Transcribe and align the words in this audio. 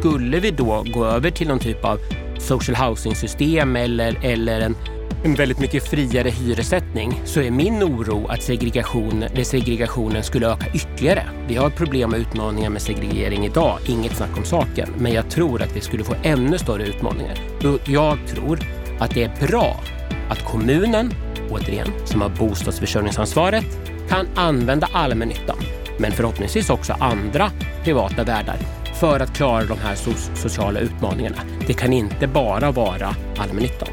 skulle 0.00 0.40
vi 0.40 0.50
då 0.50 0.84
gå 0.94 1.04
över 1.04 1.30
till 1.30 1.48
någon 1.48 1.58
typ 1.58 1.84
av 1.84 1.98
social 2.38 2.76
housing-system 2.76 3.76
eller, 3.76 4.24
eller 4.24 4.60
en, 4.60 4.76
en 5.24 5.34
väldigt 5.34 5.58
mycket 5.58 5.88
friare 5.88 6.30
hyressättning 6.30 7.20
så 7.24 7.40
är 7.40 7.50
min 7.50 7.82
oro 7.82 8.26
att 8.26 8.42
segregation, 8.42 9.24
segregationen 9.42 10.22
skulle 10.22 10.46
öka 10.46 10.66
ytterligare. 10.74 11.22
Vi 11.48 11.56
har 11.56 11.70
problem 11.70 12.12
och 12.12 12.18
utmaningar 12.18 12.70
med 12.70 12.82
segregering 12.82 13.44
idag, 13.44 13.78
inget 13.86 14.16
snack 14.16 14.36
om 14.36 14.44
saken. 14.44 14.88
Men 14.98 15.12
jag 15.12 15.30
tror 15.30 15.62
att 15.62 15.76
vi 15.76 15.80
skulle 15.80 16.04
få 16.04 16.14
ännu 16.22 16.58
större 16.58 16.86
utmaningar. 16.86 17.38
Jag 17.84 18.18
tror 18.28 18.58
att 19.00 19.14
det 19.14 19.22
är 19.22 19.46
bra 19.46 19.80
att 20.28 20.44
kommunen, 20.44 21.12
återigen, 21.50 21.88
som 22.04 22.20
har 22.20 22.28
bostadsförsörjningsansvaret, 22.28 23.66
kan 24.08 24.26
använda 24.34 24.88
allmännyttan, 24.92 25.58
men 25.98 26.12
förhoppningsvis 26.12 26.70
också 26.70 26.92
andra 27.00 27.50
privata 27.84 28.24
värdar 28.24 28.79
för 29.00 29.20
att 29.20 29.32
klara 29.32 29.64
de 29.64 29.78
här 29.78 29.96
sociala 30.34 30.80
utmaningarna. 30.80 31.36
Det 31.66 31.72
kan 31.72 31.92
inte 31.92 32.26
bara 32.26 32.70
vara 32.70 33.14
allmännyttan. 33.38 33.88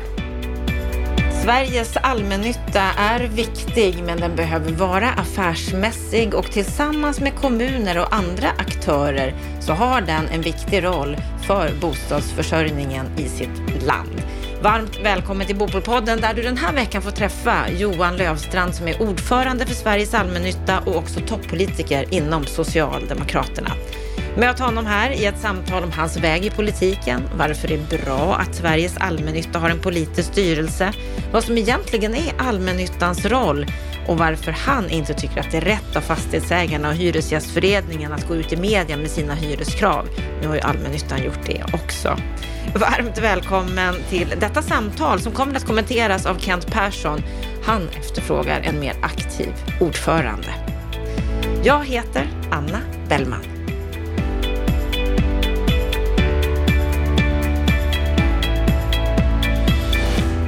Sveriges 1.44 1.98
allmännytta 1.98 2.82
är 2.98 3.20
viktig, 3.20 4.04
men 4.04 4.20
den 4.20 4.36
behöver 4.36 4.72
vara 4.72 5.10
affärsmässig 5.10 6.34
och 6.34 6.52
tillsammans 6.52 7.20
med 7.20 7.36
kommuner 7.36 8.00
och 8.00 8.16
andra 8.16 8.50
aktörer 8.50 9.34
så 9.60 9.74
har 9.74 10.02
den 10.02 10.28
en 10.28 10.42
viktig 10.42 10.84
roll 10.84 11.18
för 11.42 11.72
bostadsförsörjningen 11.82 13.06
i 13.18 13.28
sitt 13.30 13.84
land. 13.86 14.22
Varmt 14.62 15.00
välkommen 15.04 15.48
till 15.48 15.56
Bopolpodden 15.56 16.22
där 16.22 16.34
du 16.34 16.42
den 16.42 16.58
här 16.58 16.74
veckan 16.74 17.02
får 17.02 17.12
träffa 17.12 17.70
Johan 17.78 18.18
Lövstrand 18.18 18.76
som 18.76 18.88
är 18.88 19.02
ordförande 19.02 19.66
för 19.66 19.74
Sveriges 19.74 20.14
allmännytta 20.14 20.80
och 20.80 20.96
också 20.96 21.20
toppolitiker 21.20 22.14
inom 22.14 22.46
Socialdemokraterna. 22.46 23.72
Möt 24.38 24.60
honom 24.60 24.86
här 24.86 25.12
i 25.12 25.26
ett 25.26 25.40
samtal 25.40 25.84
om 25.84 25.92
hans 25.92 26.18
väg 26.18 26.46
i 26.46 26.50
politiken, 26.50 27.22
varför 27.38 27.68
det 27.68 27.74
är 27.74 28.04
bra 28.06 28.36
att 28.36 28.56
Sveriges 28.56 28.98
allmännytta 28.98 29.60
har 29.60 29.70
en 29.70 29.80
politisk 29.80 30.32
styrelse, 30.32 30.94
vad 31.32 31.44
som 31.44 31.58
egentligen 31.58 32.16
är 32.16 32.34
allmännyttans 32.38 33.26
roll 33.26 33.66
och 34.08 34.18
varför 34.18 34.52
han 34.52 34.90
inte 34.90 35.14
tycker 35.14 35.40
att 35.40 35.52
det 35.52 35.58
är 35.58 35.62
rätt 35.62 35.96
av 35.96 36.02
fastighetsägarna 36.02 36.90
och 36.90 36.96
Hyresgästföreningen 36.96 38.14
att 38.14 38.28
gå 38.28 38.36
ut 38.36 38.54
i 38.54 38.58
media 38.58 38.98
med 38.98 39.12
sina 39.12 39.34
hyreskrav. 39.34 40.08
Nu 40.42 40.48
har 40.48 40.56
ju 40.56 40.62
allmännyttan 40.62 41.24
gjort 41.24 41.46
det 41.46 41.64
också. 41.74 42.18
Varmt 42.76 43.18
välkommen 43.18 43.96
till 44.10 44.34
detta 44.40 44.62
samtal 44.62 45.20
som 45.20 45.32
kommer 45.32 45.56
att 45.56 45.66
kommenteras 45.66 46.26
av 46.26 46.40
Kent 46.40 46.72
Persson. 46.72 47.22
Han 47.64 47.90
efterfrågar 48.00 48.62
en 48.62 48.80
mer 48.80 48.94
aktiv 49.02 49.54
ordförande. 49.80 50.54
Jag 51.64 51.86
heter 51.86 52.28
Anna 52.52 52.80
Bellman. 53.10 53.57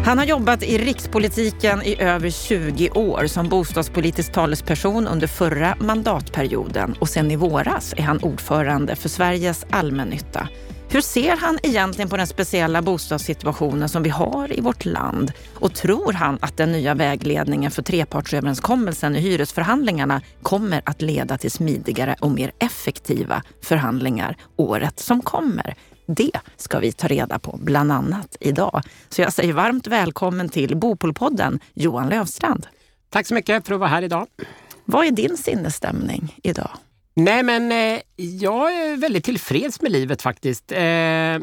Han 0.09 0.17
har 0.17 0.25
jobbat 0.25 0.63
i 0.63 0.77
rikspolitiken 0.77 1.81
i 1.83 2.01
över 2.01 2.29
20 2.29 2.89
år 2.89 3.27
som 3.27 3.49
bostadspolitisk 3.49 4.31
talesperson 4.31 5.07
under 5.07 5.27
förra 5.27 5.75
mandatperioden 5.79 6.95
och 6.99 7.09
sen 7.09 7.31
i 7.31 7.35
våras 7.35 7.93
är 7.97 8.01
han 8.01 8.19
ordförande 8.19 8.95
för 8.95 9.09
Sveriges 9.09 9.65
allmännytta. 9.69 10.47
Hur 10.91 11.01
ser 11.01 11.37
han 11.37 11.59
egentligen 11.63 12.09
på 12.09 12.17
den 12.17 12.27
speciella 12.27 12.81
bostadssituationen 12.81 13.89
som 13.89 14.03
vi 14.03 14.09
har 14.09 14.57
i 14.57 14.61
vårt 14.61 14.85
land? 14.85 15.31
Och 15.55 15.75
tror 15.75 16.13
han 16.13 16.37
att 16.41 16.57
den 16.57 16.71
nya 16.71 16.93
vägledningen 16.93 17.71
för 17.71 17.81
trepartsöverenskommelsen 17.81 19.15
i 19.15 19.19
hyresförhandlingarna 19.19 20.21
kommer 20.41 20.81
att 20.85 21.01
leda 21.01 21.37
till 21.37 21.51
smidigare 21.51 22.15
och 22.19 22.31
mer 22.31 22.51
effektiva 22.59 23.43
förhandlingar 23.61 24.37
året 24.55 24.99
som 24.99 25.21
kommer? 25.21 25.75
Det 26.15 26.31
ska 26.57 26.79
vi 26.79 26.91
ta 26.91 27.07
reda 27.07 27.39
på 27.39 27.59
bland 27.61 27.91
annat 27.91 28.37
idag. 28.39 28.81
Så 29.09 29.21
jag 29.21 29.33
säger 29.33 29.53
varmt 29.53 29.87
välkommen 29.87 30.49
till 30.49 30.77
Bopolpodden, 30.77 31.59
Johan 31.73 32.09
Lövstrand. 32.09 32.67
Tack 33.09 33.27
så 33.27 33.33
mycket 33.33 33.67
för 33.67 33.73
att 33.73 33.79
vara 33.79 33.89
här 33.89 34.01
idag. 34.01 34.27
Vad 34.85 35.05
är 35.05 35.11
din 35.11 35.37
sinnesstämning 35.37 36.35
idag? 36.43 36.69
Nej, 37.13 37.43
men 37.43 37.71
eh, 37.71 37.99
jag 38.15 38.73
är 38.73 38.97
väldigt 38.97 39.23
tillfreds 39.23 39.81
med 39.81 39.91
livet 39.91 40.21
faktiskt. 40.21 40.71
Eh, 40.71 40.77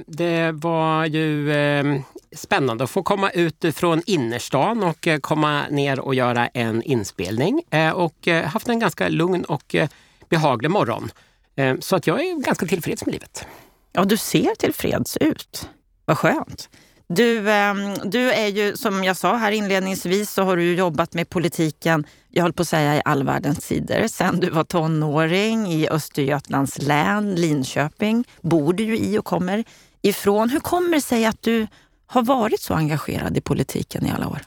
det 0.07 0.53
var 0.55 1.05
ju 1.05 1.53
eh, 1.53 2.01
spännande 2.37 2.85
att 2.85 2.91
få 2.91 3.03
komma 3.03 3.31
ut 3.31 3.65
från 3.73 4.03
innerstan 4.07 4.83
och 4.83 5.07
eh, 5.07 5.19
komma 5.19 5.63
ner 5.71 6.01
och 6.01 6.15
göra 6.15 6.47
en 6.47 6.83
inspelning 6.83 7.63
eh, 7.71 7.91
och 7.91 8.29
eh, 8.29 8.45
haft 8.45 8.69
en 8.69 8.79
ganska 8.79 9.09
lugn 9.09 9.45
och 9.45 9.77
behaglig 10.29 10.71
morgon. 10.71 11.11
så 11.81 11.97
att 11.97 12.07
jag 12.07 12.21
är 12.21 12.41
ganska 12.41 12.67
tillfreds 12.67 13.07
med 13.07 13.13
livet. 13.13 13.47
Ja, 13.97 14.05
du 14.05 14.17
ser 14.17 14.55
tillfreds 14.55 15.17
ut. 15.17 15.69
Vad 16.05 16.19
skönt. 16.19 16.69
Du, 17.09 17.51
ehm, 17.51 17.95
du 18.05 18.33
är 18.33 18.47
ju, 18.47 18.77
som 18.77 19.05
jag 19.05 19.17
sa 19.17 19.37
här 19.37 19.53
inledningsvis, 19.53 20.31
så 20.31 20.43
har 20.43 20.57
du 20.57 20.75
jobbat 20.75 21.15
med 21.15 21.31
politiken, 21.31 22.07
jag 22.29 22.43
höll 22.43 22.53
på 22.53 22.63
att 22.63 22.69
säga 22.69 22.97
i 22.97 23.03
all 23.05 23.25
världens 23.25 23.65
sidor, 23.65 24.07
sen 24.09 24.41
du 24.41 24.51
var 24.51 24.65
tonåring 24.65 25.73
i 25.73 25.89
Östergötlands 25.89 26.83
län, 26.83 27.35
Linköping, 27.35 28.25
bor 28.41 28.73
du 28.73 28.85
ju 28.85 28.99
i 28.99 29.19
och 29.19 29.25
kommer 29.25 29.65
ifrån. 30.03 30.51
Hur 30.51 30.61
kommer 30.61 30.91
det 30.91 31.01
sig 31.01 31.27
att 31.27 31.43
du 31.43 31.67
har 32.07 32.23
varit 32.23 32.61
så 32.61 32.75
engagerad 32.75 33.37
i 33.37 33.41
politiken 33.41 34.07
i 34.07 34.11
alla 34.11 34.29
år? 34.29 34.41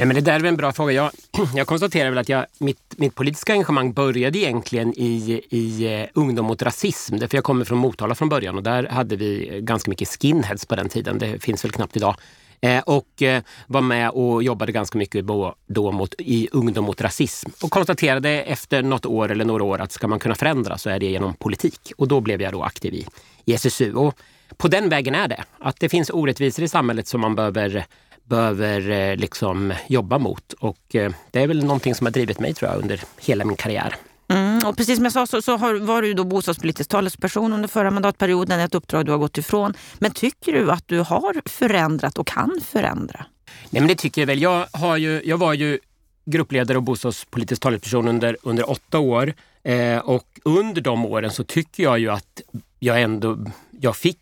Nej, 0.00 0.06
men 0.06 0.14
det 0.14 0.20
där 0.20 0.40
är 0.40 0.44
en 0.44 0.56
bra 0.56 0.72
fråga. 0.72 0.92
Jag, 0.92 1.10
jag 1.54 1.66
konstaterar 1.66 2.10
väl 2.10 2.18
att 2.18 2.28
jag, 2.28 2.46
mitt, 2.58 2.94
mitt 2.96 3.14
politiska 3.14 3.52
engagemang 3.52 3.92
började 3.92 4.38
egentligen 4.38 4.94
i, 4.96 5.42
i 5.50 5.94
eh, 6.00 6.08
Ungdom 6.14 6.46
mot 6.46 6.62
rasism. 6.62 7.18
Därför 7.18 7.36
jag 7.36 7.44
kommer 7.44 7.64
från 7.64 7.78
Motala 7.78 8.14
från 8.14 8.28
början 8.28 8.56
och 8.56 8.62
där 8.62 8.84
hade 8.84 9.16
vi 9.16 9.48
eh, 9.48 9.58
ganska 9.58 9.90
mycket 9.90 10.08
skinheads 10.08 10.66
på 10.66 10.76
den 10.76 10.88
tiden. 10.88 11.18
Det 11.18 11.42
finns 11.42 11.64
väl 11.64 11.72
knappt 11.72 11.96
idag. 11.96 12.16
Eh, 12.60 12.78
och 12.78 13.22
eh, 13.22 13.42
var 13.66 13.80
med 13.80 14.10
och 14.10 14.42
jobbade 14.42 14.72
ganska 14.72 14.98
mycket 14.98 15.26
då, 15.26 15.54
då 15.66 15.92
mot, 15.92 16.14
i 16.18 16.48
Ungdom 16.52 16.84
mot 16.84 17.00
rasism. 17.00 17.50
Och 17.62 17.70
konstaterade 17.70 18.30
efter 18.30 18.82
något 18.82 19.06
år 19.06 19.30
eller 19.30 19.44
några 19.44 19.64
år 19.64 19.80
att 19.80 19.92
ska 19.92 20.08
man 20.08 20.18
kunna 20.18 20.34
förändra 20.34 20.78
så 20.78 20.90
är 20.90 20.98
det 20.98 21.06
genom 21.06 21.34
politik. 21.34 21.92
Och 21.96 22.08
då 22.08 22.20
blev 22.20 22.42
jag 22.42 22.52
då 22.52 22.62
aktiv 22.62 22.94
i, 22.94 23.06
i 23.44 23.54
SSU. 23.54 23.94
Och 23.94 24.14
på 24.56 24.68
den 24.68 24.88
vägen 24.88 25.14
är 25.14 25.28
det. 25.28 25.44
Att 25.58 25.80
det 25.80 25.88
finns 25.88 26.10
orättvisor 26.10 26.64
i 26.64 26.68
samhället 26.68 27.08
som 27.08 27.20
man 27.20 27.34
behöver 27.34 27.86
behöver 28.30 28.90
eh, 28.90 29.16
liksom 29.16 29.74
jobba 29.88 30.18
mot. 30.18 30.52
Och 30.52 30.94
eh, 30.94 31.12
det 31.30 31.42
är 31.42 31.46
väl 31.46 31.64
någonting 31.64 31.94
som 31.94 32.06
har 32.06 32.12
drivit 32.12 32.40
mig 32.40 32.54
tror 32.54 32.70
jag 32.70 32.82
under 32.82 33.00
hela 33.20 33.44
min 33.44 33.56
karriär. 33.56 33.94
Mm, 34.28 34.66
och 34.66 34.76
precis 34.76 34.96
som 34.96 35.04
jag 35.04 35.12
sa 35.12 35.26
så, 35.26 35.42
så 35.42 35.56
har, 35.56 35.74
var 35.74 36.02
du 36.02 36.14
då 36.14 36.24
bostadspolitisk 36.24 36.90
talesperson 36.90 37.52
under 37.52 37.68
förra 37.68 37.90
mandatperioden, 37.90 38.60
ett 38.60 38.74
uppdrag 38.74 39.06
du 39.06 39.12
har 39.12 39.18
gått 39.18 39.38
ifrån. 39.38 39.74
Men 39.98 40.10
tycker 40.10 40.52
du 40.52 40.70
att 40.70 40.88
du 40.88 40.98
har 40.98 41.48
förändrat 41.48 42.18
och 42.18 42.26
kan 42.26 42.60
förändra? 42.64 43.24
Nej 43.70 43.80
men 43.80 43.88
det 43.88 43.94
tycker 43.94 44.22
jag 44.22 44.26
väl. 44.26 44.42
Jag, 44.42 44.66
har 44.72 44.96
ju, 44.96 45.22
jag 45.24 45.38
var 45.38 45.54
ju 45.54 45.78
gruppledare 46.24 46.78
och 46.78 46.82
bostadspolitisk 46.82 47.62
talesperson 47.62 48.08
under, 48.08 48.36
under 48.42 48.70
åtta 48.70 48.98
år. 48.98 49.34
Eh, 49.62 49.98
och 49.98 50.40
under 50.44 50.80
de 50.80 51.06
åren 51.06 51.30
så 51.30 51.44
tycker 51.44 51.82
jag 51.82 51.98
ju 51.98 52.10
att 52.10 52.40
jag 52.78 53.02
ändå 53.02 53.38
jag 53.80 53.96
fick, 53.96 54.18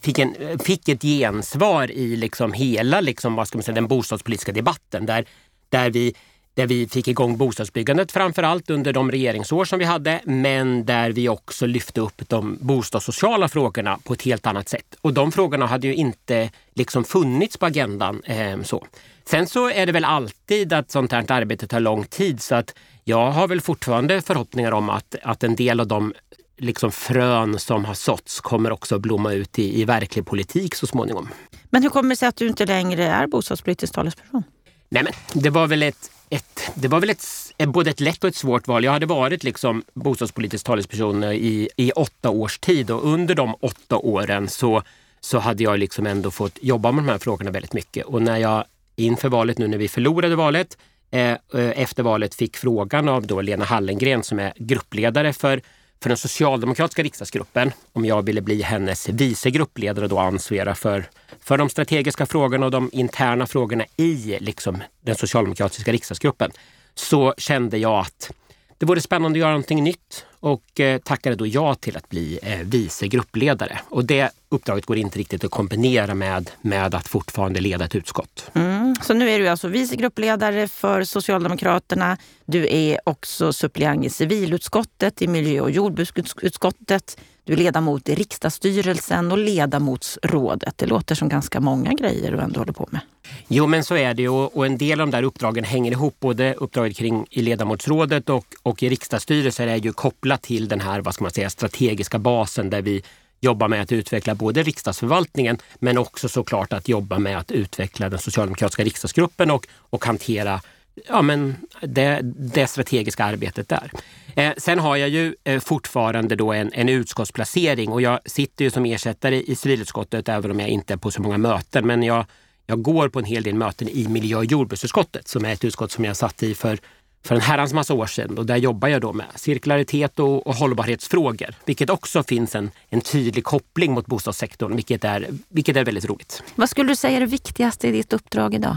fick, 0.00 0.18
en, 0.18 0.58
fick 0.58 0.88
ett 0.88 1.02
gensvar 1.02 1.90
i 1.90 2.16
liksom 2.16 2.52
hela 2.52 3.00
liksom, 3.00 3.34
vad 3.34 3.48
ska 3.48 3.58
man 3.58 3.62
säga, 3.62 3.74
den 3.74 3.88
bostadspolitiska 3.88 4.52
debatten. 4.52 5.06
Där, 5.06 5.24
där, 5.68 5.90
vi, 5.90 6.14
där 6.54 6.66
vi 6.66 6.88
fick 6.88 7.08
igång 7.08 7.36
bostadsbyggandet 7.36 8.12
framför 8.12 8.42
allt 8.42 8.70
under 8.70 8.92
de 8.92 9.10
regeringsår 9.10 9.64
som 9.64 9.78
vi 9.78 9.84
hade. 9.84 10.20
Men 10.24 10.84
där 10.84 11.10
vi 11.10 11.28
också 11.28 11.66
lyfte 11.66 12.00
upp 12.00 12.22
de 12.28 12.58
bostadssociala 12.60 13.48
frågorna 13.48 13.98
på 14.04 14.12
ett 14.12 14.22
helt 14.22 14.46
annat 14.46 14.68
sätt. 14.68 14.96
Och 15.00 15.12
de 15.12 15.32
frågorna 15.32 15.66
hade 15.66 15.86
ju 15.86 15.94
inte 15.94 16.50
liksom 16.74 17.04
funnits 17.04 17.56
på 17.56 17.66
agendan. 17.66 18.22
Eh, 18.24 18.62
så. 18.62 18.86
Sen 19.24 19.46
så 19.46 19.70
är 19.70 19.86
det 19.86 19.92
väl 19.92 20.04
alltid 20.04 20.72
att 20.72 20.90
sånt 20.90 21.12
här 21.12 21.32
arbete 21.32 21.66
tar 21.66 21.80
lång 21.80 22.04
tid 22.04 22.42
så 22.42 22.54
att 22.54 22.74
jag 23.04 23.30
har 23.30 23.48
väl 23.48 23.60
fortfarande 23.60 24.22
förhoppningar 24.22 24.72
om 24.72 24.90
att, 24.90 25.14
att 25.22 25.44
en 25.44 25.56
del 25.56 25.80
av 25.80 25.86
de 25.86 26.14
liksom 26.62 26.92
frön 26.92 27.58
som 27.58 27.84
har 27.84 27.94
såtts 27.94 28.40
kommer 28.40 28.72
också 28.72 28.94
att 28.94 29.00
blomma 29.00 29.32
ut 29.32 29.58
i, 29.58 29.80
i 29.80 29.84
verklig 29.84 30.26
politik 30.26 30.74
så 30.74 30.86
småningom. 30.86 31.28
Men 31.70 31.82
hur 31.82 31.90
kommer 31.90 32.10
det 32.10 32.16
sig 32.16 32.28
att 32.28 32.36
du 32.36 32.46
inte 32.46 32.66
längre 32.66 33.04
är 33.04 33.26
bostadspolitisk 33.26 33.94
talesperson? 33.94 34.42
Nej 34.88 35.02
men 35.02 35.42
det 35.42 35.50
var 35.50 35.66
väl 35.66 35.82
ett, 35.82 36.10
ett, 36.30 36.70
det 36.74 36.88
var 36.88 37.00
väl 37.00 37.10
ett, 37.10 37.24
både 37.68 37.90
ett 37.90 38.00
lätt 38.00 38.24
och 38.24 38.28
ett 38.28 38.36
svårt 38.36 38.68
val. 38.68 38.84
Jag 38.84 38.92
hade 38.92 39.06
varit 39.06 39.44
liksom 39.44 39.82
bostadspolitisk 39.94 40.66
talesperson 40.66 41.24
i, 41.24 41.68
i 41.76 41.92
åtta 41.92 42.30
års 42.30 42.58
tid 42.58 42.90
och 42.90 43.12
under 43.12 43.34
de 43.34 43.54
åtta 43.60 43.96
åren 43.96 44.48
så, 44.48 44.82
så 45.20 45.38
hade 45.38 45.62
jag 45.62 45.78
liksom 45.78 46.06
ändå 46.06 46.30
fått 46.30 46.58
jobba 46.60 46.92
med 46.92 47.04
de 47.04 47.10
här 47.10 47.18
frågorna 47.18 47.50
väldigt 47.50 47.72
mycket. 47.72 48.06
Och 48.06 48.22
när 48.22 48.36
jag 48.36 48.64
inför 48.96 49.28
valet 49.28 49.58
nu 49.58 49.68
när 49.68 49.78
vi 49.78 49.88
förlorade 49.88 50.36
valet 50.36 50.78
eh, 51.10 51.30
eh 51.30 51.38
efter 51.54 52.02
valet 52.02 52.34
fick 52.34 52.56
frågan 52.56 53.08
av 53.08 53.26
då 53.26 53.40
Lena 53.40 53.64
Hallengren 53.64 54.22
som 54.22 54.38
är 54.38 54.52
gruppledare 54.56 55.32
för 55.32 55.62
för 56.02 56.08
den 56.08 56.16
socialdemokratiska 56.16 57.02
riksdagsgruppen 57.02 57.72
om 57.92 58.04
jag 58.04 58.22
ville 58.22 58.40
bli 58.40 58.62
hennes 58.62 59.08
vice 59.08 59.50
gruppledare 59.50 60.04
och 60.04 60.08
då 60.08 60.18
ansvara 60.18 60.74
för, 60.74 61.04
för 61.40 61.58
de 61.58 61.68
strategiska 61.68 62.26
frågorna 62.26 62.66
och 62.66 62.72
de 62.72 62.90
interna 62.92 63.46
frågorna 63.46 63.84
i 63.96 64.36
liksom, 64.40 64.82
den 65.00 65.14
socialdemokratiska 65.14 65.92
riksdagsgruppen 65.92 66.50
så 66.94 67.34
kände 67.38 67.78
jag 67.78 68.00
att 68.00 68.32
det 68.78 68.86
vore 68.86 69.00
spännande 69.00 69.36
att 69.36 69.40
göra 69.40 69.50
någonting 69.50 69.84
nytt 69.84 70.26
och 70.40 70.80
eh, 70.80 70.98
tackade 70.98 71.36
då 71.36 71.46
ja 71.46 71.74
till 71.74 71.96
att 71.96 72.08
bli 72.08 72.38
eh, 72.42 72.58
vice 72.58 73.08
gruppledare. 73.08 73.80
Och 73.88 74.04
det 74.04 74.30
uppdraget 74.48 74.86
går 74.86 74.96
inte 74.96 75.18
riktigt 75.18 75.44
att 75.44 75.50
kombinera 75.50 76.14
med, 76.14 76.50
med 76.60 76.94
att 76.94 77.08
fortfarande 77.08 77.60
leda 77.60 77.84
ett 77.84 77.94
utskott. 77.94 78.50
Mm. 78.54 78.81
Så 79.00 79.14
nu 79.14 79.30
är 79.30 79.38
du 79.38 79.48
alltså 79.48 79.68
vice 79.68 79.96
gruppledare 79.96 80.68
för 80.68 81.04
Socialdemokraterna. 81.04 82.16
Du 82.46 82.66
är 82.70 83.00
också 83.04 83.52
suppleant 83.52 84.04
i 84.04 84.10
civilutskottet, 84.10 85.22
i 85.22 85.28
miljö 85.28 85.60
och 85.60 85.70
jordbruksutskottet. 85.70 87.16
Du 87.44 87.52
är 87.52 87.56
ledamot 87.56 88.08
i 88.08 88.14
riksdagsstyrelsen 88.14 89.32
och 89.32 89.38
ledamotsrådet. 89.38 90.78
Det 90.78 90.86
låter 90.86 91.14
som 91.14 91.28
ganska 91.28 91.60
många 91.60 91.92
grejer 91.92 92.32
du 92.32 92.38
ändå 92.38 92.60
håller 92.60 92.72
på 92.72 92.88
med. 92.90 93.00
Jo, 93.48 93.66
men 93.66 93.84
så 93.84 93.96
är 93.96 94.14
det 94.14 94.28
och, 94.28 94.66
en 94.66 94.78
del 94.78 95.00
av 95.00 95.06
de 95.06 95.16
där 95.16 95.22
uppdragen 95.22 95.64
hänger 95.64 95.92
ihop. 95.92 96.16
Både 96.20 96.54
uppdraget 96.54 96.96
kring 96.96 97.26
i 97.30 97.42
ledamotsrådet 97.42 98.28
och, 98.28 98.46
och 98.62 98.82
i 98.82 98.88
riksdagsstyrelsen 98.88 99.68
är 99.68 99.76
ju 99.76 99.92
kopplat 99.92 100.42
till 100.42 100.68
den 100.68 100.80
här 100.80 101.00
vad 101.00 101.14
ska 101.14 101.24
man 101.24 101.30
säga, 101.30 101.50
strategiska 101.50 102.18
basen 102.18 102.70
där 102.70 102.82
vi 102.82 103.02
jobba 103.42 103.68
med 103.68 103.82
att 103.82 103.92
utveckla 103.92 104.34
både 104.34 104.62
riksdagsförvaltningen 104.62 105.58
men 105.78 105.98
också 105.98 106.28
såklart 106.28 106.72
att 106.72 106.88
jobba 106.88 107.18
med 107.18 107.38
att 107.38 107.50
utveckla 107.50 108.08
den 108.08 108.18
socialdemokratiska 108.18 108.84
riksdagsgruppen 108.84 109.50
och, 109.50 109.66
och 109.78 110.04
hantera 110.04 110.60
ja, 111.08 111.22
men 111.22 111.56
det, 111.80 112.20
det 112.22 112.66
strategiska 112.66 113.24
arbetet 113.24 113.68
där. 113.68 113.92
Eh, 114.36 114.52
sen 114.56 114.78
har 114.78 114.96
jag 114.96 115.08
ju 115.08 115.34
eh, 115.44 115.60
fortfarande 115.60 116.36
då 116.36 116.52
en, 116.52 116.72
en 116.72 116.88
utskottsplacering 116.88 117.90
och 117.90 118.02
jag 118.02 118.20
sitter 118.24 118.64
ju 118.64 118.70
som 118.70 118.84
ersättare 118.84 119.42
i 119.42 119.56
civilutskottet 119.56 120.28
även 120.28 120.50
om 120.50 120.60
jag 120.60 120.68
inte 120.68 120.92
är 120.92 120.96
på 120.96 121.10
så 121.10 121.22
många 121.22 121.38
möten. 121.38 121.86
Men 121.86 122.02
jag, 122.02 122.26
jag 122.66 122.82
går 122.82 123.08
på 123.08 123.18
en 123.18 123.24
hel 123.24 123.42
del 123.42 123.54
möten 123.54 123.88
i 123.88 124.08
miljö 124.08 124.36
och 124.36 124.44
jordbruksutskottet 124.44 125.28
som 125.28 125.44
är 125.44 125.52
ett 125.52 125.64
utskott 125.64 125.92
som 125.92 126.04
jag 126.04 126.16
satt 126.16 126.42
i 126.42 126.54
för 126.54 126.78
för 127.24 127.34
en 127.34 127.40
herrans 127.40 127.72
massa 127.72 127.94
år 127.94 128.06
sedan 128.06 128.38
och 128.38 128.46
där 128.46 128.56
jobbar 128.56 128.88
jag 128.88 129.00
då 129.00 129.12
med 129.12 129.26
cirkularitet 129.34 130.18
och, 130.18 130.46
och 130.46 130.54
hållbarhetsfrågor. 130.54 131.54
Vilket 131.64 131.90
också 131.90 132.22
finns 132.22 132.54
en, 132.54 132.70
en 132.88 133.00
tydlig 133.00 133.44
koppling 133.44 133.92
mot 133.92 134.06
bostadssektorn, 134.06 134.76
vilket 134.76 135.04
är, 135.04 135.28
vilket 135.48 135.76
är 135.76 135.84
väldigt 135.84 136.04
roligt. 136.04 136.42
Vad 136.54 136.70
skulle 136.70 136.92
du 136.92 136.96
säga 136.96 137.16
är 137.16 137.20
det 137.20 137.26
viktigaste 137.26 137.88
i 137.88 137.92
ditt 137.92 138.12
uppdrag 138.12 138.54
idag? 138.54 138.76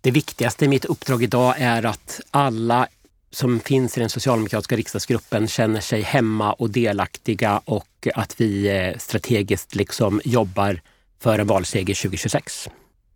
Det 0.00 0.10
viktigaste 0.10 0.64
i 0.64 0.68
mitt 0.68 0.84
uppdrag 0.84 1.22
idag 1.22 1.54
är 1.58 1.86
att 1.86 2.20
alla 2.30 2.88
som 3.30 3.60
finns 3.60 3.96
i 3.96 4.00
den 4.00 4.08
socialdemokratiska 4.10 4.76
riksdagsgruppen 4.76 5.48
känner 5.48 5.80
sig 5.80 6.02
hemma 6.02 6.52
och 6.52 6.70
delaktiga 6.70 7.60
och 7.64 8.08
att 8.14 8.40
vi 8.40 8.68
eh, 8.68 8.98
strategiskt 8.98 9.74
liksom 9.74 10.20
jobbar 10.24 10.80
för 11.20 11.38
en 11.38 11.46
valseger 11.46 11.94
2026. 11.94 12.68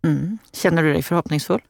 Mm. 0.03 0.37
Känner 0.53 0.83
du 0.83 0.93
dig 0.93 1.03
förhoppningsfull? 1.03 1.61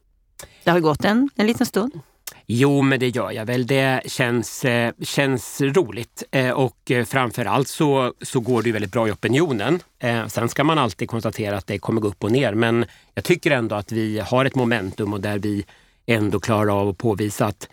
Det 0.63 0.72
har 0.72 0.80
gått 0.80 1.06
en, 1.06 1.30
en 1.36 1.48
liten 1.48 1.66
stund. 1.66 2.00
Jo, 2.46 2.82
men 2.82 3.00
det 3.00 3.08
gör 3.08 3.32
jag 3.32 3.46
väl. 3.46 3.68
Det 3.68 4.02
känns, 4.06 4.66
eh, 4.66 4.94
känns 5.02 5.62
roligt 5.62 6.24
eh, 6.32 6.50
och 6.50 6.92
eh, 6.92 7.06
framförallt 7.06 7.68
så, 7.68 8.14
så 8.22 8.40
går 8.40 8.62
det 8.64 8.72
väldigt 8.72 8.92
bra 8.92 9.08
i 9.08 9.12
opinionen. 9.12 9.80
Sen 10.28 10.50
ska 10.50 10.64
man 10.64 10.78
alltid 10.78 11.10
konstatera 11.10 11.58
att 11.58 11.68
det 11.68 11.80
kommer 11.80 12.02
gå 12.02 12.08
upp 12.08 12.24
och 12.24 12.32
ner, 12.32 12.54
men 12.54 12.86
jag 13.14 13.24
tycker 13.24 13.52
ändå 13.52 13.76
att 13.76 13.92
vi 13.92 14.20
har 14.20 14.46
ett 14.46 14.56
momentum 14.56 15.14
och 15.14 15.22
där 15.22 15.40
vi 15.40 15.66
ändå 16.06 16.40
klarar 16.40 16.82
av 16.82 16.90
att 16.90 16.98
påvisa 16.98 17.46
att 17.46 17.68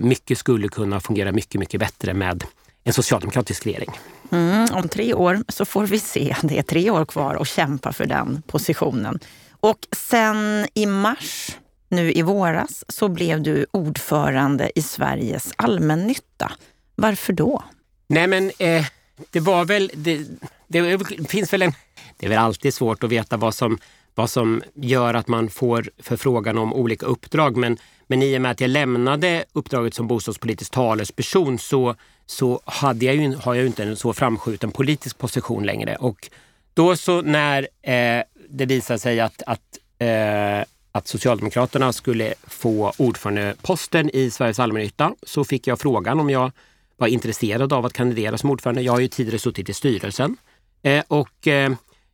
mycket 0.00 0.38
skulle 0.38 0.68
kunna 0.68 1.00
fungera 1.00 1.32
mycket, 1.32 1.60
mycket 1.60 1.80
bättre 1.80 2.14
med 2.14 2.44
en 2.84 2.92
socialdemokratisk 2.92 3.66
regering. 3.66 3.90
Mm, 4.30 4.66
om 4.72 4.88
tre 4.88 5.14
år 5.14 5.38
så 5.48 5.64
får 5.64 5.86
vi 5.86 5.98
se. 5.98 6.36
Det 6.42 6.58
är 6.58 6.62
tre 6.62 6.90
år 6.90 7.04
kvar 7.04 7.34
att 7.34 7.48
kämpa 7.48 7.92
för 7.92 8.06
den 8.06 8.42
positionen. 8.46 9.18
Och 9.60 9.78
sen 9.96 10.66
i 10.74 10.86
mars 10.86 11.56
nu 11.88 12.12
i 12.12 12.22
våras 12.22 12.84
så 12.88 13.08
blev 13.08 13.42
du 13.42 13.66
ordförande 13.70 14.70
i 14.74 14.82
Sveriges 14.82 15.52
allmännytta. 15.56 16.52
Varför 16.94 17.32
då? 17.32 17.64
Nej 18.06 18.26
men 18.26 18.50
eh, 18.58 18.86
det 19.30 19.40
var 19.40 19.64
väl, 19.64 19.90
det, 19.94 20.24
det, 20.66 20.98
finns 21.28 21.52
väl 21.52 21.62
en, 21.62 21.72
det 22.16 22.26
är 22.26 22.30
väl 22.30 22.38
alltid 22.38 22.74
svårt 22.74 23.04
att 23.04 23.10
veta 23.10 23.36
vad 23.36 23.54
som, 23.54 23.78
vad 24.14 24.30
som 24.30 24.62
gör 24.74 25.14
att 25.14 25.28
man 25.28 25.50
får 25.50 25.90
förfrågan 25.98 26.58
om 26.58 26.72
olika 26.72 27.06
uppdrag. 27.06 27.56
Men, 27.56 27.78
men 28.06 28.22
i 28.22 28.36
och 28.36 28.42
med 28.42 28.50
att 28.50 28.60
jag 28.60 28.70
lämnade 28.70 29.44
uppdraget 29.52 29.94
som 29.94 30.06
bostadspolitisk 30.06 30.72
talesperson 30.72 31.58
så, 31.58 31.94
så 32.26 32.60
hade 32.64 33.04
jag 33.06 33.16
ju, 33.16 33.34
har 33.34 33.54
jag 33.54 33.62
ju 33.62 33.66
inte 33.66 33.82
en 33.82 33.96
så 33.96 34.12
framskjuten 34.12 34.70
politisk 34.70 35.18
position 35.18 35.66
längre. 35.66 35.96
Och 35.96 36.30
då 36.74 36.96
så 36.96 37.22
när 37.22 37.68
eh, 37.82 38.22
det 38.48 38.66
visade 38.66 38.98
sig 38.98 39.20
att, 39.20 39.42
att 39.46 39.78
eh, 39.98 40.64
att 40.98 41.08
Socialdemokraterna 41.08 41.92
skulle 41.92 42.34
få 42.46 42.92
ordförandeposten 42.96 44.10
i 44.10 44.30
Sveriges 44.30 44.58
allmännytta 44.58 45.14
så 45.22 45.44
fick 45.44 45.66
jag 45.66 45.80
frågan 45.80 46.20
om 46.20 46.30
jag 46.30 46.52
var 46.96 47.08
intresserad 47.08 47.72
av 47.72 47.86
att 47.86 47.92
kandidera 47.92 48.38
som 48.38 48.50
ordförande. 48.50 48.82
Jag 48.82 48.92
har 48.92 49.00
ju 49.00 49.08
tidigare 49.08 49.38
suttit 49.38 49.68
i 49.68 49.74
styrelsen 49.74 50.36
eh, 50.82 51.04
och 51.08 51.46
eh, 51.46 51.72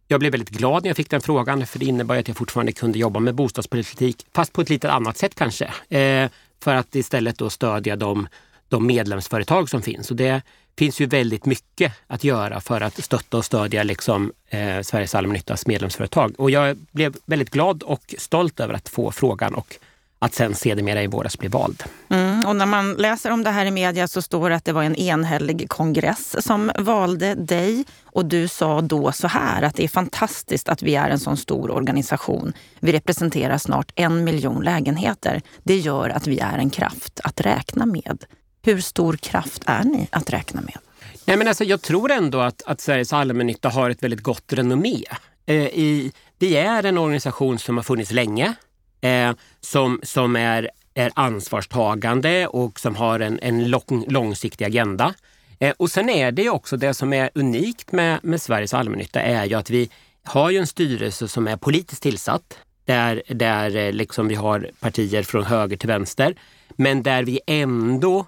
jag 0.08 0.20
blev 0.20 0.32
väldigt 0.32 0.50
glad 0.50 0.82
när 0.82 0.90
jag 0.90 0.96
fick 0.96 1.10
den 1.10 1.20
frågan 1.20 1.66
för 1.66 1.78
det 1.78 1.86
innebar 1.86 2.16
att 2.16 2.28
jag 2.28 2.36
fortfarande 2.36 2.72
kunde 2.72 2.98
jobba 2.98 3.20
med 3.20 3.34
bostadspolitik 3.34 4.26
fast 4.34 4.52
på 4.52 4.60
ett 4.60 4.70
lite 4.70 4.92
annat 4.92 5.16
sätt 5.16 5.34
kanske. 5.34 5.64
Eh, 5.98 6.30
för 6.62 6.74
att 6.74 6.94
istället 6.94 7.38
då 7.38 7.50
stödja 7.50 7.96
de, 7.96 8.28
de 8.68 8.86
medlemsföretag 8.86 9.70
som 9.70 9.82
finns. 9.82 10.10
Och 10.10 10.16
det 10.16 10.42
finns 10.78 11.00
ju 11.00 11.06
väldigt 11.06 11.46
mycket 11.46 11.92
att 12.06 12.24
göra 12.24 12.60
för 12.60 12.80
att 12.80 13.04
stötta 13.04 13.36
och 13.36 13.44
stödja 13.44 13.82
liksom, 13.82 14.32
eh, 14.48 14.80
Sveriges 14.82 15.14
allmännyttas 15.14 15.66
medlemsföretag. 15.66 16.34
Och 16.38 16.50
jag 16.50 16.76
blev 16.90 17.16
väldigt 17.26 17.50
glad 17.50 17.82
och 17.82 18.14
stolt 18.18 18.60
över 18.60 18.74
att 18.74 18.88
få 18.88 19.10
frågan 19.12 19.54
och 19.54 19.78
att 20.24 20.34
sen 20.34 20.54
sedermera 20.54 21.02
i 21.02 21.06
våras 21.06 21.38
bli 21.38 21.48
vald. 21.48 21.82
Mm, 22.08 22.46
och 22.46 22.56
när 22.56 22.66
man 22.66 22.94
läser 22.94 23.30
om 23.30 23.42
det 23.44 23.50
här 23.50 23.66
i 23.66 23.70
media 23.70 24.08
så 24.08 24.22
står 24.22 24.50
det 24.50 24.56
att 24.56 24.64
det 24.64 24.72
var 24.72 24.82
en 24.82 24.96
enhällig 24.96 25.68
kongress 25.68 26.44
som 26.46 26.72
valde 26.78 27.34
dig. 27.34 27.84
Och 28.04 28.26
du 28.26 28.48
sa 28.48 28.80
då 28.80 29.12
så 29.12 29.28
här 29.28 29.62
att 29.62 29.74
det 29.74 29.84
är 29.84 29.88
fantastiskt 29.88 30.68
att 30.68 30.82
vi 30.82 30.94
är 30.94 31.10
en 31.10 31.18
sån 31.18 31.36
stor 31.36 31.70
organisation. 31.70 32.52
Vi 32.80 32.92
representerar 32.92 33.58
snart 33.58 33.92
en 33.94 34.24
miljon 34.24 34.64
lägenheter. 34.64 35.42
Det 35.62 35.76
gör 35.76 36.08
att 36.08 36.26
vi 36.26 36.38
är 36.38 36.58
en 36.58 36.70
kraft 36.70 37.20
att 37.24 37.40
räkna 37.40 37.86
med. 37.86 38.24
Hur 38.66 38.80
stor 38.80 39.16
kraft 39.16 39.62
är 39.66 39.84
ni 39.84 40.08
att 40.10 40.30
räkna 40.30 40.60
med? 40.60 40.78
Nej, 41.24 41.36
men 41.36 41.48
alltså, 41.48 41.64
jag 41.64 41.82
tror 41.82 42.10
ändå 42.10 42.40
att, 42.40 42.62
att 42.66 42.80
Sveriges 42.80 43.12
allmännytta 43.12 43.68
har 43.68 43.90
ett 43.90 44.02
väldigt 44.02 44.22
gott 44.22 44.52
renommé. 44.52 45.04
Eh, 45.46 45.56
i, 45.56 46.12
vi 46.38 46.56
är 46.56 46.84
en 46.84 46.98
organisation 46.98 47.58
som 47.58 47.76
har 47.76 47.84
funnits 47.84 48.10
länge, 48.10 48.54
eh, 49.00 49.32
som, 49.60 50.00
som 50.02 50.36
är, 50.36 50.70
är 50.94 51.10
ansvarstagande 51.14 52.46
och 52.46 52.80
som 52.80 52.96
har 52.96 53.20
en, 53.20 53.38
en 53.42 53.70
lång, 53.70 54.04
långsiktig 54.08 54.64
agenda. 54.64 55.14
Eh, 55.58 55.74
och 55.76 55.90
sen 55.90 56.10
är 56.10 56.32
det 56.32 56.50
också 56.50 56.76
det 56.76 56.94
som 56.94 57.12
är 57.12 57.30
unikt 57.34 57.92
med, 57.92 58.20
med 58.22 58.42
Sveriges 58.42 58.74
allmännytta 58.74 59.20
är 59.20 59.44
ju 59.44 59.54
att 59.54 59.70
vi 59.70 59.90
har 60.24 60.50
ju 60.50 60.58
en 60.58 60.66
styrelse 60.66 61.28
som 61.28 61.48
är 61.48 61.56
politiskt 61.56 62.02
tillsatt 62.02 62.58
där, 62.84 63.22
där 63.28 63.76
eh, 63.76 63.92
liksom 63.92 64.28
vi 64.28 64.34
har 64.34 64.70
partier 64.80 65.22
från 65.22 65.44
höger 65.44 65.76
till 65.76 65.88
vänster. 65.88 66.34
Men 66.76 67.02
där 67.02 67.22
vi 67.22 67.40
ändå 67.46 68.26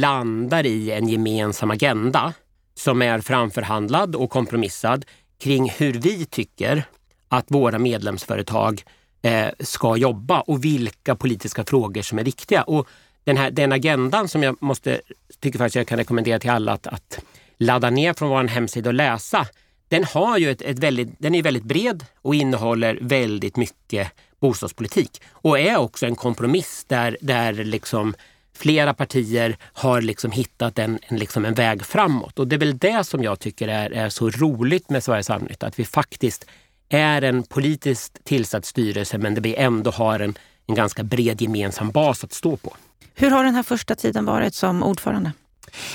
landar 0.00 0.66
i 0.66 0.90
en 0.90 1.08
gemensam 1.08 1.70
agenda 1.70 2.32
som 2.74 3.02
är 3.02 3.20
framförhandlad 3.20 4.16
och 4.16 4.30
kompromissad 4.30 5.04
kring 5.38 5.70
hur 5.70 5.92
vi 5.92 6.24
tycker 6.24 6.84
att 7.28 7.44
våra 7.48 7.78
medlemsföretag 7.78 8.82
eh, 9.22 9.48
ska 9.60 9.96
jobba 9.96 10.40
och 10.40 10.64
vilka 10.64 11.16
politiska 11.16 11.64
frågor 11.64 12.02
som 12.02 12.18
är 12.18 12.24
viktiga. 12.24 12.62
Och 12.62 12.88
den, 13.24 13.36
här, 13.36 13.50
den 13.50 13.72
agendan 13.72 14.28
som 14.28 14.42
jag 14.42 14.62
måste, 14.62 15.00
tycker 15.40 15.58
faktiskt 15.58 15.76
jag 15.76 15.86
kan 15.86 15.98
rekommendera 15.98 16.38
till 16.38 16.50
alla 16.50 16.72
att, 16.72 16.86
att 16.86 17.18
ladda 17.58 17.90
ner 17.90 18.12
från 18.12 18.28
vår 18.28 18.44
hemsida 18.44 18.90
och 18.90 18.94
läsa. 18.94 19.46
Den, 19.88 20.04
har 20.04 20.38
ju 20.38 20.50
ett, 20.50 20.62
ett 20.62 20.78
väldigt, 20.78 21.08
den 21.18 21.34
är 21.34 21.42
väldigt 21.42 21.64
bred 21.64 22.04
och 22.22 22.34
innehåller 22.34 22.98
väldigt 23.00 23.56
mycket 23.56 24.12
bostadspolitik 24.40 25.22
och 25.30 25.58
är 25.58 25.76
också 25.76 26.06
en 26.06 26.16
kompromiss 26.16 26.84
där, 26.88 27.16
där 27.20 27.52
liksom 27.52 28.14
flera 28.56 28.94
partier 28.94 29.56
har 29.60 30.00
liksom 30.00 30.30
hittat 30.30 30.78
en, 30.78 30.98
en, 31.02 31.16
liksom 31.16 31.44
en 31.44 31.54
väg 31.54 31.84
framåt. 31.84 32.38
Och 32.38 32.48
det 32.48 32.56
är 32.56 32.60
väl 32.60 32.78
det 32.78 33.04
som 33.04 33.22
jag 33.22 33.40
tycker 33.40 33.68
är, 33.68 33.90
är 33.90 34.08
så 34.08 34.30
roligt 34.30 34.90
med 34.90 35.04
Sveriges 35.04 35.30
allmännytta, 35.30 35.66
att 35.66 35.78
vi 35.78 35.84
faktiskt 35.84 36.44
är 36.88 37.22
en 37.22 37.42
politiskt 37.42 38.24
tillsatt 38.24 38.64
styrelse 38.64 39.18
men 39.18 39.34
där 39.34 39.42
vi 39.42 39.54
ändå 39.54 39.90
har 39.90 40.20
en, 40.20 40.38
en 40.66 40.74
ganska 40.74 41.02
bred 41.02 41.42
gemensam 41.42 41.90
bas 41.90 42.24
att 42.24 42.32
stå 42.32 42.56
på. 42.56 42.76
Hur 43.14 43.30
har 43.30 43.44
den 43.44 43.54
här 43.54 43.62
första 43.62 43.94
tiden 43.94 44.24
varit 44.24 44.54
som 44.54 44.82
ordförande? 44.82 45.32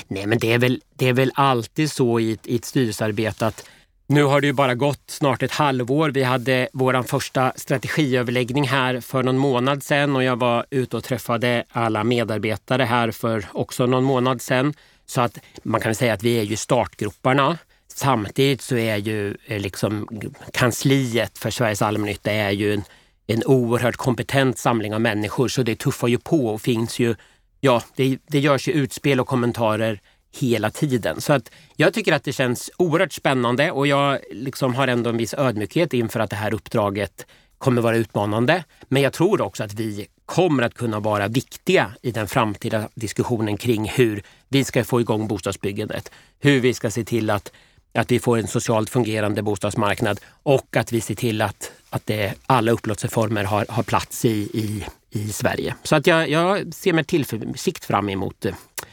Nej, 0.08 0.26
men 0.26 0.38
det 0.38 0.52
är 0.52 0.58
väl, 0.58 0.80
det 0.96 1.08
är 1.08 1.12
väl 1.12 1.32
alltid 1.34 1.92
så 1.92 2.20
i 2.20 2.32
ett, 2.32 2.46
i 2.46 2.56
ett 2.56 2.64
styrelsearbete 2.64 3.46
att 3.46 3.64
nu 4.12 4.24
har 4.24 4.40
det 4.40 4.46
ju 4.46 4.52
bara 4.52 4.74
gått 4.74 5.02
snart 5.06 5.42
ett 5.42 5.52
halvår. 5.52 6.10
Vi 6.10 6.22
hade 6.22 6.68
vår 6.72 7.02
första 7.02 7.52
strategiöverläggning 7.56 8.68
här 8.68 9.00
för 9.00 9.22
någon 9.22 9.38
månad 9.38 9.82
sedan 9.82 10.16
och 10.16 10.24
jag 10.24 10.36
var 10.38 10.66
ute 10.70 10.96
och 10.96 11.04
träffade 11.04 11.64
alla 11.70 12.04
medarbetare 12.04 12.82
här 12.82 13.10
för 13.10 13.46
också 13.52 13.86
någon 13.86 14.04
månad 14.04 14.42
sedan. 14.42 14.74
Så 15.06 15.20
att 15.20 15.38
man 15.62 15.80
kan 15.80 15.94
säga 15.94 16.14
att 16.14 16.22
vi 16.22 16.38
är 16.38 16.42
ju 16.42 16.56
startgroparna. 16.56 17.58
Samtidigt 17.94 18.62
så 18.62 18.76
är 18.76 18.96
ju 18.96 19.36
eh, 19.46 19.60
liksom 19.60 20.08
kansliet 20.52 21.38
för 21.38 21.50
Sveriges 21.50 21.82
allmännytta 21.82 22.32
är 22.32 22.50
ju 22.50 22.74
en, 22.74 22.84
en 23.26 23.44
oerhört 23.44 23.96
kompetent 23.96 24.58
samling 24.58 24.94
av 24.94 25.00
människor 25.00 25.48
så 25.48 25.62
det 25.62 25.78
tuffar 25.78 26.08
ju 26.08 26.18
på 26.18 26.46
och 26.46 26.60
finns 26.60 26.98
ju, 26.98 27.14
ja 27.60 27.82
det, 27.96 28.18
det 28.26 28.38
görs 28.38 28.68
ju 28.68 28.72
utspel 28.72 29.20
och 29.20 29.28
kommentarer 29.28 30.00
hela 30.32 30.70
tiden. 30.70 31.20
Så 31.20 31.32
att 31.32 31.50
jag 31.76 31.94
tycker 31.94 32.12
att 32.12 32.24
det 32.24 32.32
känns 32.32 32.70
oerhört 32.76 33.12
spännande 33.12 33.70
och 33.70 33.86
jag 33.86 34.18
liksom 34.30 34.74
har 34.74 34.88
ändå 34.88 35.10
en 35.10 35.16
viss 35.16 35.34
ödmjukhet 35.34 35.92
inför 35.92 36.20
att 36.20 36.30
det 36.30 36.36
här 36.36 36.54
uppdraget 36.54 37.26
kommer 37.58 37.82
vara 37.82 37.96
utmanande. 37.96 38.64
Men 38.88 39.02
jag 39.02 39.12
tror 39.12 39.40
också 39.40 39.64
att 39.64 39.74
vi 39.74 40.06
kommer 40.26 40.62
att 40.62 40.74
kunna 40.74 41.00
vara 41.00 41.28
viktiga 41.28 41.92
i 42.02 42.10
den 42.10 42.28
framtida 42.28 42.88
diskussionen 42.94 43.56
kring 43.56 43.88
hur 43.88 44.22
vi 44.48 44.64
ska 44.64 44.84
få 44.84 45.00
igång 45.00 45.28
bostadsbyggandet. 45.28 46.10
Hur 46.40 46.60
vi 46.60 46.74
ska 46.74 46.90
se 46.90 47.04
till 47.04 47.30
att, 47.30 47.52
att 47.94 48.10
vi 48.10 48.18
får 48.18 48.38
en 48.38 48.46
socialt 48.46 48.90
fungerande 48.90 49.42
bostadsmarknad 49.42 50.20
och 50.42 50.76
att 50.76 50.92
vi 50.92 51.00
ser 51.00 51.14
till 51.14 51.42
att, 51.42 51.72
att 51.90 52.06
det, 52.06 52.34
alla 52.46 52.72
upplåtelseformer 52.72 53.44
har, 53.44 53.66
har 53.68 53.82
plats 53.82 54.24
i, 54.24 54.28
i, 54.30 54.84
i 55.12 55.32
Sverige. 55.32 55.74
Så 55.82 55.96
att 55.96 56.06
jag, 56.06 56.30
jag 56.30 56.74
ser 56.74 56.92
med 56.92 57.06
tillförsikt 57.06 57.84
fram 57.84 58.08
emot 58.08 58.46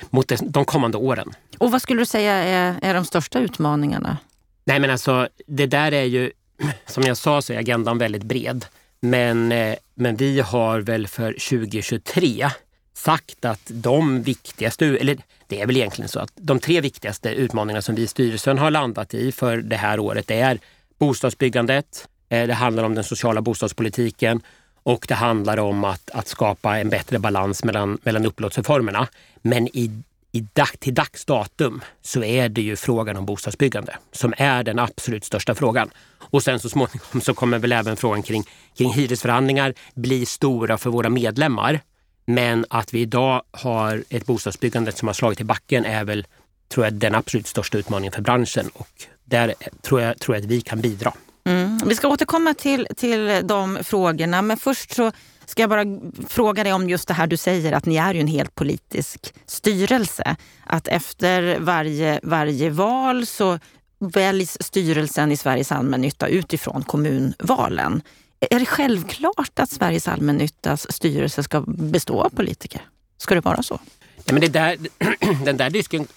mot 0.10 0.32
de 0.42 0.66
kommande 0.66 0.98
åren. 0.98 1.32
Och 1.58 1.72
vad 1.72 1.82
skulle 1.82 2.02
du 2.02 2.06
säga 2.06 2.34
är, 2.34 2.80
är 2.82 2.94
de 2.94 3.06
största 3.06 3.40
utmaningarna? 3.40 4.18
Nej 4.66 4.80
men 4.80 4.90
alltså 4.90 5.28
det 5.48 5.66
där 5.66 5.92
är 5.92 6.04
ju, 6.04 6.32
som 6.86 7.04
jag 7.04 7.18
sa 7.18 7.42
så 7.42 7.54
är 7.54 7.58
agendan 7.58 7.98
väldigt 7.98 8.24
bred. 8.24 8.66
Men, 9.00 9.52
eh, 9.52 9.76
men 9.94 10.16
vi 10.16 10.40
har 10.40 10.80
väl 10.80 11.08
för 11.08 11.34
2023 11.34 12.50
sagt 12.94 13.46
att 13.46 13.62
de 13.68 14.24
viktigaste, 14.24 14.86
eller 14.86 15.18
det 15.48 15.62
är 15.62 15.68
väl 15.68 15.78
egentligen 15.78 16.10
så 16.10 16.20
att 16.20 16.32
de 16.36 16.60
tre 16.60 16.82
viktigaste 16.82 17.30
utmaningarna 17.30 17.82
som 17.82 17.96
vi 17.96 18.02
i 18.02 18.08
styrelsen 18.08 18.58
har 18.58 18.72
landat 18.72 19.14
i 19.14 19.32
för 19.32 19.58
det 19.58 19.76
här 19.76 20.00
året 20.00 20.32
är 20.32 20.60
bostadsbyggandet, 20.98 22.08
eh, 22.30 22.48
det 22.48 22.54
handlar 22.54 22.84
om 22.84 22.96
den 22.96 23.04
sociala 23.04 23.42
bostadspolitiken 23.42 24.42
och 24.84 25.06
det 25.08 25.16
handlar 25.16 25.60
om 25.60 25.84
att, 25.84 26.10
att 26.10 26.28
skapa 26.28 26.78
en 26.78 26.90
bättre 26.90 27.20
balans 27.20 27.64
mellan, 27.64 27.98
mellan 28.04 28.26
upplåtelseformerna. 28.26 29.08
Men 29.42 29.68
i, 29.68 29.92
i 30.32 30.40
dag, 30.54 30.80
till 30.80 30.94
dags 30.94 31.26
datum 31.26 31.82
så 32.02 32.24
är 32.24 32.50
det 32.50 32.62
ju 32.62 32.76
frågan 32.76 33.18
om 33.18 33.26
bostadsbyggande 33.26 33.98
som 34.12 34.34
är 34.38 34.64
den 34.64 34.80
absolut 34.80 35.26
största 35.26 35.56
frågan. 35.56 35.90
Och 36.20 36.44
sen 36.44 36.60
så 36.60 36.70
småningom 36.70 37.22
så 37.22 37.34
kommer 37.34 37.60
väl 37.60 37.72
även 37.72 37.98
frågan 37.98 38.24
kring, 38.24 38.44
kring 38.78 38.94
hyresförhandlingar 38.94 39.74
bli 39.96 40.26
stora 40.26 40.78
för 40.78 40.90
våra 40.90 41.10
medlemmar. 41.10 41.82
Men 42.26 42.66
att 42.70 42.94
vi 42.94 43.00
idag 43.00 43.44
har 43.52 44.04
ett 44.10 44.26
bostadsbyggande 44.26 44.92
som 44.92 45.08
har 45.08 45.14
slagit 45.14 45.42
i 45.42 45.44
backen 45.44 45.86
är 45.86 46.04
väl, 46.04 46.28
tror 46.68 46.86
jag, 46.86 46.94
den 46.94 47.16
absolut 47.16 47.48
största 47.48 47.78
utmaningen 47.78 48.12
för 48.12 48.22
branschen 48.22 48.70
och 48.74 48.90
där 49.26 49.54
tror 49.82 50.02
jag, 50.02 50.20
tror 50.20 50.36
jag 50.36 50.44
att 50.44 50.52
vi 50.52 50.62
kan 50.62 50.82
bidra. 50.82 51.14
Mm. 51.50 51.80
Vi 51.86 51.96
ska 51.96 52.08
återkomma 52.08 52.54
till, 52.54 52.88
till 52.98 53.42
de 53.44 53.78
frågorna, 53.84 54.42
men 54.42 54.58
först 54.58 54.96
så 54.96 55.12
ska 55.46 55.64
jag 55.64 55.70
bara 55.70 55.86
fråga 56.28 56.64
dig 56.64 56.74
om 56.74 56.90
just 56.90 57.08
det 57.08 57.14
här 57.14 57.28
du 57.28 57.38
säger 57.38 57.72
att 57.72 57.86
ni 57.86 57.96
är 57.96 58.14
ju 58.14 58.20
en 58.20 58.28
helt 58.28 58.56
politisk 58.56 59.34
styrelse. 59.46 60.36
Att 60.66 60.88
efter 60.88 61.60
varje, 61.60 62.20
varje 62.24 62.70
val 62.70 63.26
så 63.26 63.60
väljs 64.00 64.58
styrelsen 64.62 65.32
i 65.32 65.38
Sveriges 65.38 65.72
allmännytta 65.72 66.28
utifrån 66.28 66.84
kommunvalen. 66.84 68.02
Är 68.40 68.60
det 68.60 68.66
självklart 68.66 69.60
att 69.60 69.72
Sveriges 69.72 70.08
allmännyttas 70.08 70.92
styrelse 70.92 71.44
ska 71.44 71.62
bestå 71.68 72.22
av 72.22 72.30
politiker? 72.30 72.82
Ska 73.18 73.36
det 73.36 73.42
vara 73.42 73.64
så? 73.64 73.80
Ja, 74.26 74.34
men 74.34 74.42
det 74.42 74.48
där, 74.48 74.78
den 75.46 75.58
där 75.58 75.70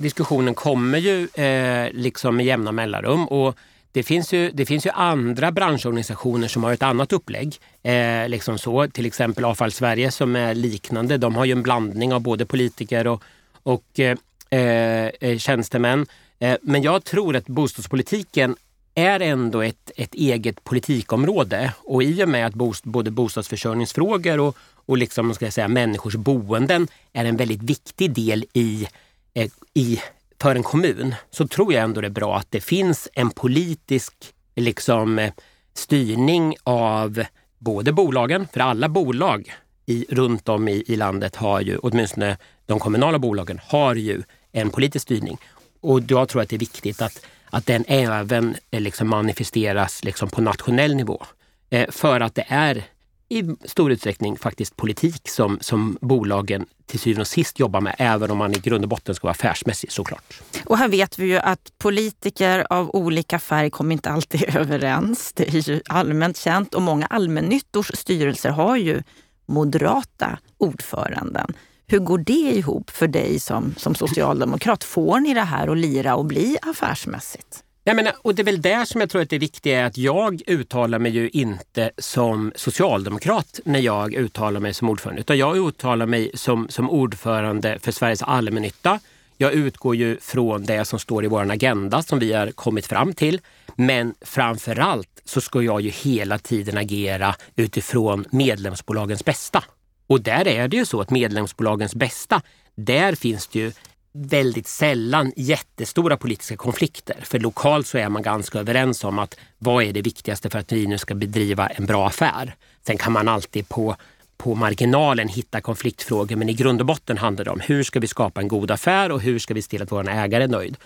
diskussionen 0.03 0.55
kommer 0.55 0.99
ju 0.99 1.29
eh, 1.45 1.93
liksom 1.93 2.37
med 2.37 2.47
jämna 2.47 2.73
mellanrum. 2.73 3.29
Och 3.29 3.57
det 3.93 4.03
finns, 4.03 4.33
ju, 4.33 4.51
det 4.51 4.67
finns 4.67 4.87
ju 4.87 4.91
andra 4.91 5.53
branschorganisationer 5.53 6.49
som 6.49 6.65
har 6.65 6.73
ett 6.73 6.83
annat 6.83 7.13
upplägg. 7.13 7.57
Eh, 7.83 8.29
liksom 8.29 8.59
så. 8.59 8.89
Till 8.89 9.07
exempel 9.07 9.45
Avfall 9.45 9.73
Sverige 9.73 10.11
som 10.11 10.37
är 10.37 10.55
liknande. 10.55 11.19
De 11.19 11.35
har 11.35 11.45
ju 11.45 11.53
en 11.53 11.63
blandning 11.63 12.13
av 12.13 12.21
både 12.21 12.47
politiker 12.47 13.07
och, 13.07 13.23
och 13.63 14.01
eh, 14.01 14.17
eh, 14.51 15.07
eh 15.21 15.39
tjänstemän. 15.39 16.07
Eh, 16.39 16.57
men 16.63 16.83
jag 16.83 17.05
tror 17.05 17.37
att 17.37 17.47
bostadspolitiken 17.47 18.57
är 18.95 19.21
ändå 19.21 19.61
ett, 19.61 19.91
ett 19.97 20.15
eget 20.15 20.65
politikområde 20.65 21.73
och 21.79 22.03
i 22.03 22.25
och 22.25 22.29
med 22.29 22.47
att 22.47 22.55
bost, 22.55 22.85
både 22.85 23.11
bostadsförsörjningsfrågor 23.11 24.41
och, 24.41 24.57
och 24.87 24.99
liksom, 24.99 25.35
ska 25.35 25.47
jag 25.47 25.53
säga, 25.53 25.69
människors 25.69 26.15
boenden 26.15 26.89
är 27.13 27.25
en 27.25 27.37
väldigt 27.37 27.63
viktig 27.63 28.13
del 28.13 28.45
i, 28.53 28.87
eh, 29.35 29.51
i 29.75 30.01
för 30.43 30.55
en 30.55 30.63
kommun 30.63 31.15
så 31.31 31.49
tror 31.49 31.73
jag 31.73 31.85
ändå 31.85 32.01
det 32.01 32.07
är 32.07 32.11
bra 32.11 32.37
att 32.37 32.51
det 32.51 32.61
finns 32.61 33.09
en 33.13 33.31
politisk 33.31 34.15
liksom, 34.57 35.19
eh, 35.19 35.33
styrning 35.75 36.57
av 36.65 37.25
både 37.59 37.93
bolagen, 37.93 38.49
för 38.53 38.61
alla 38.61 38.89
bolag 38.89 39.55
i, 39.87 40.07
runt 40.09 40.49
om 40.49 40.69
i, 40.69 40.85
i 40.87 40.97
landet 40.97 41.37
har 41.37 41.61
ju, 41.61 41.79
åtminstone 41.79 42.37
de 42.67 42.79
kommunala 42.79 43.19
bolagen, 43.19 43.61
har 43.67 43.95
ju 43.95 44.23
en 44.53 44.71
politisk 44.71 45.03
styrning. 45.03 45.39
Och 45.81 46.01
jag 46.09 46.29
tror 46.29 46.43
att 46.43 46.49
det 46.49 46.57
är 46.57 46.61
viktigt 46.61 47.03
att, 47.03 47.27
att 47.51 47.67
den 47.67 47.85
även 47.89 48.57
eh, 48.71 48.81
liksom 48.81 49.09
manifesteras 49.09 50.05
liksom 50.05 50.29
på 50.29 50.41
nationell 50.41 50.95
nivå. 50.95 51.23
Eh, 51.71 51.91
för 51.91 52.21
att 52.21 52.35
det 52.35 52.45
är 52.49 52.85
i 53.33 53.57
stor 53.65 53.93
utsträckning 53.93 54.37
faktiskt 54.37 54.77
politik 54.77 55.29
som, 55.29 55.59
som 55.61 55.99
bolagen 56.01 56.67
till 56.87 57.01
syvende 57.01 57.21
och 57.21 57.27
sist 57.27 57.59
jobbar 57.59 57.81
med, 57.81 57.95
även 57.99 58.31
om 58.31 58.39
man 58.39 58.55
i 58.55 58.59
grund 58.59 58.85
och 58.85 58.89
botten 58.89 59.15
ska 59.15 59.27
vara 59.27 59.33
affärsmässig 59.33 59.93
såklart. 59.93 60.41
Och 60.65 60.79
här 60.79 60.89
vet 60.89 61.19
vi 61.19 61.27
ju 61.27 61.39
att 61.39 61.73
politiker 61.79 62.67
av 62.71 62.91
olika 62.91 63.39
färg 63.39 63.71
kommer 63.71 63.93
inte 63.93 64.11
alltid 64.11 64.45
överens. 64.57 65.33
Det 65.33 65.49
är 65.49 65.71
ju 65.71 65.81
allmänt 65.87 66.37
känt 66.37 66.75
och 66.75 66.83
många 66.83 67.07
allmännyttors 67.07 67.91
styrelser 67.95 68.51
har 68.51 68.77
ju 68.77 69.03
moderata 69.47 70.39
ordföranden. 70.59 71.55
Hur 71.87 71.99
går 71.99 72.19
det 72.19 72.33
ihop 72.33 72.91
för 72.91 73.09
dig 73.09 73.41
som, 73.41 73.75
som 73.77 73.95
socialdemokrat? 73.95 74.85
Får 74.85 75.21
ni 75.21 75.35
det 75.35 75.41
här 75.41 75.69
att 75.69 75.79
lira 75.79 76.17
och 76.17 76.25
bli 76.25 76.57
affärsmässigt? 76.63 77.65
Jag 77.85 77.97
menar, 77.97 78.13
och 78.23 78.35
det 78.35 78.43
är 78.43 78.45
väl 78.45 78.63
där 78.63 78.85
som 78.85 79.01
jag 79.01 79.11
tror 79.11 79.23
att 79.23 79.31
det 79.31 79.39
viktiga 79.39 79.81
är 79.81 79.85
att 79.85 79.99
jag 79.99 80.43
uttalar 80.47 80.99
mig 80.99 81.13
ju 81.13 81.29
inte 81.29 81.91
som 81.99 82.53
socialdemokrat 82.57 83.61
när 83.65 83.81
jag 83.81 84.15
uttalar 84.15 84.61
mig 84.61 84.75
som 84.75 84.89
ordförande. 84.89 85.21
Utan 85.21 85.39
jag 85.39 85.69
uttalar 85.69 86.07
mig 86.07 86.31
som, 86.35 86.69
som 86.69 86.91
ordförande 86.91 87.79
för 87.79 87.93
Sveriges 87.93 88.23
allmännytta. 88.23 89.01
Jag 89.37 89.53
utgår 89.53 89.97
ju 89.97 90.19
från 90.21 90.65
det 90.65 90.85
som 90.85 90.99
står 90.99 91.25
i 91.25 91.29
vår 91.29 91.51
agenda 91.51 92.03
som 92.03 92.19
vi 92.19 92.33
har 92.33 92.51
kommit 92.51 92.87
fram 92.87 93.15
till. 93.15 93.41
Men 93.77 94.15
framförallt 94.21 95.23
så 95.25 95.41
ska 95.41 95.63
jag 95.63 95.81
ju 95.81 95.91
hela 95.91 96.39
tiden 96.39 96.79
agera 96.79 97.35
utifrån 97.57 98.25
medlemsbolagens 98.31 99.25
bästa. 99.25 99.65
Och 100.07 100.21
där 100.21 100.49
är 100.49 100.69
det 100.69 100.77
ju 100.77 100.87
så 100.87 101.01
att 101.01 101.11
medlemsbolagens 101.11 101.95
bästa, 101.95 102.43
där 102.75 103.15
finns 103.15 103.47
det 103.47 103.59
ju 103.59 103.73
väldigt 104.13 104.67
sällan 104.67 105.33
jättestora 105.37 106.17
politiska 106.17 106.57
konflikter. 106.57 107.17
För 107.23 107.39
lokalt 107.39 107.87
så 107.87 107.99
är 107.99 108.09
man 108.09 108.23
ganska 108.23 108.59
överens 108.59 109.05
om 109.05 109.19
att 109.19 109.37
vad 109.59 109.85
är 109.85 109.93
det 109.93 110.03
viktigaste 110.03 110.51
för 110.51 110.59
att 110.59 110.73
vi 110.73 110.87
nu 110.87 110.99
ska 110.99 111.15
bedriva 111.15 111.67
en 111.67 111.87
bra 111.87 112.07
affär. 112.07 112.55
Sen 112.87 112.99
kan 112.99 113.13
man 113.13 113.29
alltid 113.29 113.69
på, 113.69 113.97
på 114.43 114.55
marginalen 114.55 115.29
hitta 115.29 115.61
konfliktfrågor 115.61 116.37
men 116.37 116.49
i 116.49 116.53
grund 116.53 116.81
och 116.81 116.87
botten 116.87 117.19
handlar 117.19 117.45
det 117.45 117.51
om 117.51 117.61
hur 117.61 117.83
ska 117.83 118.01
vi 118.01 118.07
skapa 118.07 118.41
en 118.41 118.49
god 118.49 118.71
affär 118.71 119.13
och 119.13 119.21
hur 119.21 119.39
ska 119.39 119.55
vi 119.55 119.63
se 119.63 119.69
till 119.69 119.83
att 119.83 119.93
vår 119.93 120.09
ägare 120.09 120.45
är 120.45 120.49
nöjd. 120.49 120.77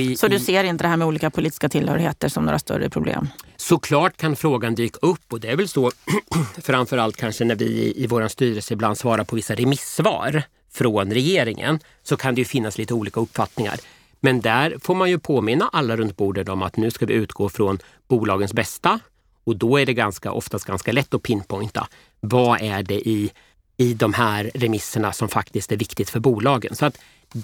I, 0.00 0.16
så 0.16 0.28
du 0.28 0.38
ser 0.38 0.64
inte 0.64 0.84
det 0.84 0.88
här 0.88 0.96
med 0.96 1.06
olika 1.06 1.30
politiska 1.30 1.68
tillhörigheter 1.68 2.28
som 2.28 2.44
några 2.44 2.58
större 2.58 2.90
problem? 2.90 3.28
Såklart 3.56 4.16
kan 4.16 4.36
frågan 4.36 4.74
dyka 4.74 4.98
upp 5.02 5.32
och 5.32 5.40
det 5.40 5.50
är 5.50 5.56
väl 5.56 5.68
så 5.68 5.90
framförallt 6.62 7.16
kanske 7.16 7.44
när 7.44 7.54
vi 7.54 7.64
i, 7.64 8.04
i 8.04 8.06
vår 8.06 8.28
styrelse 8.28 8.74
ibland 8.74 8.98
svarar 8.98 9.24
på 9.24 9.36
vissa 9.36 9.54
remissvar 9.54 10.42
från 10.72 11.12
regeringen 11.12 11.80
så 12.02 12.16
kan 12.16 12.34
det 12.34 12.40
ju 12.40 12.44
finnas 12.44 12.78
lite 12.78 12.94
olika 12.94 13.20
uppfattningar. 13.20 13.76
Men 14.20 14.40
där 14.40 14.76
får 14.80 14.94
man 14.94 15.10
ju 15.10 15.18
påminna 15.18 15.70
alla 15.72 15.96
runt 15.96 16.16
bordet 16.16 16.48
om 16.48 16.62
att 16.62 16.76
nu 16.76 16.90
ska 16.90 17.06
vi 17.06 17.14
utgå 17.14 17.48
från 17.48 17.78
bolagens 18.08 18.52
bästa 18.52 19.00
och 19.48 19.56
då 19.56 19.80
är 19.80 19.86
det 19.86 19.94
ganska, 19.94 20.32
oftast 20.32 20.64
ganska 20.64 20.92
lätt 20.92 21.14
att 21.14 21.22
pinpointa 21.22 21.88
vad 22.20 22.62
är 22.62 22.82
det 22.82 23.08
i, 23.08 23.30
i 23.76 23.94
de 23.94 24.12
här 24.12 24.50
remisserna 24.54 25.12
som 25.12 25.28
faktiskt 25.28 25.72
är 25.72 25.76
viktigt 25.76 26.10
för 26.10 26.20
bolagen. 26.20 26.74
Så 26.74 26.86
att 26.86 26.98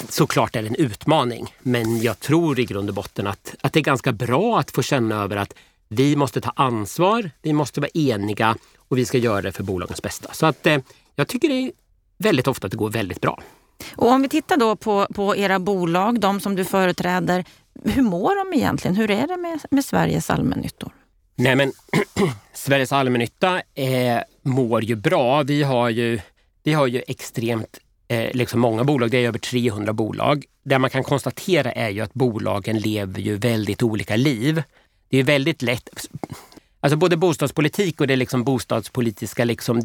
såklart 0.08 0.56
är 0.56 0.62
det 0.62 0.68
en 0.68 0.74
utmaning, 0.74 1.54
men 1.62 2.02
jag 2.02 2.20
tror 2.20 2.60
i 2.60 2.64
grund 2.64 2.88
och 2.88 2.94
botten 2.94 3.26
att, 3.26 3.54
att 3.60 3.72
det 3.72 3.80
är 3.80 3.84
ganska 3.84 4.12
bra 4.12 4.58
att 4.58 4.70
få 4.70 4.82
känna 4.82 5.22
över 5.22 5.36
att 5.36 5.54
vi 5.88 6.16
måste 6.16 6.40
ta 6.40 6.52
ansvar, 6.56 7.30
vi 7.42 7.52
måste 7.52 7.80
vara 7.80 7.90
eniga 7.94 8.56
och 8.88 8.98
vi 8.98 9.04
ska 9.04 9.18
göra 9.18 9.42
det 9.42 9.52
för 9.52 9.62
bolagens 9.62 10.02
bästa. 10.02 10.32
Så 10.32 10.46
att 10.46 10.66
eh, 10.66 10.78
jag 11.16 11.28
tycker 11.28 11.48
det 11.48 11.54
är 11.54 11.72
väldigt 12.18 12.46
ofta 12.46 12.66
att 12.66 12.70
det 12.70 12.76
går 12.76 12.90
väldigt 12.90 13.20
bra. 13.20 13.42
Och 13.96 14.08
om 14.10 14.22
vi 14.22 14.28
tittar 14.28 14.56
då 14.56 14.76
på, 14.76 15.06
på 15.14 15.36
era 15.36 15.58
bolag, 15.58 16.20
de 16.20 16.40
som 16.40 16.56
du 16.56 16.64
företräder. 16.64 17.44
Hur 17.84 18.02
mår 18.02 18.44
de 18.44 18.58
egentligen? 18.58 18.96
Hur 18.96 19.10
är 19.10 19.26
det 19.26 19.36
med, 19.36 19.60
med 19.70 19.84
Sveriges 19.84 20.30
allmännyttor? 20.30 20.92
Nej 21.36 21.56
men 21.56 21.72
Sveriges 22.52 22.92
allmännytta 22.92 23.62
eh, 23.74 24.20
mår 24.44 24.84
ju 24.84 24.94
bra. 24.94 25.42
Vi 25.42 25.62
har 25.62 25.88
ju, 25.88 26.20
vi 26.62 26.72
har 26.72 26.86
ju 26.86 27.02
extremt 27.06 27.78
eh, 28.08 28.34
liksom 28.34 28.60
många 28.60 28.84
bolag, 28.84 29.10
det 29.10 29.18
är 29.18 29.28
över 29.28 29.38
300 29.38 29.92
bolag. 29.92 30.44
Det 30.62 30.78
man 30.78 30.90
kan 30.90 31.04
konstatera 31.04 31.72
är 31.72 31.88
ju 31.88 32.00
att 32.00 32.14
bolagen 32.14 32.78
lever 32.78 33.20
ju 33.20 33.36
väldigt 33.36 33.82
olika 33.82 34.16
liv. 34.16 34.62
Det 35.08 35.18
är 35.18 35.22
väldigt 35.22 35.62
lätt, 35.62 36.08
Alltså 36.84 36.96
både 36.96 37.16
bostadspolitik 37.16 38.00
och 38.00 38.06
det 38.06 38.16
liksom 38.16 38.44
bostadspolitiska 38.44 39.44
liksom 39.44 39.82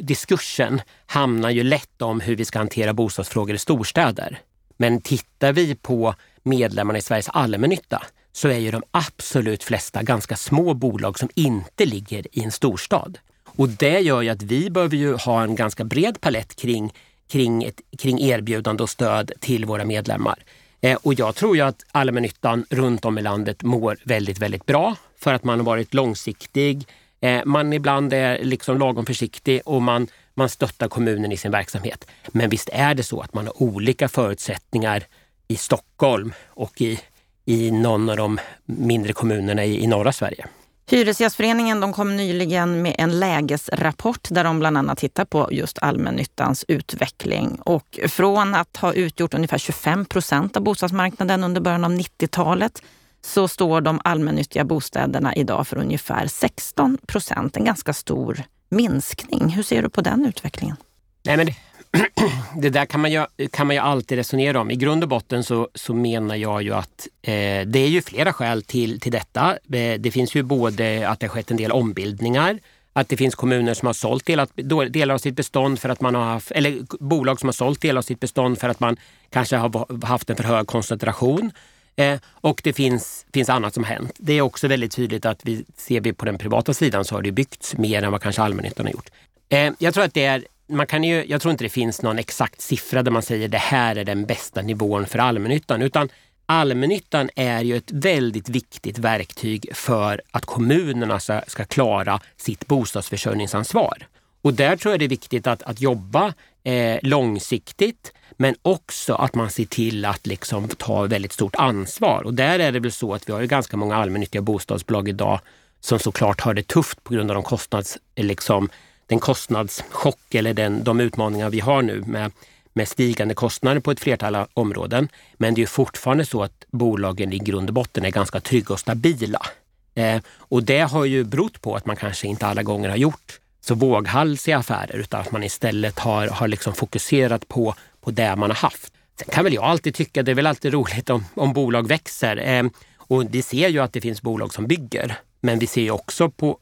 diskursen 0.00 0.82
hamnar 1.06 1.50
ju 1.50 1.62
lätt 1.62 2.02
om 2.02 2.20
hur 2.20 2.36
vi 2.36 2.44
ska 2.44 2.58
hantera 2.58 2.92
bostadsfrågor 2.94 3.54
i 3.54 3.58
storstäder. 3.58 4.38
Men 4.76 5.00
tittar 5.00 5.52
vi 5.52 5.74
på 5.74 6.14
medlemmarna 6.42 6.98
i 6.98 7.02
Sveriges 7.02 7.28
allmännytta 7.28 8.02
så 8.32 8.48
är 8.48 8.58
ju 8.58 8.70
de 8.70 8.82
absolut 8.90 9.64
flesta 9.64 10.02
ganska 10.02 10.36
små 10.36 10.74
bolag 10.74 11.18
som 11.18 11.28
inte 11.34 11.84
ligger 11.84 12.26
i 12.32 12.44
en 12.44 12.52
storstad. 12.52 13.18
Och 13.60 13.68
det 13.68 14.00
gör 14.00 14.22
ju 14.22 14.28
att 14.28 14.42
vi 14.42 14.70
behöver 14.70 14.96
ju 14.96 15.14
ha 15.14 15.42
en 15.42 15.54
ganska 15.54 15.84
bred 15.84 16.20
palett 16.20 16.56
kring, 16.56 16.92
kring, 17.28 17.64
ett, 17.64 17.80
kring 17.98 18.20
erbjudande 18.20 18.82
och 18.82 18.90
stöd 18.90 19.32
till 19.40 19.64
våra 19.64 19.84
medlemmar. 19.84 20.38
Eh, 20.80 20.98
och 21.02 21.14
jag 21.14 21.34
tror 21.34 21.56
ju 21.56 21.62
att 21.62 21.84
allmännyttan 21.92 22.66
runt 22.70 23.04
om 23.04 23.18
i 23.18 23.22
landet 23.22 23.62
mår 23.62 23.96
väldigt, 24.04 24.38
väldigt 24.38 24.66
bra 24.66 24.96
för 25.18 25.34
att 25.34 25.44
man 25.44 25.58
har 25.58 25.66
varit 25.66 25.94
långsiktig. 25.94 26.86
Eh, 27.20 27.40
man 27.44 27.72
ibland 27.72 28.12
är 28.12 28.44
liksom 28.44 28.78
lagom 28.78 29.06
försiktig 29.06 29.60
och 29.64 29.82
man, 29.82 30.06
man 30.34 30.48
stöttar 30.48 30.88
kommunen 30.88 31.32
i 31.32 31.36
sin 31.36 31.50
verksamhet. 31.50 32.06
Men 32.28 32.50
visst 32.50 32.68
är 32.72 32.94
det 32.94 33.02
så 33.02 33.20
att 33.20 33.34
man 33.34 33.46
har 33.46 33.62
olika 33.62 34.08
förutsättningar 34.08 35.02
i 35.48 35.56
Stockholm 35.56 36.32
och 36.46 36.80
i, 36.80 37.00
i 37.44 37.70
någon 37.70 38.10
av 38.10 38.16
de 38.16 38.40
mindre 38.64 39.12
kommunerna 39.12 39.64
i, 39.64 39.84
i 39.84 39.86
norra 39.86 40.12
Sverige. 40.12 40.46
Hyresgästföreningen 40.90 41.80
de 41.80 41.92
kom 41.92 42.16
nyligen 42.16 42.82
med 42.82 42.94
en 42.98 43.20
lägesrapport 43.20 44.28
där 44.30 44.44
de 44.44 44.58
bland 44.58 44.78
annat 44.78 44.98
tittar 44.98 45.24
på 45.24 45.48
just 45.52 45.78
allmännyttans 45.78 46.64
utveckling. 46.68 47.58
Och 47.60 48.00
från 48.08 48.54
att 48.54 48.76
ha 48.76 48.92
utgjort 48.92 49.34
ungefär 49.34 49.58
25 49.58 50.04
procent 50.04 50.56
av 50.56 50.62
bostadsmarknaden 50.62 51.44
under 51.44 51.60
början 51.60 51.84
av 51.84 51.90
90-talet 51.90 52.82
så 53.24 53.48
står 53.48 53.80
de 53.80 54.00
allmännyttiga 54.04 54.64
bostäderna 54.64 55.34
idag 55.34 55.66
för 55.66 55.78
ungefär 55.78 56.26
16 56.26 56.98
procent. 57.06 57.56
En 57.56 57.64
ganska 57.64 57.92
stor 57.92 58.42
minskning. 58.68 59.48
Hur 59.48 59.62
ser 59.62 59.82
du 59.82 59.88
på 59.88 60.00
den 60.00 60.26
utvecklingen? 60.26 60.76
Nej, 61.24 61.36
men 61.36 61.46
det, 62.56 62.70
där 62.70 62.84
kan 62.84 63.00
man, 63.00 63.12
ju, 63.12 63.24
kan 63.52 63.66
man 63.66 63.76
ju 63.76 63.82
alltid 63.82 64.18
resonera 64.18 64.60
om. 64.60 64.70
I 64.70 64.76
grund 64.76 65.02
och 65.02 65.08
botten 65.08 65.44
så, 65.44 65.68
så 65.74 65.94
menar 65.94 66.36
jag 66.36 66.62
ju 66.62 66.74
att 66.74 67.08
eh, 67.22 67.66
det 67.66 67.78
är 67.78 67.88
ju 67.88 68.02
flera 68.02 68.32
skäl 68.32 68.62
till, 68.62 69.00
till 69.00 69.12
detta. 69.12 69.58
Eh, 69.72 70.00
det 70.00 70.10
finns 70.10 70.34
ju 70.34 70.42
både 70.42 71.08
att 71.08 71.20
det 71.20 71.26
har 71.26 71.34
skett 71.34 71.50
en 71.50 71.56
del 71.56 71.72
ombildningar, 71.72 72.58
att 72.92 73.08
det 73.08 73.16
finns 73.16 73.34
kommuner 73.34 73.74
som 73.74 73.86
har 73.86 73.92
sålt 73.92 74.26
delar, 74.26 74.88
delar 74.88 75.14
av 75.14 75.18
sitt 75.18 75.36
bestånd 75.36 75.78
för 75.78 75.88
att 75.88 76.00
man 76.00 76.14
har 76.14 76.24
haft, 76.24 76.50
eller 76.50 76.78
bolag 77.00 77.40
som 77.40 77.46
har 77.46 77.52
sålt 77.52 77.80
delar 77.80 77.98
av 77.98 78.02
sitt 78.02 78.20
bestånd 78.20 78.58
för 78.58 78.68
att 78.68 78.80
man 78.80 78.96
kanske 79.30 79.56
har 79.56 80.06
haft 80.06 80.30
en 80.30 80.36
för 80.36 80.44
hög 80.44 80.66
koncentration. 80.66 81.50
Eh, 81.96 82.20
och 82.24 82.60
det 82.64 82.72
finns, 82.72 83.26
finns 83.32 83.48
annat 83.48 83.74
som 83.74 83.84
har 83.84 83.94
hänt. 83.94 84.12
Det 84.18 84.32
är 84.32 84.40
också 84.40 84.68
väldigt 84.68 84.92
tydligt 84.92 85.26
att 85.26 85.40
vi 85.44 85.64
ser 85.76 86.00
vi 86.00 86.12
på 86.12 86.24
den 86.24 86.38
privata 86.38 86.74
sidan 86.74 87.04
så 87.04 87.14
har 87.14 87.22
det 87.22 87.32
byggts 87.32 87.76
mer 87.76 88.02
än 88.02 88.12
vad 88.12 88.22
kanske 88.22 88.42
allmännyttan 88.42 88.86
har 88.86 88.92
gjort. 88.92 89.10
Eh, 89.48 89.72
jag 89.78 89.94
tror 89.94 90.04
att 90.04 90.14
det 90.14 90.24
är 90.24 90.44
man 90.70 90.86
kan 90.86 91.04
ju, 91.04 91.24
jag 91.28 91.40
tror 91.40 91.52
inte 91.52 91.64
det 91.64 91.68
finns 91.68 92.02
någon 92.02 92.18
exakt 92.18 92.60
siffra 92.60 93.02
där 93.02 93.10
man 93.10 93.22
säger 93.22 93.48
det 93.48 93.58
här 93.58 93.96
är 93.96 94.04
den 94.04 94.26
bästa 94.26 94.62
nivån 94.62 95.06
för 95.06 95.18
allmännyttan. 95.18 95.82
Utan 95.82 96.08
allmännyttan 96.46 97.30
är 97.36 97.60
ju 97.60 97.76
ett 97.76 97.92
väldigt 97.92 98.48
viktigt 98.48 98.98
verktyg 98.98 99.68
för 99.74 100.22
att 100.30 100.46
kommunerna 100.46 101.20
ska, 101.20 101.40
ska 101.46 101.64
klara 101.64 102.20
sitt 102.36 102.66
bostadsförsörjningsansvar. 102.66 104.06
Och 104.42 104.54
där 104.54 104.76
tror 104.76 104.92
jag 104.92 105.00
det 105.00 105.04
är 105.04 105.08
viktigt 105.08 105.46
att, 105.46 105.62
att 105.62 105.80
jobba 105.80 106.34
eh, 106.64 106.98
långsiktigt 107.02 108.12
men 108.36 108.54
också 108.62 109.14
att 109.14 109.34
man 109.34 109.50
ser 109.50 109.64
till 109.64 110.04
att 110.04 110.26
liksom 110.26 110.68
ta 110.68 111.02
väldigt 111.02 111.32
stort 111.32 111.56
ansvar. 111.56 112.22
Och 112.22 112.34
där 112.34 112.58
är 112.58 112.72
det 112.72 112.80
väl 112.80 112.92
så 112.92 113.14
att 113.14 113.28
vi 113.28 113.32
har 113.32 113.42
ganska 113.42 113.76
många 113.76 113.96
allmännyttiga 113.96 114.42
bostadsbolag 114.42 115.08
idag 115.08 115.40
som 115.80 115.98
såklart 115.98 116.40
har 116.40 116.54
det 116.54 116.68
tufft 116.68 117.04
på 117.04 117.14
grund 117.14 117.30
av 117.30 117.34
de 117.34 117.42
kostnads, 117.42 117.98
eh, 118.14 118.24
liksom, 118.24 118.68
den 119.10 119.20
kostnadschock 119.20 120.34
eller 120.34 120.54
den, 120.54 120.84
de 120.84 121.00
utmaningar 121.00 121.50
vi 121.50 121.60
har 121.60 121.82
nu 121.82 122.02
med, 122.06 122.32
med 122.72 122.88
stigande 122.88 123.34
kostnader 123.34 123.80
på 123.80 123.90
ett 123.90 124.00
flertal 124.00 124.46
områden. 124.54 125.08
Men 125.34 125.54
det 125.54 125.62
är 125.62 125.66
fortfarande 125.66 126.24
så 126.24 126.42
att 126.42 126.64
bolagen 126.70 127.32
i 127.32 127.38
grund 127.38 127.68
och 127.68 127.74
botten 127.74 128.04
är 128.04 128.10
ganska 128.10 128.40
trygga 128.40 128.72
och 128.72 128.80
stabila. 128.80 129.46
Eh, 129.94 130.20
och 130.38 130.62
det 130.62 130.80
har 130.80 131.04
ju 131.04 131.24
berott 131.24 131.60
på 131.60 131.76
att 131.76 131.86
man 131.86 131.96
kanske 131.96 132.26
inte 132.26 132.46
alla 132.46 132.62
gånger 132.62 132.88
har 132.88 132.96
gjort 132.96 133.40
så 133.60 133.74
våghalsiga 133.74 134.58
affärer 134.58 134.96
utan 134.96 135.20
att 135.20 135.32
man 135.32 135.42
istället 135.42 135.98
har, 135.98 136.28
har 136.28 136.48
liksom 136.48 136.74
fokuserat 136.74 137.48
på, 137.48 137.74
på 138.00 138.10
det 138.10 138.36
man 138.36 138.50
har 138.50 138.56
haft. 138.56 138.92
Sen 139.18 139.28
kan 139.30 139.44
väl 139.44 139.54
jag 139.54 139.64
alltid 139.64 139.94
tycka, 139.94 140.22
det 140.22 140.30
är 140.30 140.34
väl 140.34 140.46
alltid 140.46 140.72
roligt 140.72 141.10
om, 141.10 141.24
om 141.34 141.52
bolag 141.52 141.88
växer. 141.88 142.36
Eh, 142.36 142.70
och 142.96 143.24
vi 143.30 143.42
ser 143.42 143.68
ju 143.68 143.78
att 143.78 143.92
det 143.92 144.00
finns 144.00 144.22
bolag 144.22 144.54
som 144.54 144.66
bygger. 144.66 145.18
Men 145.40 145.58
vi 145.58 145.66
ser 145.66 145.82
ju 145.82 145.90
också 145.90 146.30
på, 146.30 146.58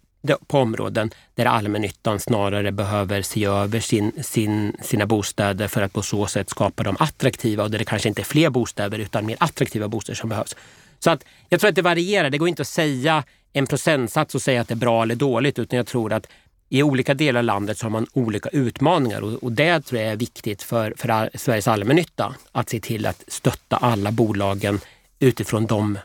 på 0.46 0.58
områden 0.58 1.10
där 1.34 1.46
allmännyttan 1.46 2.20
snarare 2.20 2.72
behöver 2.72 3.22
se 3.22 3.44
över 3.44 3.80
sin, 3.80 4.12
sin, 4.22 4.76
sina 4.82 5.06
bostäder 5.06 5.68
för 5.68 5.82
att 5.82 5.92
på 5.92 6.02
så 6.02 6.26
sätt 6.26 6.50
skapa 6.50 6.82
dem 6.82 6.96
attraktiva 6.98 7.64
och 7.64 7.70
där 7.70 7.78
det 7.78 7.84
kanske 7.84 8.08
inte 8.08 8.22
är 8.22 8.24
fler 8.24 8.50
bostäder 8.50 8.98
utan 8.98 9.26
mer 9.26 9.36
attraktiva 9.40 9.88
bostäder 9.88 10.16
som 10.16 10.28
behövs. 10.28 10.56
Så 10.98 11.10
att 11.10 11.24
jag 11.48 11.60
tror 11.60 11.68
att 11.68 11.74
det 11.74 11.82
varierar. 11.82 12.30
Det 12.30 12.38
går 12.38 12.48
inte 12.48 12.62
att 12.62 12.68
säga 12.68 13.24
en 13.52 13.66
procentsats 13.66 14.34
och 14.34 14.42
säga 14.42 14.60
att 14.60 14.68
det 14.68 14.74
är 14.74 14.76
bra 14.76 15.02
eller 15.02 15.14
dåligt 15.14 15.58
utan 15.58 15.76
jag 15.76 15.86
tror 15.86 16.12
att 16.12 16.26
i 16.68 16.82
olika 16.82 17.14
delar 17.14 17.40
av 17.40 17.44
landet 17.44 17.78
så 17.78 17.86
har 17.86 17.90
man 17.90 18.06
olika 18.12 18.48
utmaningar 18.48 19.20
och, 19.20 19.32
och 19.32 19.52
det 19.52 19.80
tror 19.80 20.00
jag 20.00 20.12
är 20.12 20.16
viktigt 20.16 20.62
för, 20.62 20.94
för 20.96 21.30
Sveriges 21.34 21.68
allmännytta. 21.68 22.34
Att 22.52 22.68
se 22.68 22.80
till 22.80 23.06
att 23.06 23.24
stötta 23.28 23.76
alla 23.76 24.12
bolagen 24.12 24.80
utifrån 25.18 25.66
de 25.66 25.98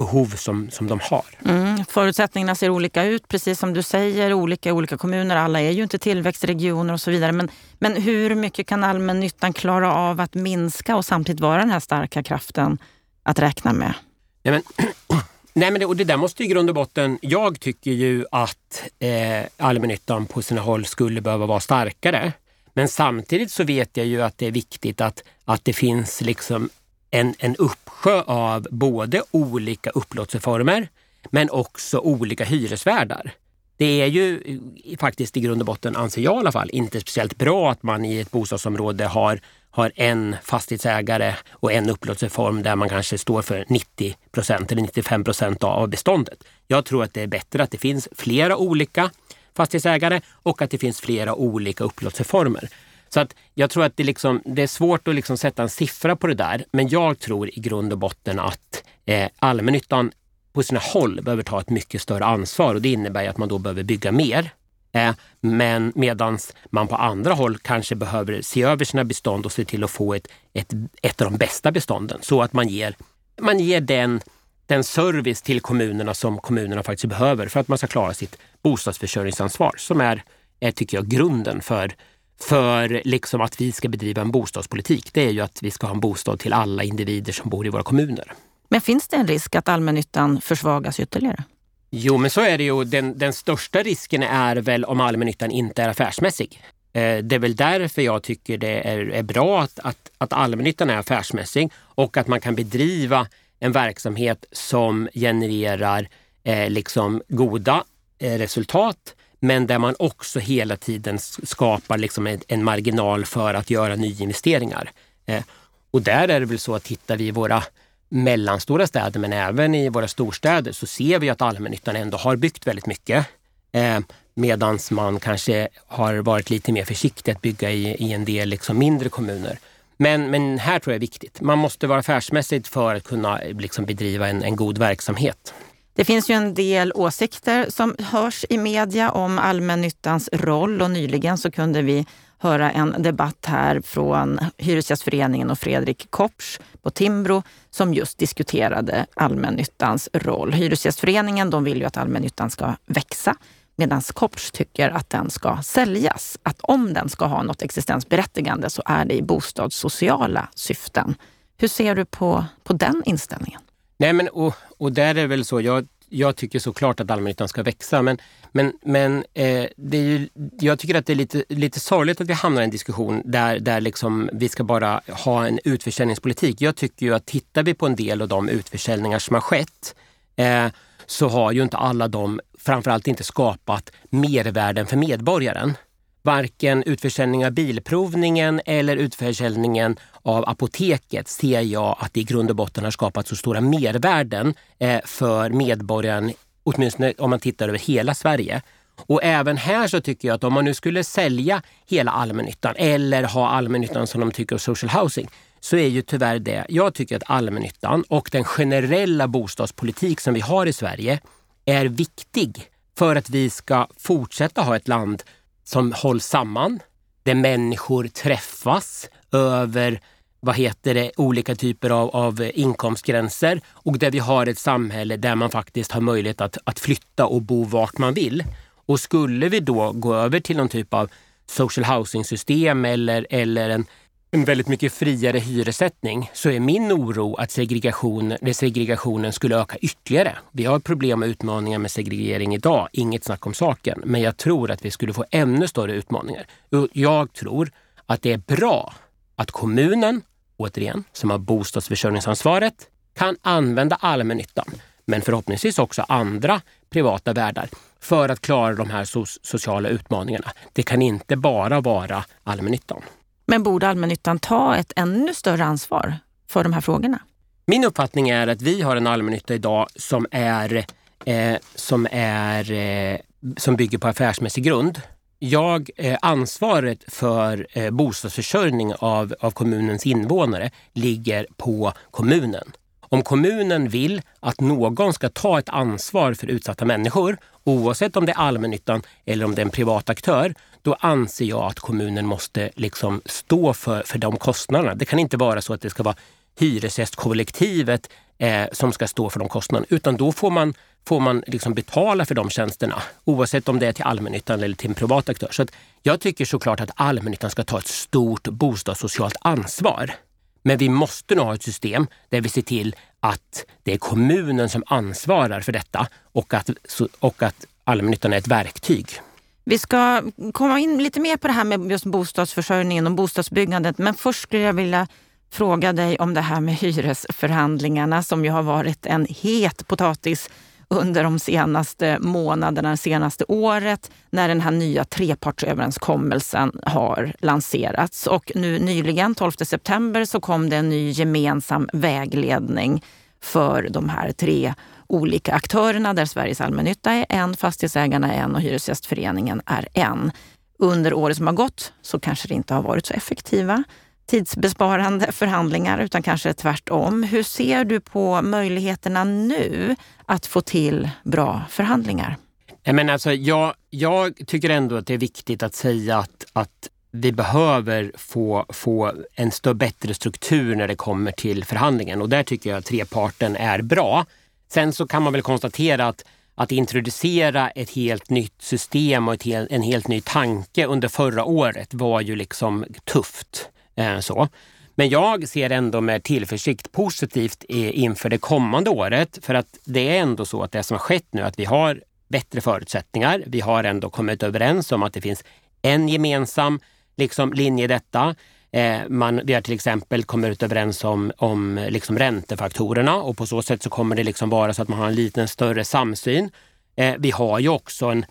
behov 0.00 0.26
som, 0.36 0.70
som 0.70 0.86
de 0.86 1.00
har. 1.02 1.24
Mm, 1.44 1.84
förutsättningarna 1.84 2.54
ser 2.54 2.70
olika 2.70 3.04
ut, 3.04 3.28
precis 3.28 3.58
som 3.58 3.74
du 3.74 3.82
säger, 3.82 4.32
olika 4.32 4.68
i 4.68 4.72
olika 4.72 4.96
kommuner. 4.96 5.36
Alla 5.36 5.60
är 5.60 5.70
ju 5.70 5.82
inte 5.82 5.98
tillväxtregioner 5.98 6.92
och 6.92 7.00
så 7.00 7.10
vidare. 7.10 7.32
Men, 7.32 7.48
men 7.78 8.02
hur 8.02 8.34
mycket 8.34 8.66
kan 8.66 8.84
allmännyttan 8.84 9.52
klara 9.52 9.94
av 9.94 10.20
att 10.20 10.34
minska 10.34 10.96
och 10.96 11.04
samtidigt 11.04 11.40
vara 11.40 11.58
den 11.58 11.70
här 11.70 11.80
starka 11.80 12.22
kraften 12.22 12.78
att 13.22 13.38
räkna 13.38 13.72
med? 13.72 13.94
Ja, 14.42 14.50
men, 14.50 14.62
nej, 15.52 15.70
men 15.70 15.80
det, 15.80 15.86
och 15.86 15.96
det 15.96 16.04
där 16.04 16.16
måste 16.16 16.44
i 16.44 16.46
grund 16.46 16.68
och 16.68 16.74
botten... 16.74 17.18
Jag 17.22 17.60
tycker 17.60 17.90
ju 17.90 18.24
att 18.30 18.82
eh, 18.98 19.44
allmännyttan 19.56 20.26
på 20.26 20.42
sina 20.42 20.60
håll 20.60 20.86
skulle 20.86 21.20
behöva 21.20 21.46
vara 21.46 21.60
starkare. 21.60 22.32
Men 22.74 22.88
samtidigt 22.88 23.52
så 23.52 23.64
vet 23.64 23.96
jag 23.96 24.06
ju 24.06 24.22
att 24.22 24.38
det 24.38 24.46
är 24.46 24.52
viktigt 24.52 25.00
att, 25.00 25.22
att 25.44 25.64
det 25.64 25.72
finns 25.72 26.20
liksom 26.20 26.70
en, 27.10 27.34
en 27.38 27.56
uppsjö 27.56 28.22
av 28.26 28.66
både 28.70 29.22
olika 29.30 29.90
upplåtelseformer 29.90 30.88
men 31.30 31.50
också 31.50 31.98
olika 31.98 32.44
hyresvärdar. 32.44 33.32
Det 33.76 34.02
är 34.02 34.06
ju 34.06 34.60
eh, 34.84 34.98
faktiskt 34.98 35.36
i 35.36 35.40
grund 35.40 35.62
och 35.62 35.66
botten, 35.66 35.96
anser 35.96 36.22
jag 36.22 36.34
i 36.34 36.38
alla 36.38 36.52
fall, 36.52 36.70
inte 36.72 37.00
speciellt 37.00 37.38
bra 37.38 37.70
att 37.70 37.82
man 37.82 38.04
i 38.04 38.18
ett 38.18 38.30
bostadsområde 38.30 39.04
har, 39.06 39.40
har 39.70 39.92
en 39.94 40.36
fastighetsägare 40.42 41.34
och 41.50 41.72
en 41.72 41.90
upplåtelseform 41.90 42.62
där 42.62 42.76
man 42.76 42.88
kanske 42.88 43.18
står 43.18 43.42
för 43.42 43.64
90 43.68 44.16
procent 44.32 44.72
eller 44.72 44.82
95 44.82 45.24
procent 45.24 45.64
av 45.64 45.88
beståndet. 45.88 46.44
Jag 46.66 46.84
tror 46.84 47.04
att 47.04 47.14
det 47.14 47.22
är 47.22 47.26
bättre 47.26 47.62
att 47.62 47.70
det 47.70 47.78
finns 47.78 48.08
flera 48.16 48.56
olika 48.56 49.10
fastighetsägare 49.56 50.20
och 50.32 50.62
att 50.62 50.70
det 50.70 50.78
finns 50.78 51.00
flera 51.00 51.34
olika 51.34 51.84
upplåtelseformer. 51.84 52.68
Så 53.14 53.20
att 53.20 53.34
jag 53.54 53.70
tror 53.70 53.84
att 53.84 53.96
det, 53.96 54.04
liksom, 54.04 54.42
det 54.44 54.62
är 54.62 54.66
svårt 54.66 55.08
att 55.08 55.14
liksom 55.14 55.36
sätta 55.36 55.62
en 55.62 55.68
siffra 55.68 56.16
på 56.16 56.26
det 56.26 56.34
där. 56.34 56.64
Men 56.72 56.88
jag 56.88 57.18
tror 57.18 57.48
i 57.48 57.60
grund 57.60 57.92
och 57.92 57.98
botten 57.98 58.38
att 58.38 58.84
eh, 59.06 59.28
allmännyttan 59.38 60.12
på 60.52 60.62
sina 60.62 60.80
håll 60.80 61.20
behöver 61.22 61.42
ta 61.42 61.60
ett 61.60 61.70
mycket 61.70 62.02
större 62.02 62.24
ansvar 62.24 62.74
och 62.74 62.82
det 62.82 62.88
innebär 62.88 63.28
att 63.28 63.38
man 63.38 63.48
då 63.48 63.58
behöver 63.58 63.82
bygga 63.82 64.12
mer. 64.12 64.50
Eh, 64.92 65.14
men 65.40 65.92
medan 65.94 66.38
man 66.70 66.88
på 66.88 66.96
andra 66.96 67.34
håll 67.34 67.58
kanske 67.58 67.94
behöver 67.94 68.42
se 68.42 68.62
över 68.62 68.84
sina 68.84 69.04
bestånd 69.04 69.46
och 69.46 69.52
se 69.52 69.64
till 69.64 69.84
att 69.84 69.90
få 69.90 70.14
ett, 70.14 70.28
ett, 70.52 70.72
ett 71.02 71.20
av 71.20 71.30
de 71.30 71.38
bästa 71.38 71.72
bestånden 71.72 72.18
så 72.22 72.42
att 72.42 72.52
man 72.52 72.68
ger, 72.68 72.96
man 73.40 73.58
ger 73.60 73.80
den, 73.80 74.20
den 74.66 74.84
service 74.84 75.42
till 75.42 75.60
kommunerna 75.60 76.14
som 76.14 76.38
kommunerna 76.38 76.82
faktiskt 76.82 77.08
behöver 77.08 77.48
för 77.48 77.60
att 77.60 77.68
man 77.68 77.78
ska 77.78 77.86
klara 77.86 78.14
sitt 78.14 78.38
bostadsförsörjningsansvar 78.62 79.74
som 79.78 80.00
är, 80.00 80.22
är 80.60 80.70
tycker 80.70 80.96
jag, 80.96 81.06
grunden 81.06 81.60
för 81.60 81.94
för 82.42 83.02
liksom 83.04 83.40
att 83.40 83.60
vi 83.60 83.72
ska 83.72 83.88
bedriva 83.88 84.22
en 84.22 84.30
bostadspolitik, 84.30 85.12
det 85.12 85.26
är 85.26 85.30
ju 85.30 85.40
att 85.40 85.62
vi 85.62 85.70
ska 85.70 85.86
ha 85.86 85.94
en 85.94 86.00
bostad 86.00 86.38
till 86.38 86.52
alla 86.52 86.82
individer 86.82 87.32
som 87.32 87.50
bor 87.50 87.66
i 87.66 87.68
våra 87.68 87.82
kommuner. 87.82 88.32
Men 88.68 88.80
finns 88.80 89.08
det 89.08 89.16
en 89.16 89.26
risk 89.26 89.54
att 89.54 89.68
allmännyttan 89.68 90.40
försvagas 90.40 91.00
ytterligare? 91.00 91.44
Jo, 91.90 92.16
men 92.16 92.30
så 92.30 92.40
är 92.40 92.58
det 92.58 92.64
ju. 92.64 92.84
Den, 92.84 93.18
den 93.18 93.32
största 93.32 93.82
risken 93.82 94.22
är 94.22 94.56
väl 94.56 94.84
om 94.84 95.00
allmännyttan 95.00 95.50
inte 95.50 95.82
är 95.82 95.88
affärsmässig. 95.88 96.62
Eh, 96.92 97.18
det 97.18 97.34
är 97.34 97.38
väl 97.38 97.56
därför 97.56 98.02
jag 98.02 98.22
tycker 98.22 98.58
det 98.58 98.88
är, 98.88 98.98
är 98.98 99.22
bra 99.22 99.60
att, 99.60 99.78
att, 99.78 100.10
att 100.18 100.32
allmännyttan 100.32 100.90
är 100.90 100.96
affärsmässig 100.96 101.72
och 101.76 102.16
att 102.16 102.26
man 102.26 102.40
kan 102.40 102.54
bedriva 102.54 103.26
en 103.60 103.72
verksamhet 103.72 104.44
som 104.52 105.08
genererar 105.14 106.08
eh, 106.44 106.70
liksom 106.70 107.22
goda 107.28 107.84
eh, 108.18 108.38
resultat 108.38 109.14
men 109.40 109.66
där 109.66 109.78
man 109.78 109.94
också 109.98 110.38
hela 110.38 110.76
tiden 110.76 111.18
skapar 111.18 111.98
liksom 111.98 112.26
en, 112.26 112.40
en 112.48 112.64
marginal 112.64 113.24
för 113.24 113.54
att 113.54 113.70
göra 113.70 113.96
nyinvesteringar. 113.96 114.90
Eh, 115.26 115.42
och 115.90 116.02
där 116.02 116.28
är 116.28 116.40
det 116.40 116.46
väl 116.46 116.58
så 116.58 116.74
att 116.74 116.84
tittar 116.84 117.16
vi 117.16 117.26
i 117.26 117.30
våra 117.30 117.64
mellanstora 118.08 118.86
städer 118.86 119.20
men 119.20 119.32
även 119.32 119.74
i 119.74 119.88
våra 119.88 120.08
storstäder 120.08 120.72
så 120.72 120.86
ser 120.86 121.18
vi 121.18 121.30
att 121.30 121.42
allmännyttan 121.42 121.96
ändå 121.96 122.18
har 122.18 122.36
byggt 122.36 122.66
väldigt 122.66 122.86
mycket. 122.86 123.26
Eh, 123.72 124.00
Medan 124.34 124.78
man 124.90 125.20
kanske 125.20 125.68
har 125.86 126.14
varit 126.14 126.50
lite 126.50 126.72
mer 126.72 126.84
försiktig 126.84 127.32
att 127.32 127.42
bygga 127.42 127.70
i, 127.70 127.94
i 127.94 128.12
en 128.12 128.24
del 128.24 128.48
liksom 128.48 128.78
mindre 128.78 129.08
kommuner. 129.08 129.58
Men, 129.96 130.30
men 130.30 130.58
här 130.58 130.78
tror 130.78 130.92
jag 130.92 130.96
är 130.96 131.00
viktigt. 131.00 131.40
Man 131.40 131.58
måste 131.58 131.86
vara 131.86 131.98
affärsmässigt 131.98 132.68
för 132.68 132.94
att 132.94 133.04
kunna 133.04 133.40
eh, 133.40 133.56
liksom 133.56 133.84
bedriva 133.84 134.28
en, 134.28 134.42
en 134.42 134.56
god 134.56 134.78
verksamhet. 134.78 135.54
Det 135.94 136.04
finns 136.04 136.30
ju 136.30 136.34
en 136.34 136.54
del 136.54 136.92
åsikter 136.94 137.66
som 137.68 137.96
hörs 137.98 138.44
i 138.48 138.58
media 138.58 139.10
om 139.10 139.38
allmännyttans 139.38 140.28
roll 140.32 140.82
och 140.82 140.90
nyligen 140.90 141.38
så 141.38 141.50
kunde 141.50 141.82
vi 141.82 142.06
höra 142.38 142.70
en 142.70 143.02
debatt 143.02 143.46
här 143.46 143.80
från 143.80 144.40
Hyresgästföreningen 144.56 145.50
och 145.50 145.58
Fredrik 145.58 146.06
Kopsch 146.10 146.60
på 146.82 146.90
Timbro 146.90 147.42
som 147.70 147.94
just 147.94 148.18
diskuterade 148.18 149.06
allmännyttans 149.14 150.08
roll. 150.12 150.52
Hyresgästföreningen 150.52 151.50
de 151.50 151.64
vill 151.64 151.78
ju 151.78 151.84
att 151.84 151.96
allmännyttan 151.96 152.50
ska 152.50 152.74
växa 152.86 153.36
medan 153.76 154.00
Kopsch 154.00 154.52
tycker 154.52 154.90
att 154.90 155.10
den 155.10 155.30
ska 155.30 155.58
säljas. 155.62 156.38
Att 156.42 156.60
om 156.60 156.94
den 156.94 157.08
ska 157.08 157.24
ha 157.24 157.42
något 157.42 157.62
existensberättigande 157.62 158.70
så 158.70 158.82
är 158.86 159.04
det 159.04 159.14
i 159.14 159.22
bostadssociala 159.22 160.48
syften. 160.54 161.14
Hur 161.58 161.68
ser 161.68 161.94
du 161.94 162.04
på, 162.04 162.44
på 162.62 162.72
den 162.72 163.02
inställningen? 163.06 163.60
Nej, 164.00 164.12
men 164.12 164.28
och, 164.28 164.54
och 164.78 164.92
där 164.92 165.08
är 165.08 165.14
det 165.14 165.26
väl 165.26 165.44
så. 165.44 165.60
Jag, 165.60 165.86
jag 166.08 166.36
tycker 166.36 166.58
såklart 166.58 167.00
att 167.00 167.10
allmännyttan 167.10 167.48
ska 167.48 167.62
växa, 167.62 168.02
men, 168.02 168.18
men, 168.52 168.72
men 168.82 169.16
eh, 169.34 169.66
det 169.76 169.98
är 169.98 170.02
ju, 170.02 170.28
jag 170.60 170.78
tycker 170.78 170.94
att 170.94 171.06
det 171.06 171.12
är 171.12 171.16
lite, 171.16 171.44
lite 171.48 171.80
sorgligt 171.80 172.20
att 172.20 172.26
vi 172.26 172.32
hamnar 172.32 172.62
i 172.62 172.64
en 172.64 172.70
diskussion 172.70 173.22
där, 173.24 173.58
där 173.58 173.80
liksom 173.80 174.30
vi 174.32 174.48
ska 174.48 174.64
bara 174.64 175.00
ha 175.08 175.46
en 175.46 175.58
utförsäljningspolitik. 175.64 176.60
Jag 176.60 176.76
tycker 176.76 177.06
ju 177.06 177.14
att 177.14 177.26
tittar 177.26 177.62
vi 177.62 177.74
på 177.74 177.86
en 177.86 177.96
del 177.96 178.22
av 178.22 178.28
de 178.28 178.48
utförsäljningar 178.48 179.18
som 179.18 179.34
har 179.34 179.40
skett 179.40 179.94
eh, 180.36 180.66
så 181.06 181.28
har 181.28 181.52
ju 181.52 181.62
inte 181.62 181.76
alla 181.76 182.08
de, 182.08 182.40
framförallt 182.58 183.06
inte 183.06 183.24
skapat 183.24 183.90
mervärden 184.10 184.86
för 184.86 184.96
medborgaren 184.96 185.74
varken 186.22 186.82
utförsäljning 186.82 187.46
av 187.46 187.52
bilprovningen 187.52 188.60
eller 188.66 188.96
utförsäljningen 188.96 189.96
av 190.22 190.48
apoteket 190.48 191.28
ser 191.28 191.60
jag 191.60 191.96
att 192.00 192.14
det 192.14 192.20
i 192.20 192.24
grund 192.24 192.50
och 192.50 192.56
botten 192.56 192.84
har 192.84 192.90
skapat 192.90 193.28
så 193.28 193.36
stora 193.36 193.60
mervärden 193.60 194.54
eh, 194.78 195.00
för 195.04 195.50
medborgaren, 195.50 196.32
åtminstone 196.62 197.12
om 197.18 197.30
man 197.30 197.40
tittar 197.40 197.68
över 197.68 197.78
hela 197.78 198.14
Sverige. 198.14 198.62
Och 199.06 199.24
även 199.24 199.56
här 199.56 199.88
så 199.88 200.00
tycker 200.00 200.28
jag 200.28 200.34
att 200.34 200.44
om 200.44 200.52
man 200.52 200.64
nu 200.64 200.74
skulle 200.74 201.04
sälja 201.04 201.62
hela 201.86 202.10
allmännyttan 202.10 202.74
eller 202.76 203.22
ha 203.22 203.48
allmännyttan 203.48 204.06
som 204.06 204.20
de 204.20 204.30
tycker 204.30 204.54
om 204.54 204.58
social 204.58 205.02
housing 205.02 205.28
så 205.60 205.76
är 205.76 205.88
ju 205.88 206.02
tyvärr 206.02 206.38
det. 206.38 206.66
Jag 206.68 206.94
tycker 206.94 207.16
att 207.16 207.22
allmännyttan 207.26 208.04
och 208.08 208.28
den 208.32 208.44
generella 208.44 209.28
bostadspolitik 209.28 210.20
som 210.20 210.34
vi 210.34 210.40
har 210.40 210.66
i 210.66 210.72
Sverige 210.72 211.20
är 211.64 211.86
viktig 211.86 212.70
för 212.98 213.16
att 213.16 213.30
vi 213.30 213.50
ska 213.50 213.86
fortsätta 213.96 214.62
ha 214.62 214.76
ett 214.76 214.88
land 214.88 215.22
som 215.70 215.92
hålls 215.92 216.26
samman, 216.26 216.80
där 217.22 217.34
människor 217.34 218.08
träffas 218.08 219.08
över 219.32 220.00
vad 220.40 220.56
heter 220.56 220.94
det, 220.94 221.12
olika 221.16 221.54
typer 221.54 221.90
av, 221.90 222.10
av 222.10 222.50
inkomstgränser 222.54 223.60
och 223.68 223.98
där 223.98 224.10
vi 224.10 224.18
har 224.18 224.46
ett 224.46 224.58
samhälle 224.58 225.16
där 225.16 225.34
man 225.34 225.50
faktiskt 225.50 225.92
har 225.92 226.00
möjlighet 226.00 226.40
att, 226.40 226.58
att 226.64 226.78
flytta 226.80 227.26
och 227.26 227.42
bo 227.42 227.64
vart 227.64 227.98
man 227.98 228.14
vill. 228.14 228.44
Och 228.86 229.00
skulle 229.00 229.48
vi 229.48 229.60
då 229.60 229.92
gå 229.92 230.14
över 230.14 230.40
till 230.40 230.56
någon 230.56 230.68
typ 230.68 230.94
av 230.94 231.10
social 231.46 231.84
housing-system 231.84 232.84
eller, 232.84 233.26
eller 233.30 233.70
en, 233.70 233.86
en 234.32 234.44
väldigt 234.44 234.68
mycket 234.68 234.92
friare 234.92 235.38
hyressättning 235.38 236.30
så 236.34 236.50
är 236.50 236.60
min 236.60 236.92
oro 236.92 237.34
att 237.34 237.50
segregation, 237.50 238.36
segregationen 238.52 239.32
skulle 239.32 239.56
öka 239.56 239.76
ytterligare. 239.76 240.38
Vi 240.52 240.64
har 240.64 240.78
problem 240.78 241.22
och 241.22 241.26
utmaningar 241.26 241.78
med 241.78 241.90
segregering 241.90 242.54
idag, 242.54 242.88
inget 242.92 243.24
snack 243.24 243.46
om 243.46 243.54
saken. 243.54 244.02
Men 244.04 244.20
jag 244.20 244.36
tror 244.36 244.70
att 244.70 244.84
vi 244.84 244.90
skulle 244.90 245.12
få 245.12 245.24
ännu 245.30 245.68
större 245.68 245.92
utmaningar. 245.92 246.46
Jag 246.92 247.32
tror 247.32 247.70
att 248.06 248.22
det 248.22 248.32
är 248.32 248.56
bra 248.56 248.94
att 249.36 249.50
kommunen, 249.50 250.22
återigen, 250.56 251.04
som 251.12 251.30
har 251.30 251.38
bostadsförsörjningsansvaret, 251.38 252.88
kan 253.14 253.36
använda 253.42 253.96
allmännyttan, 253.96 254.70
men 255.04 255.22
förhoppningsvis 255.22 255.78
också 255.78 256.04
andra 256.08 256.60
privata 256.90 257.32
värdar 257.32 257.68
för 258.00 258.28
att 258.28 258.40
klara 258.40 258.74
de 258.74 258.90
här 258.90 259.04
sociala 259.46 259.88
utmaningarna. 259.88 260.52
Det 260.72 260.82
kan 260.82 261.02
inte 261.02 261.36
bara 261.36 261.80
vara 261.80 262.24
allmännyttan. 262.44 263.02
Men 263.50 263.62
borde 263.62 263.88
allmännyttan 263.88 264.38
ta 264.38 264.76
ett 264.76 264.92
ännu 264.96 265.34
större 265.34 265.64
ansvar 265.64 266.16
för 266.48 266.64
de 266.64 266.72
här 266.72 266.80
frågorna? 266.80 267.18
Min 267.66 267.84
uppfattning 267.84 268.28
är 268.28 268.46
att 268.46 268.62
vi 268.62 268.82
har 268.82 268.96
en 268.96 269.06
allmännytta 269.06 269.54
idag 269.54 269.86
som, 269.96 270.26
är, 270.30 270.84
eh, 271.24 271.56
som, 271.74 272.08
är, 272.10 272.72
eh, 272.72 273.18
som 273.56 273.76
bygger 273.76 273.98
på 273.98 274.08
affärsmässig 274.08 274.64
grund. 274.64 275.00
Jag, 275.38 275.90
eh, 275.96 276.18
ansvaret 276.22 277.04
för 277.08 277.66
eh, 277.72 277.90
bostadsförsörjning 277.90 278.94
av, 278.98 279.34
av 279.40 279.50
kommunens 279.50 280.06
invånare 280.06 280.70
ligger 280.92 281.46
på 281.56 281.92
kommunen. 282.10 282.72
Om 283.00 283.22
kommunen 283.22 283.88
vill 283.88 284.22
att 284.40 284.60
någon 284.60 285.12
ska 285.12 285.28
ta 285.28 285.58
ett 285.58 285.68
ansvar 285.68 286.34
för 286.34 286.46
utsatta 286.46 286.84
människor, 286.84 287.38
oavsett 287.64 288.16
om 288.16 288.26
det 288.26 288.32
är 288.32 288.38
allmännyttan 288.38 289.02
eller 289.24 289.44
om 289.44 289.54
det 289.54 289.62
är 289.62 289.66
en 289.66 289.70
privat 289.70 290.10
aktör, 290.10 290.54
då 290.82 290.96
anser 291.00 291.44
jag 291.44 291.62
att 291.62 291.80
kommunen 291.80 292.26
måste 292.26 292.70
liksom 292.74 293.20
stå 293.26 293.74
för, 293.74 294.02
för 294.02 294.18
de 294.18 294.36
kostnaderna. 294.36 294.94
Det 294.94 295.04
kan 295.04 295.18
inte 295.18 295.36
vara 295.36 295.60
så 295.60 295.72
att 295.72 295.80
det 295.80 295.90
ska 295.90 296.02
vara 296.02 296.16
hyresgästkollektivet 296.58 298.10
eh, 298.38 298.66
som 298.72 298.92
ska 298.92 299.06
stå 299.06 299.30
för 299.30 299.38
de 299.38 299.48
kostnaderna, 299.48 299.86
utan 299.90 300.16
då 300.16 300.32
får 300.32 300.50
man, 300.50 300.74
får 301.06 301.20
man 301.20 301.42
liksom 301.46 301.74
betala 301.74 302.24
för 302.26 302.34
de 302.34 302.50
tjänsterna 302.50 303.02
oavsett 303.24 303.68
om 303.68 303.78
det 303.78 303.86
är 303.86 303.92
till 303.92 304.04
allmännyttan 304.04 304.62
eller 304.62 304.76
till 304.76 304.88
en 304.88 304.94
privat 304.94 305.28
aktör. 305.28 305.48
Så 305.52 305.66
jag 306.02 306.20
tycker 306.20 306.44
såklart 306.44 306.80
att 306.80 306.90
allmännyttan 306.94 307.50
ska 307.50 307.64
ta 307.64 307.78
ett 307.78 307.86
stort 307.86 308.48
bostadssocialt 308.48 309.36
ansvar. 309.40 310.14
Men 310.62 310.78
vi 310.78 310.88
måste 310.88 311.34
nog 311.34 311.46
ha 311.46 311.54
ett 311.54 311.62
system 311.62 312.06
där 312.28 312.40
vi 312.40 312.48
ser 312.48 312.62
till 312.62 312.96
att 313.20 313.64
det 313.82 313.92
är 313.92 313.98
kommunen 313.98 314.68
som 314.68 314.82
ansvarar 314.86 315.60
för 315.60 315.72
detta 315.72 316.08
och 316.32 316.54
att, 316.54 316.70
och 317.18 317.42
att 317.42 317.66
allmännyttan 317.84 318.32
är 318.32 318.36
ett 318.36 318.48
verktyg. 318.48 319.20
Vi 319.70 319.78
ska 319.78 320.22
komma 320.52 320.78
in 320.78 321.02
lite 321.02 321.20
mer 321.20 321.36
på 321.36 321.46
det 321.46 321.52
här 321.52 321.64
med 321.64 321.90
just 321.90 322.04
bostadsförsörjningen 322.04 323.06
och 323.06 323.12
bostadsbyggandet. 323.12 323.98
Men 323.98 324.14
först 324.14 324.42
skulle 324.42 324.62
jag 324.62 324.72
vilja 324.72 325.06
fråga 325.50 325.92
dig 325.92 326.18
om 326.18 326.34
det 326.34 326.40
här 326.40 326.60
med 326.60 326.74
hyresförhandlingarna 326.74 328.22
som 328.22 328.44
ju 328.44 328.50
har 328.50 328.62
varit 328.62 329.06
en 329.06 329.26
het 329.30 329.86
potatis 329.86 330.50
under 330.88 331.24
de 331.24 331.38
senaste 331.38 332.18
månaderna, 332.20 332.90
det 332.90 332.96
senaste 332.96 333.44
året 333.48 334.10
när 334.30 334.48
den 334.48 334.60
här 334.60 334.70
nya 334.70 335.04
trepartsöverenskommelsen 335.04 336.80
har 336.82 337.32
lanserats. 337.38 338.26
Och 338.26 338.52
nu 338.54 338.78
nyligen, 338.78 339.34
12 339.34 339.52
september, 339.52 340.24
så 340.24 340.40
kom 340.40 340.70
det 340.70 340.76
en 340.76 340.88
ny 340.88 341.10
gemensam 341.10 341.88
vägledning 341.92 343.02
för 343.42 343.88
de 343.90 344.08
här 344.08 344.32
tre 344.32 344.74
olika 345.06 345.54
aktörerna 345.54 346.14
där 346.14 346.24
Sveriges 346.24 346.60
allmännytta 346.60 347.12
är 347.12 347.26
en, 347.28 347.56
Fastighetsägarna 347.56 348.34
är 348.34 348.42
en 348.42 348.54
och 348.54 348.60
Hyresgästföreningen 348.60 349.62
är 349.66 349.88
en. 349.94 350.32
Under 350.78 351.14
året 351.14 351.36
som 351.36 351.46
har 351.46 351.54
gått 351.54 351.92
så 352.02 352.20
kanske 352.20 352.48
det 352.48 352.54
inte 352.54 352.74
har 352.74 352.82
varit 352.82 353.06
så 353.06 353.14
effektiva 353.14 353.84
tidsbesparande 354.26 355.32
förhandlingar 355.32 355.98
utan 355.98 356.22
kanske 356.22 356.54
tvärtom. 356.54 357.22
Hur 357.22 357.42
ser 357.42 357.84
du 357.84 358.00
på 358.00 358.42
möjligheterna 358.42 359.24
nu 359.24 359.96
att 360.26 360.46
få 360.46 360.60
till 360.60 361.10
bra 361.24 361.62
förhandlingar? 361.68 362.36
Men 362.84 363.10
alltså, 363.10 363.32
jag, 363.32 363.74
jag 363.90 364.34
tycker 364.46 364.70
ändå 364.70 364.96
att 364.96 365.06
det 365.06 365.14
är 365.14 365.18
viktigt 365.18 365.62
att 365.62 365.74
säga 365.74 366.18
att, 366.18 366.46
att 366.52 366.88
vi 367.10 367.32
behöver 367.32 368.12
få, 368.16 368.66
få 368.68 369.12
en 369.34 369.50
stö, 369.50 369.74
bättre 369.74 370.14
struktur 370.14 370.76
när 370.76 370.88
det 370.88 370.96
kommer 370.96 371.32
till 371.32 371.64
förhandlingen 371.64 372.22
och 372.22 372.28
där 372.28 372.42
tycker 372.42 372.70
jag 372.70 372.78
att 372.78 372.84
treparten 372.84 373.56
är 373.56 373.82
bra. 373.82 374.26
Sen 374.68 374.92
så 374.92 375.06
kan 375.06 375.22
man 375.22 375.32
väl 375.32 375.42
konstatera 375.42 376.08
att 376.08 376.24
att 376.54 376.72
introducera 376.72 377.70
ett 377.70 377.90
helt 377.90 378.30
nytt 378.30 378.62
system 378.62 379.28
och 379.28 379.34
ett 379.34 379.70
en 379.70 379.82
helt 379.82 380.08
ny 380.08 380.20
tanke 380.20 380.86
under 380.86 381.08
förra 381.08 381.44
året 381.44 381.94
var 381.94 382.20
ju 382.20 382.36
liksom 382.36 382.84
tufft. 383.04 383.68
Eh, 383.96 384.18
så. 384.18 384.48
Men 384.94 385.08
jag 385.08 385.48
ser 385.48 385.70
ändå 385.70 386.00
med 386.00 386.22
tillförsikt 386.22 386.92
positivt 386.92 387.64
inför 387.68 388.28
det 388.28 388.38
kommande 388.38 388.90
året. 388.90 389.38
För 389.42 389.54
att 389.54 389.78
det 389.84 390.08
är 390.08 390.20
ändå 390.20 390.44
så 390.44 390.62
att 390.62 390.72
det 390.72 390.82
som 390.82 390.94
har 390.94 390.98
skett 390.98 391.26
nu, 391.30 391.42
att 391.42 391.58
vi 391.58 391.64
har 391.64 392.00
bättre 392.28 392.60
förutsättningar. 392.60 393.42
Vi 393.46 393.60
har 393.60 393.84
ändå 393.84 394.10
kommit 394.10 394.42
överens 394.42 394.92
om 394.92 395.02
att 395.02 395.12
det 395.12 395.20
finns 395.20 395.44
en 395.82 396.08
gemensam 396.08 396.80
liksom, 397.20 397.52
linje 397.52 397.84
i 397.84 397.88
detta. 397.88 398.34
Eh, 398.72 398.98
man, 399.08 399.40
vi 399.44 399.54
har 399.54 399.60
till 399.60 399.74
exempel 399.74 400.24
kommit 400.24 400.62
överens 400.62 401.04
om, 401.04 401.32
om 401.36 401.86
liksom 401.88 402.18
räntefaktorerna 402.18 403.16
och 403.16 403.36
på 403.36 403.46
så 403.46 403.62
sätt 403.62 403.82
så 403.82 403.90
kommer 403.90 404.16
det 404.16 404.24
liksom 404.24 404.50
vara 404.50 404.74
så 404.74 404.82
att 404.82 404.88
man 404.88 404.98
har 404.98 405.06
en 405.06 405.14
liten 405.14 405.48
större 405.48 405.84
samsyn. 405.84 406.50
Eh, 406.96 407.14
vi 407.18 407.30
har 407.30 407.58
ju 407.58 407.68
också 407.68 408.06
en 408.06 408.24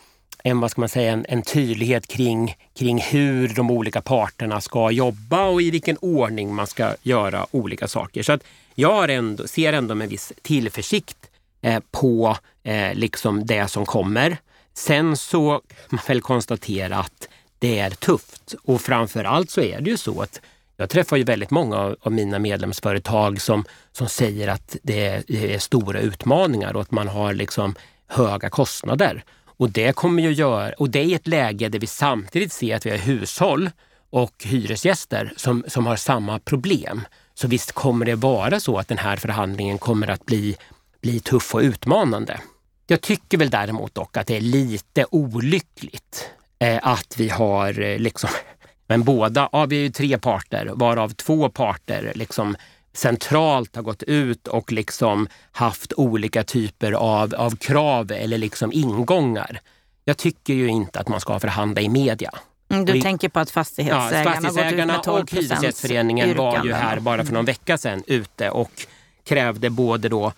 en, 0.43 0.59
vad 0.59 0.71
ska 0.71 0.81
man 0.81 0.89
säga, 0.89 1.11
en, 1.11 1.25
en, 1.29 1.41
tydlighet 1.41 2.07
kring, 2.07 2.55
kring 2.79 3.01
hur 3.01 3.47
de 3.47 3.71
olika 3.71 4.01
parterna 4.01 4.61
ska 4.61 4.91
jobba 4.91 5.45
och 5.45 5.61
i 5.61 5.71
vilken 5.71 5.97
ordning 5.97 6.55
man 6.55 6.67
ska 6.67 6.95
göra 7.01 7.45
olika 7.51 7.87
saker. 7.87 8.23
Så 8.23 8.31
att 8.31 8.43
jag 8.75 9.09
ändå, 9.09 9.47
ser 9.47 9.73
ändå 9.73 9.95
med 9.95 10.09
viss 10.09 10.33
tillförsikt 10.41 11.17
eh, 11.61 11.79
på 11.91 12.37
eh, 12.63 12.93
liksom 12.93 13.45
det 13.45 13.67
som 13.67 13.85
kommer. 13.85 14.37
Sen 14.73 15.17
så 15.17 15.61
kan 15.77 15.87
man 15.89 16.01
väl 16.07 16.21
konstatera 16.21 16.97
att 16.97 17.29
det 17.59 17.79
är 17.79 17.89
tufft 17.89 18.55
och 18.63 18.81
framför 18.81 19.23
allt 19.23 19.49
så 19.49 19.61
är 19.61 19.81
det 19.81 19.89
ju 19.89 19.97
så 19.97 20.21
att 20.21 20.41
Jag 20.77 20.89
träffar 20.89 21.17
ju 21.17 21.23
väldigt 21.23 21.51
många 21.51 21.77
av, 21.77 21.95
av 22.01 22.11
mina 22.11 22.39
medlemsföretag 22.39 23.41
som, 23.41 23.65
som 23.91 24.09
säger 24.09 24.47
att 24.47 24.77
det 24.83 25.05
är, 25.07 25.23
det 25.27 25.53
är, 25.53 25.59
stora 25.59 25.99
utmaningar 25.99 26.75
och 26.75 26.81
att 26.81 26.91
man 26.91 27.07
har 27.07 27.33
liksom 27.33 27.75
höga 28.07 28.49
kostnader. 28.49 29.23
Och 29.45 29.69
det 29.69 29.95
kommer 29.95 30.23
ju 30.23 30.31
göra, 30.31 30.73
och 30.77 30.89
det 30.89 30.99
är 30.99 31.03
i 31.03 31.13
ett 31.13 31.27
läge 31.27 31.69
där 31.69 31.79
vi 31.79 31.87
samtidigt 31.87 32.53
ser 32.53 32.75
att 32.75 32.85
vi 32.85 32.89
har 32.89 32.97
hushåll 32.97 33.69
och 34.09 34.33
hyresgäster 34.45 35.33
som, 35.37 35.63
som 35.67 35.85
har 35.85 35.95
samma 35.95 36.39
problem. 36.39 37.01
Så 37.33 37.47
visst 37.47 37.71
kommer 37.71 38.05
det 38.05 38.15
vara 38.15 38.59
så 38.59 38.77
att 38.77 38.87
den 38.87 38.97
här 38.97 39.17
förhandlingen 39.17 39.77
kommer 39.77 40.07
att 40.07 40.25
bli, 40.25 40.57
bli 41.01 41.19
tuff 41.19 41.55
och 41.55 41.61
utmanande. 41.61 42.39
Jag 42.87 43.01
tycker 43.01 43.37
väl 43.37 43.49
däremot 43.49 43.95
dock 43.95 44.17
att 44.17 44.27
det 44.27 44.37
är 44.37 44.41
lite 44.41 45.05
olyckligt 45.11 46.29
eh, 46.59 46.79
att 46.81 47.13
vi 47.17 47.29
har 47.29 47.81
eh, 47.81 47.99
liksom, 47.99 48.29
men 48.87 49.03
båda, 49.03 49.49
ja 49.51 49.65
vi 49.65 49.77
är 49.77 49.81
ju 49.81 49.89
tre 49.89 50.17
parter 50.17 50.71
varav 50.73 51.09
två 51.09 51.49
parter 51.49 52.11
liksom 52.15 52.55
centralt 52.93 53.75
har 53.75 53.83
gått 53.83 54.03
ut 54.03 54.47
och 54.47 54.71
liksom 54.71 55.27
haft 55.51 55.93
olika 55.93 56.43
typer 56.43 56.91
av, 56.91 57.35
av 57.35 57.55
krav 57.55 58.11
eller 58.11 58.37
liksom 58.37 58.73
ingångar. 58.73 59.59
Jag 60.05 60.17
tycker 60.17 60.53
ju 60.53 60.67
inte 60.67 60.99
att 60.99 61.07
man 61.07 61.21
ska 61.21 61.39
förhandla 61.39 61.81
i 61.81 61.89
media. 61.89 62.31
Mm, 62.71 62.85
du 62.85 63.01
tänker 63.01 63.29
på 63.29 63.39
att 63.39 63.49
fastighetsägarna, 63.49 64.17
ja, 64.17 64.41
fastighetsägarna 64.41 64.93
har 64.93 64.97
gått 64.97 65.07
ut 65.07 65.13
med 65.13 65.21
och 65.21 65.31
Hyresgästföreningen 65.31 66.37
var 66.37 66.65
ju 66.65 66.73
här 66.73 66.99
bara 66.99 67.25
för 67.25 67.33
någon 67.33 67.45
vecka 67.45 67.77
sedan 67.77 68.03
ute 68.07 68.49
och 68.49 68.71
krävde 69.23 69.69
både 69.69 70.09
då 70.09 70.33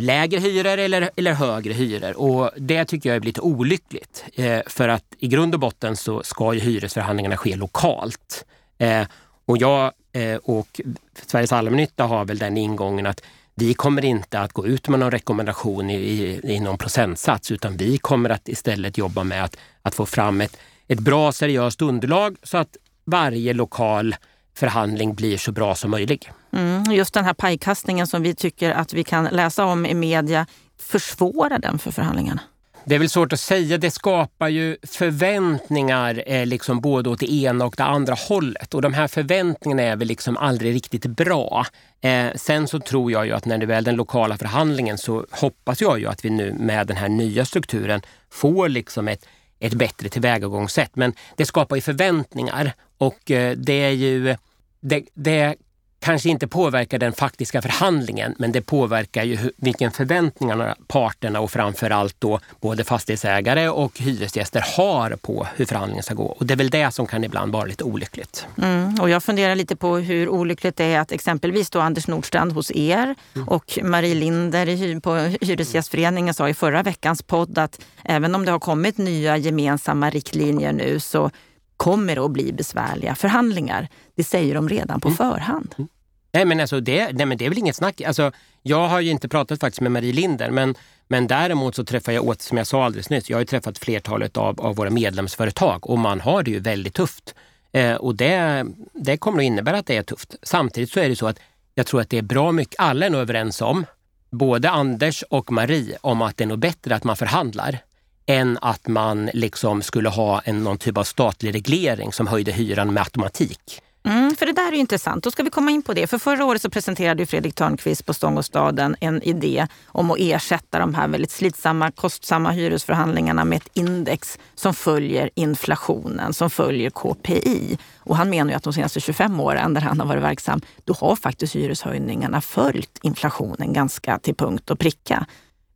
lägre 0.00 0.40
hyror 0.40 0.78
eller, 0.78 1.10
eller 1.16 1.32
högre 1.32 1.72
hyror. 1.72 2.16
Och 2.18 2.50
det 2.56 2.84
tycker 2.84 3.08
jag 3.08 3.16
är 3.16 3.20
lite 3.20 3.40
olyckligt. 3.40 4.24
Eh, 4.34 4.60
för 4.66 4.88
att 4.88 5.04
i 5.18 5.28
grund 5.28 5.54
och 5.54 5.60
botten 5.60 5.96
så 5.96 6.22
ska 6.22 6.54
ju 6.54 6.60
hyresförhandlingarna 6.60 7.36
ske 7.36 7.56
lokalt. 7.56 8.44
Eh, 8.78 9.06
och 9.46 9.58
jag 9.58 9.92
eh, 10.12 10.36
och 10.36 10.80
Sveriges 11.26 11.52
allmännytta 11.52 12.04
har 12.04 12.24
väl 12.24 12.38
den 12.38 12.56
ingången 12.56 13.06
att 13.06 13.22
vi 13.54 13.74
kommer 13.74 14.04
inte 14.04 14.40
att 14.40 14.52
gå 14.52 14.66
ut 14.66 14.88
med 14.88 15.00
någon 15.00 15.10
rekommendation 15.10 15.90
i, 15.90 15.94
i, 15.94 16.40
i 16.54 16.60
någon 16.60 16.78
procentsats 16.78 17.50
utan 17.50 17.76
vi 17.76 17.98
kommer 17.98 18.30
att 18.30 18.48
istället 18.48 18.98
jobba 18.98 19.24
med 19.24 19.44
att, 19.44 19.56
att 19.82 19.94
få 19.94 20.06
fram 20.06 20.40
ett, 20.40 20.56
ett 20.88 21.00
bra 21.00 21.32
seriöst 21.32 21.82
underlag 21.82 22.36
så 22.42 22.58
att 22.58 22.76
varje 23.04 23.52
lokal 23.52 24.14
förhandling 24.56 25.14
blir 25.14 25.36
så 25.36 25.52
bra 25.52 25.74
som 25.74 25.90
möjlig. 25.90 26.32
Mm, 26.52 26.92
just 26.92 27.14
den 27.14 27.24
här 27.24 27.34
pajkastningen 27.34 28.06
som 28.06 28.22
vi 28.22 28.34
tycker 28.34 28.70
att 28.70 28.92
vi 28.92 29.04
kan 29.04 29.24
läsa 29.24 29.64
om 29.64 29.86
i 29.86 29.94
media, 29.94 30.46
försvårar 30.78 31.58
den 31.58 31.78
för 31.78 31.90
förhandlingarna? 31.90 32.40
Det 32.88 32.94
är 32.94 32.98
väl 32.98 33.08
svårt 33.08 33.32
att 33.32 33.40
säga. 33.40 33.78
Det 33.78 33.90
skapar 33.90 34.48
ju 34.48 34.76
förväntningar 34.82 36.22
eh, 36.26 36.46
liksom 36.46 36.80
både 36.80 37.10
åt 37.10 37.20
det 37.20 37.32
ena 37.32 37.64
och 37.64 37.74
det 37.76 37.84
andra 37.84 38.14
hållet. 38.14 38.74
Och 38.74 38.82
de 38.82 38.94
här 38.94 39.08
förväntningarna 39.08 39.82
är 39.82 39.96
väl 39.96 40.08
liksom 40.08 40.36
aldrig 40.36 40.74
riktigt 40.74 41.06
bra. 41.06 41.66
Eh, 42.00 42.26
sen 42.34 42.68
så 42.68 42.80
tror 42.80 43.12
jag 43.12 43.26
ju 43.26 43.32
att 43.32 43.44
när 43.44 43.58
det 43.58 43.66
väl 43.66 43.84
den 43.84 43.96
lokala 43.96 44.36
förhandlingen 44.36 44.98
så 44.98 45.26
hoppas 45.30 45.80
jag 45.80 45.98
ju 45.98 46.06
att 46.06 46.24
vi 46.24 46.30
nu 46.30 46.54
med 46.58 46.86
den 46.86 46.96
här 46.96 47.08
nya 47.08 47.44
strukturen 47.44 48.02
får 48.30 48.68
liksom 48.68 49.08
ett, 49.08 49.26
ett 49.58 49.74
bättre 49.74 50.08
tillvägagångssätt. 50.08 50.96
Men 50.96 51.12
det 51.36 51.46
skapar 51.46 51.76
ju 51.76 51.82
förväntningar 51.82 52.72
och 52.98 53.30
eh, 53.30 53.56
det 53.56 53.82
är 53.82 53.90
ju 53.90 54.36
det, 54.80 55.04
det 55.14 55.54
kanske 56.00 56.28
inte 56.28 56.46
påverkar 56.46 56.98
den 56.98 57.12
faktiska 57.12 57.62
förhandlingen 57.62 58.34
men 58.38 58.52
det 58.52 58.62
påverkar 58.62 59.24
ju 59.24 59.38
vilken 59.56 59.90
förväntningarna 59.90 60.76
parterna 60.86 61.40
och 61.40 61.50
framförallt 61.50 62.16
då 62.18 62.40
både 62.60 62.84
fastighetsägare 62.84 63.68
och 63.68 63.98
hyresgäster 63.98 64.64
har 64.76 65.10
på 65.10 65.46
hur 65.56 65.64
förhandlingen 65.64 66.02
ska 66.02 66.14
gå. 66.14 66.24
Och 66.26 66.46
det 66.46 66.54
är 66.54 66.58
väl 66.58 66.70
det 66.70 66.90
som 66.90 67.06
kan 67.06 67.24
ibland 67.24 67.52
vara 67.52 67.64
lite 67.64 67.84
olyckligt. 67.84 68.46
Mm, 68.62 68.94
och 69.00 69.10
jag 69.10 69.22
funderar 69.22 69.54
lite 69.54 69.76
på 69.76 69.96
hur 69.96 70.28
olyckligt 70.28 70.76
det 70.76 70.84
är 70.84 71.00
att 71.00 71.12
exempelvis 71.12 71.70
då 71.70 71.80
Anders 71.80 72.06
Nordstrand 72.06 72.52
hos 72.52 72.70
er 72.74 73.14
mm. 73.34 73.48
och 73.48 73.78
Marie 73.82 74.14
Linder 74.14 75.00
på 75.00 75.14
Hyresgästföreningen 75.14 76.34
sa 76.34 76.48
i 76.48 76.54
förra 76.54 76.82
veckans 76.82 77.22
podd 77.22 77.58
att 77.58 77.80
även 78.04 78.34
om 78.34 78.44
det 78.44 78.50
har 78.50 78.58
kommit 78.58 78.98
nya 78.98 79.36
gemensamma 79.36 80.10
riktlinjer 80.10 80.72
nu 80.72 81.00
så 81.00 81.30
kommer 81.76 82.24
att 82.24 82.30
bli 82.30 82.52
besvärliga 82.52 83.14
förhandlingar. 83.14 83.88
Det 84.14 84.24
säger 84.24 84.54
de 84.54 84.68
redan 84.68 85.00
på 85.00 85.08
mm. 85.08 85.16
förhand. 85.16 85.74
Mm. 85.78 85.88
Nej 86.32 86.44
men, 86.44 86.60
alltså 86.60 86.80
det, 86.80 87.12
nej 87.12 87.26
men 87.26 87.38
det 87.38 87.44
är 87.44 87.48
väl 87.48 87.58
inget 87.58 87.76
snack. 87.76 88.00
Alltså, 88.00 88.32
jag 88.62 88.88
har 88.88 89.00
ju 89.00 89.10
inte 89.10 89.28
pratat 89.28 89.60
faktiskt 89.60 89.80
med 89.80 89.92
Marie 89.92 90.12
Linder 90.12 90.50
men, 90.50 90.74
men 91.08 91.26
däremot 91.26 91.74
så 91.74 91.84
träffar 91.84 92.12
jag 92.12 92.24
åt, 92.24 92.42
som 92.42 92.58
jag 92.58 92.66
sa 92.66 92.84
alldeles 92.84 93.10
nyss, 93.10 93.30
jag 93.30 93.38
har 93.38 93.44
träffat 93.44 93.78
flertalet 93.78 94.36
av, 94.36 94.60
av 94.60 94.76
våra 94.76 94.90
medlemsföretag 94.90 95.90
och 95.90 95.98
man 95.98 96.20
har 96.20 96.42
det 96.42 96.50
ju 96.50 96.60
väldigt 96.60 96.94
tufft. 96.94 97.34
Eh, 97.72 97.94
och 97.94 98.14
det, 98.14 98.66
det 98.92 99.16
kommer 99.16 99.38
att 99.38 99.44
innebära 99.44 99.78
att 99.78 99.86
det 99.86 99.96
är 99.96 100.02
tufft. 100.02 100.34
Samtidigt 100.42 100.92
så 100.92 101.00
är 101.00 101.08
det 101.08 101.16
så 101.16 101.26
att 101.26 101.38
jag 101.74 101.86
tror 101.86 102.00
att 102.00 102.10
det 102.10 102.18
är 102.18 102.22
bra 102.22 102.52
mycket, 102.52 102.74
alla 102.78 103.06
är 103.06 103.10
nog 103.10 103.20
överens 103.20 103.62
om, 103.62 103.86
både 104.30 104.70
Anders 104.70 105.22
och 105.30 105.52
Marie, 105.52 105.98
om 106.00 106.22
att 106.22 106.36
det 106.36 106.44
är 106.44 106.48
nog 106.48 106.58
bättre 106.58 106.94
att 106.94 107.04
man 107.04 107.16
förhandlar 107.16 107.78
än 108.26 108.58
att 108.60 108.88
man 108.88 109.30
liksom 109.34 109.82
skulle 109.82 110.08
ha 110.08 110.40
en, 110.40 110.64
någon 110.64 110.78
typ 110.78 110.98
av 110.98 111.04
statlig 111.04 111.54
reglering 111.54 112.12
som 112.12 112.26
höjde 112.26 112.52
hyran 112.52 112.94
med 112.94 113.02
automatik. 113.02 113.82
Mm, 114.06 114.36
för 114.36 114.46
det 114.46 114.52
där 114.52 114.72
är 114.72 114.76
intressant. 114.76 115.24
Då 115.24 115.30
ska 115.30 115.42
vi 115.42 115.50
komma 115.50 115.70
in 115.70 115.82
på 115.82 115.92
det. 115.92 116.06
För 116.06 116.18
förra 116.18 116.44
året 116.44 116.62
så 116.62 116.70
presenterade 116.70 117.26
Fredrik 117.26 117.54
Törnqvist 117.54 118.06
på 118.06 118.14
Stångåstaden 118.14 118.96
en 119.00 119.22
idé 119.22 119.66
om 119.86 120.10
att 120.10 120.18
ersätta 120.20 120.78
de 120.78 120.94
här 120.94 121.08
väldigt 121.08 121.30
slitsamma, 121.30 121.90
kostsamma 121.90 122.50
hyresförhandlingarna 122.50 123.44
med 123.44 123.56
ett 123.56 123.68
index 123.74 124.38
som 124.54 124.74
följer 124.74 125.30
inflationen, 125.34 126.32
som 126.32 126.50
följer 126.50 126.90
KPI. 126.90 127.78
Och 127.98 128.16
han 128.16 128.30
menar 128.30 128.50
ju 128.50 128.56
att 128.56 128.62
de 128.62 128.72
senaste 128.72 129.00
25 129.00 129.40
åren 129.40 129.74
där 129.74 129.80
han 129.80 130.00
har 130.00 130.06
varit 130.06 130.22
verksam, 130.22 130.60
då 130.84 130.94
har 130.94 131.16
faktiskt 131.16 131.56
hyreshöjningarna 131.56 132.40
följt 132.40 132.98
inflationen 133.02 133.72
ganska 133.72 134.18
till 134.18 134.34
punkt 134.34 134.70
och 134.70 134.78
pricka. 134.78 135.26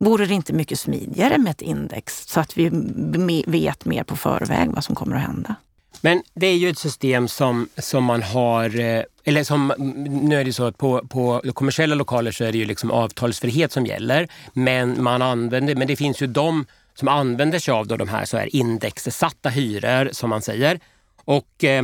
Vore 0.03 0.25
det 0.25 0.33
inte 0.33 0.53
mycket 0.53 0.79
smidigare 0.79 1.37
med 1.37 1.51
ett 1.51 1.61
index 1.61 2.27
så 2.27 2.39
att 2.39 2.57
vi 2.57 2.69
vet 3.47 3.85
mer 3.85 4.03
på 4.03 4.15
förväg 4.15 4.69
vad 4.71 4.83
som 4.83 4.95
kommer 4.95 5.15
att 5.15 5.21
hända? 5.21 5.55
Men 6.01 6.23
det 6.33 6.47
är 6.47 6.55
ju 6.55 6.69
ett 6.69 6.77
system 6.77 7.27
som, 7.27 7.67
som 7.77 8.03
man 8.03 8.23
har, 8.23 8.79
eh, 8.79 9.03
eller 9.23 9.43
som, 9.43 9.73
nu 10.07 10.39
är 10.39 10.45
det 10.45 10.53
så 10.53 10.63
att 10.63 10.77
på, 10.77 11.07
på 11.09 11.41
kommersiella 11.53 11.95
lokaler 11.95 12.31
så 12.31 12.43
är 12.43 12.51
det 12.51 12.57
ju 12.57 12.65
liksom 12.65 12.91
avtalsfrihet 12.91 13.71
som 13.71 13.85
gäller. 13.85 14.27
Men, 14.53 15.03
man 15.03 15.21
använder, 15.21 15.75
men 15.75 15.87
det 15.87 15.95
finns 15.95 16.21
ju 16.21 16.27
de 16.27 16.65
som 16.93 17.07
använder 17.07 17.59
sig 17.59 17.71
av 17.71 17.87
då 17.87 17.97
de 17.97 18.09
här 18.09 18.25
så 18.25 18.37
här 18.37 18.55
indexsatta 18.55 19.49
hyror 19.49 20.09
som 20.11 20.29
man 20.29 20.41
säger. 20.41 20.79
Och 21.25 21.63
eh, 21.63 21.83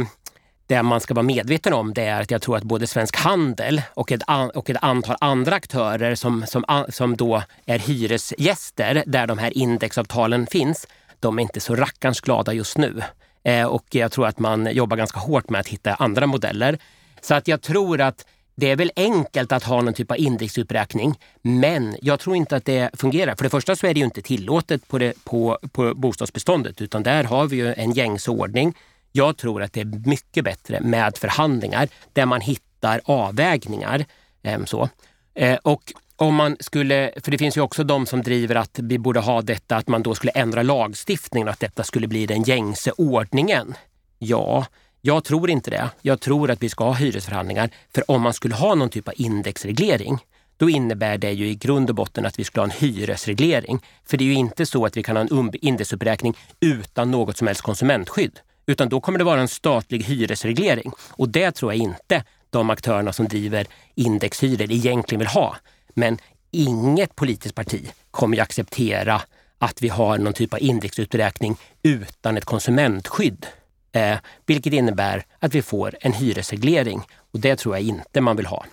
det 0.67 0.84
man 0.84 1.01
ska 1.01 1.13
vara 1.13 1.23
medveten 1.23 1.73
om 1.73 1.93
det 1.93 2.06
är 2.06 2.21
att 2.21 2.32
jag 2.32 2.41
tror 2.41 2.58
att 2.58 2.63
både 2.63 2.88
Svensk 2.88 3.15
Handel 3.15 3.82
och 3.93 4.12
ett, 4.12 4.21
och 4.53 4.69
ett 4.69 4.77
antal 4.84 5.15
andra 5.21 5.56
aktörer 5.56 6.15
som, 6.15 6.45
som, 6.47 6.86
som 6.89 7.17
då 7.17 7.43
är 7.65 7.80
hyresgäster 7.80 9.03
där 9.08 9.27
de 9.27 9.38
här 9.38 9.58
indexavtalen 9.58 10.47
finns, 10.47 10.88
de 11.19 11.39
är 11.39 11.41
inte 11.41 11.60
så 11.60 11.75
rackarns 11.75 12.21
glada 12.21 12.53
just 12.53 12.77
nu. 12.77 13.01
Eh, 13.43 13.65
och 13.65 13.86
jag 13.89 14.12
tror 14.12 14.27
att 14.27 14.39
man 14.39 14.73
jobbar 14.73 14.97
ganska 14.97 15.19
hårt 15.19 15.49
med 15.49 15.60
att 15.62 15.67
hitta 15.67 15.93
andra 15.93 16.27
modeller. 16.27 16.77
Så 17.21 17.34
att 17.36 17.47
jag 17.47 17.62
tror 17.62 18.01
att 18.01 18.25
det 18.56 18.71
är 18.71 18.75
väl 18.75 18.91
enkelt 18.95 19.51
att 19.51 19.63
ha 19.63 19.82
någon 19.82 19.93
typ 19.93 20.12
av 20.12 20.17
indexuppräkning, 20.17 21.19
men 21.41 21.97
jag 22.01 22.19
tror 22.19 22.36
inte 22.36 22.56
att 22.56 22.65
det 22.65 22.89
fungerar. 22.93 23.36
För 23.36 23.43
det 23.43 23.49
första 23.49 23.75
så 23.75 23.88
är 23.88 23.93
det 23.93 23.99
ju 23.99 24.06
inte 24.06 24.21
tillåtet 24.21 24.88
på, 24.88 24.97
det, 24.97 25.13
på, 25.23 25.60
på 25.71 25.93
bostadsbeståndet, 25.93 26.82
utan 26.82 27.03
där 27.03 27.23
har 27.23 27.47
vi 27.47 27.56
ju 27.56 27.73
en 27.73 27.91
gängsordning. 27.91 28.73
Jag 29.17 29.38
tror 29.38 29.63
att 29.63 29.73
det 29.73 29.82
är 29.82 30.08
mycket 30.10 30.43
bättre 30.43 30.82
med 30.82 31.17
förhandlingar 31.17 31.88
där 32.13 32.25
man 32.25 32.41
hittar 32.41 33.01
avvägningar. 33.06 34.06
Ehm, 34.43 34.65
så. 34.65 34.89
Eh, 35.36 35.58
och 35.63 35.93
om 36.15 36.36
man 36.36 36.58
skulle, 36.60 37.12
för 37.23 37.32
det 37.32 37.38
finns 37.38 37.58
ju 37.58 37.62
också 37.62 37.84
de 37.84 38.06
som 38.06 38.21
driver 38.21 38.56
att 38.56 38.80
vi 38.84 38.99
borde 38.99 39.19
ha 39.19 39.41
detta, 39.41 39.75
att 39.75 39.88
man 39.88 40.03
då 40.03 40.15
skulle 40.15 40.32
ändra 40.32 40.63
lagstiftningen 40.63 41.47
och 41.47 41.53
att 41.53 41.60
detta 41.60 41.84
skulle 41.84 42.08
bli 42.08 42.25
den 42.25 42.43
gängse 42.43 42.91
ordningen. 42.97 43.73
Ja, 44.19 44.65
jag 45.01 45.23
tror 45.23 45.49
inte 45.49 45.71
det. 45.71 45.89
Jag 46.01 46.19
tror 46.19 46.51
att 46.51 46.63
vi 46.63 46.69
ska 46.69 46.84
ha 46.84 46.93
hyresförhandlingar. 46.93 47.69
För 47.93 48.12
om 48.12 48.21
man 48.21 48.34
skulle 48.34 48.56
ha 48.56 48.75
någon 48.75 48.89
typ 48.89 49.08
av 49.08 49.13
indexreglering, 49.17 50.19
då 50.58 50.69
innebär 50.69 51.17
det 51.17 51.32
ju 51.32 51.47
i 51.47 51.56
grund 51.56 51.89
och 51.89 51.95
botten 51.95 52.25
att 52.25 52.39
vi 52.39 52.43
skulle 52.43 52.62
ha 52.62 52.71
en 52.71 52.80
hyresreglering. 52.80 53.80
För 54.06 54.17
det 54.17 54.23
är 54.23 54.27
ju 54.27 54.34
inte 54.34 54.65
så 54.65 54.86
att 54.86 54.97
vi 54.97 55.03
kan 55.03 55.15
ha 55.15 55.23
en 55.23 55.51
indexuppräkning 55.53 56.38
utan 56.60 57.12
något 57.12 57.38
som 57.38 57.47
helst 57.47 57.62
konsumentskydd. 57.62 58.39
Utan 58.67 58.89
då 58.89 59.01
kommer 59.01 59.19
det 59.19 59.25
vara 59.25 59.41
en 59.41 59.47
statlig 59.47 60.03
hyresreglering. 60.03 60.91
Och 61.10 61.30
det 61.30 61.51
tror 61.51 61.73
jag 61.73 61.82
inte 61.82 62.23
de 62.49 62.69
aktörerna 62.69 63.13
som 63.13 63.27
driver 63.27 63.67
indexhyror 63.95 64.71
egentligen 64.71 65.19
vill 65.19 65.27
ha. 65.27 65.58
Men 65.93 66.17
inget 66.51 67.15
politiskt 67.15 67.56
parti 67.56 67.91
kommer 68.12 68.38
ju 68.38 68.43
acceptera 68.43 69.21
att 69.60 69.82
vi 69.82 69.89
har 69.89 70.17
någon 70.17 70.34
typ 70.34 70.53
av 70.53 70.62
indexuträkning 70.62 71.56
utan 71.84 72.38
ett 72.38 72.45
konsumentskydd. 72.45 73.45
Eh, 73.91 74.17
vilket 74.45 74.73
innebär 74.73 75.25
att 75.39 75.56
vi 75.56 75.62
får 75.62 75.95
en 76.01 76.13
hyresreglering 76.13 77.01
och 77.34 77.39
det 77.39 77.56
tror 77.56 77.75
jag 77.75 77.84
inte 77.84 78.21
man 78.21 78.36
vill 78.36 78.45
ha. 78.45 78.65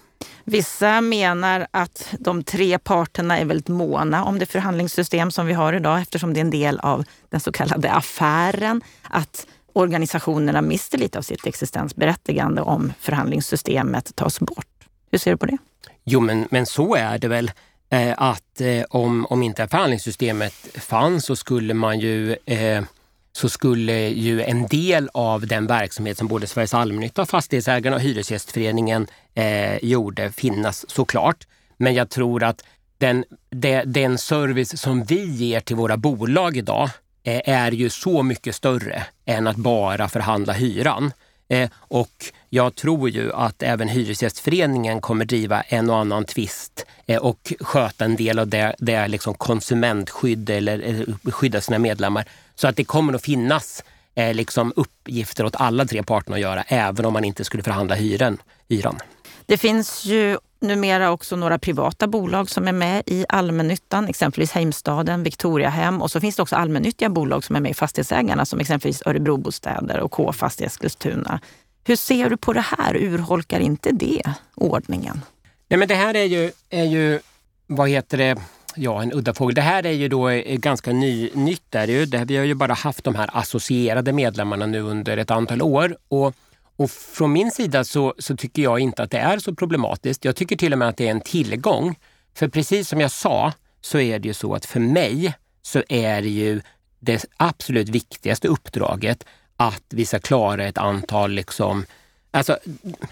Vissa 0.44 1.00
menar 1.00 1.66
att 1.70 2.14
de 2.18 2.42
tre 2.42 2.78
parterna 2.78 3.38
är 3.38 3.44
väldigt 3.44 3.68
måna 3.68 4.24
om 4.24 4.38
det 4.38 4.46
förhandlingssystem 4.46 5.30
som 5.30 5.46
vi 5.46 5.52
har 5.52 5.72
idag 5.72 6.00
eftersom 6.00 6.35
det 6.35 6.40
är 6.40 6.44
en 6.44 6.50
del 6.50 6.78
av 6.78 7.04
den 7.30 7.40
så 7.40 7.52
kallade 7.52 7.92
affären. 7.92 8.83
Att 9.02 9.46
organisationerna 9.74 10.62
mister 10.62 10.98
lite 10.98 11.18
av 11.18 11.22
sitt 11.22 11.46
existensberättigande 11.46 12.62
om 12.62 12.92
förhandlingssystemet 13.00 14.16
tas 14.16 14.40
bort. 14.40 14.66
Hur 15.10 15.18
ser 15.18 15.30
du 15.30 15.37
på 15.37 15.46
det? 15.46 15.58
Jo, 16.04 16.20
men, 16.20 16.48
men 16.50 16.66
så 16.66 16.94
är 16.94 17.18
det 17.18 17.28
väl. 17.28 17.50
Eh, 17.90 18.14
att 18.16 18.60
eh, 18.60 18.84
om, 18.90 19.26
om 19.26 19.42
inte 19.42 19.68
förhandlingssystemet 19.68 20.54
fanns 20.74 21.24
så 21.24 21.37
skulle 21.37 21.74
man 21.74 22.00
ju 22.00 22.37
eh, 22.46 22.84
så 23.32 23.48
skulle 23.48 24.08
ju 24.08 24.42
en 24.42 24.66
del 24.66 25.10
av 25.14 25.46
den 25.46 25.66
verksamhet 25.66 26.18
som 26.18 26.28
både 26.28 26.46
Sveriges 26.46 26.74
allmännytta, 26.74 27.26
Fastighetsägarna 27.26 27.96
och 27.96 28.02
Hyresgästföreningen 28.02 29.06
eh, 29.34 29.84
gjorde 29.84 30.32
finnas 30.32 30.90
såklart. 30.90 31.46
Men 31.76 31.94
jag 31.94 32.10
tror 32.10 32.42
att 32.42 32.64
den, 32.98 33.24
de, 33.50 33.82
den 33.84 34.18
service 34.18 34.80
som 34.80 35.04
vi 35.04 35.24
ger 35.24 35.60
till 35.60 35.76
våra 35.76 35.96
bolag 35.96 36.56
idag 36.56 36.90
eh, 37.24 37.48
är 37.48 37.72
ju 37.72 37.90
så 37.90 38.22
mycket 38.22 38.54
större 38.54 39.06
än 39.24 39.46
att 39.46 39.56
bara 39.56 40.08
förhandla 40.08 40.52
hyran. 40.52 41.12
Eh, 41.48 41.70
och 41.78 42.24
jag 42.50 42.74
tror 42.74 43.10
ju 43.10 43.32
att 43.32 43.62
även 43.62 43.88
Hyresgästföreningen 43.88 45.00
kommer 45.00 45.24
driva 45.24 45.60
en 45.62 45.90
och 45.90 45.96
annan 45.98 46.24
tvist 46.24 46.87
eh, 47.06 47.18
och 47.18 47.52
sköta 47.60 48.04
en 48.04 48.16
del 48.16 48.38
av 48.38 48.48
det, 48.48 48.74
det 48.78 49.08
liksom 49.08 49.34
konsumentskydd 49.34 50.50
eller 50.50 50.88
eh, 50.88 51.32
skydda 51.32 51.60
sina 51.60 51.78
medlemmar. 51.78 52.24
Så 52.54 52.68
att 52.68 52.76
det 52.76 52.84
kommer 52.84 53.12
att 53.12 53.22
finnas 53.22 53.84
eh, 54.14 54.34
liksom 54.34 54.72
uppgifter 54.76 55.44
åt 55.44 55.56
alla 55.56 55.84
tre 55.84 56.02
parterna 56.02 56.37
att 56.37 56.42
göra 56.42 56.62
även 56.62 57.04
om 57.04 57.12
man 57.12 57.24
inte 57.24 57.44
skulle 57.44 57.62
förhandla 57.62 57.94
hyran. 57.94 58.38
hyran. 58.68 58.98
Det 59.46 59.56
finns 59.56 60.04
ju 60.04 60.38
numera 60.64 61.11
också 61.11 61.37
några 61.37 61.59
privata 61.59 62.07
bolag 62.07 62.50
som 62.50 62.68
är 62.68 62.72
med 62.72 63.03
i 63.07 63.24
allmännyttan, 63.29 64.09
exempelvis 64.09 64.53
Heimstaden, 64.53 65.22
Victoriahem 65.22 66.03
och 66.03 66.11
så 66.11 66.20
finns 66.20 66.37
det 66.37 66.42
också 66.42 66.57
allmännyttiga 66.57 67.09
bolag 67.09 67.44
som 67.44 67.57
är 67.57 67.61
med 67.61 67.70
i 67.70 67.74
Fastighetsägarna 67.74 68.46
som 68.46 68.61
exempelvis 68.61 69.03
Örebrobostäder 69.07 70.00
och 70.00 70.11
K-fastighet 70.11 70.72
Eskilstuna. 70.72 71.40
Hur 71.85 71.96
ser 71.96 72.31
du 72.31 72.37
på 72.37 72.53
det 72.53 72.64
här? 72.79 72.96
Urholkar 72.96 73.61
inte 73.61 73.90
det 73.92 74.22
ordningen? 74.55 75.20
Nej, 75.68 75.79
men 75.79 75.88
det 75.88 75.94
här 75.94 76.16
är 76.16 76.24
ju, 76.24 76.53
är 76.70 76.85
ju 76.85 77.20
vad 77.66 77.88
heter 77.88 78.18
det, 78.18 78.37
ja 78.77 79.03
en 79.03 79.12
udda 79.12 79.35
fågel. 79.35 79.55
Det 79.55 79.61
här 79.61 79.87
är 79.87 79.92
ju 79.92 80.09
då 80.09 80.29
eh, 80.29 80.57
ganska 80.57 80.92
ny, 80.92 81.31
nytt. 81.35 81.74
Är 81.74 82.07
det 82.07 82.18
här, 82.18 82.24
Vi 82.24 82.37
har 82.37 82.44
ju 82.44 82.55
bara 82.55 82.74
haft 82.74 83.05
de 83.05 83.14
här 83.14 83.31
associerade 83.33 84.12
medlemmarna 84.12 84.66
nu 84.66 84.81
under 84.81 85.16
ett 85.16 85.31
antal 85.31 85.62
år. 85.62 85.96
Och 86.09 86.35
och 86.76 86.90
från 86.90 87.32
min 87.32 87.50
sida 87.50 87.84
så, 87.84 88.14
så, 88.18 88.37
tycker 88.37 88.62
jag 88.62 88.80
inte 88.80 89.02
att 89.02 89.10
det 89.10 89.18
är 89.18 89.38
så 89.38 89.54
problematiskt. 89.54 90.24
Jag 90.24 90.37
tycker 90.37 90.56
till 90.56 90.72
och 90.72 90.78
med 90.78 90.88
att 90.88 90.96
det 90.96 91.06
är 91.06 91.10
en 91.10 91.20
tillgång. 91.20 91.98
För 92.34 92.48
precis 92.48 92.88
som 92.88 93.00
jag 93.00 93.10
sa 93.10 93.52
så 93.80 93.98
är 93.98 94.18
det 94.18 94.28
ju 94.28 94.34
så 94.34 94.54
att 94.54 94.66
för 94.66 94.80
mig 94.80 95.34
så 95.62 95.82
är 95.88 96.22
det 96.22 96.28
ju 96.28 96.60
det 97.00 97.24
absolut 97.37 97.88
viktigaste 97.88 98.48
uppdraget 98.48 99.24
att 99.56 99.84
vi 99.88 100.06
ska 100.06 100.18
klara 100.18 100.64
ett 100.64 100.78
antal 100.78 101.30
liksom... 101.30 101.87
Alltså, 102.30 102.58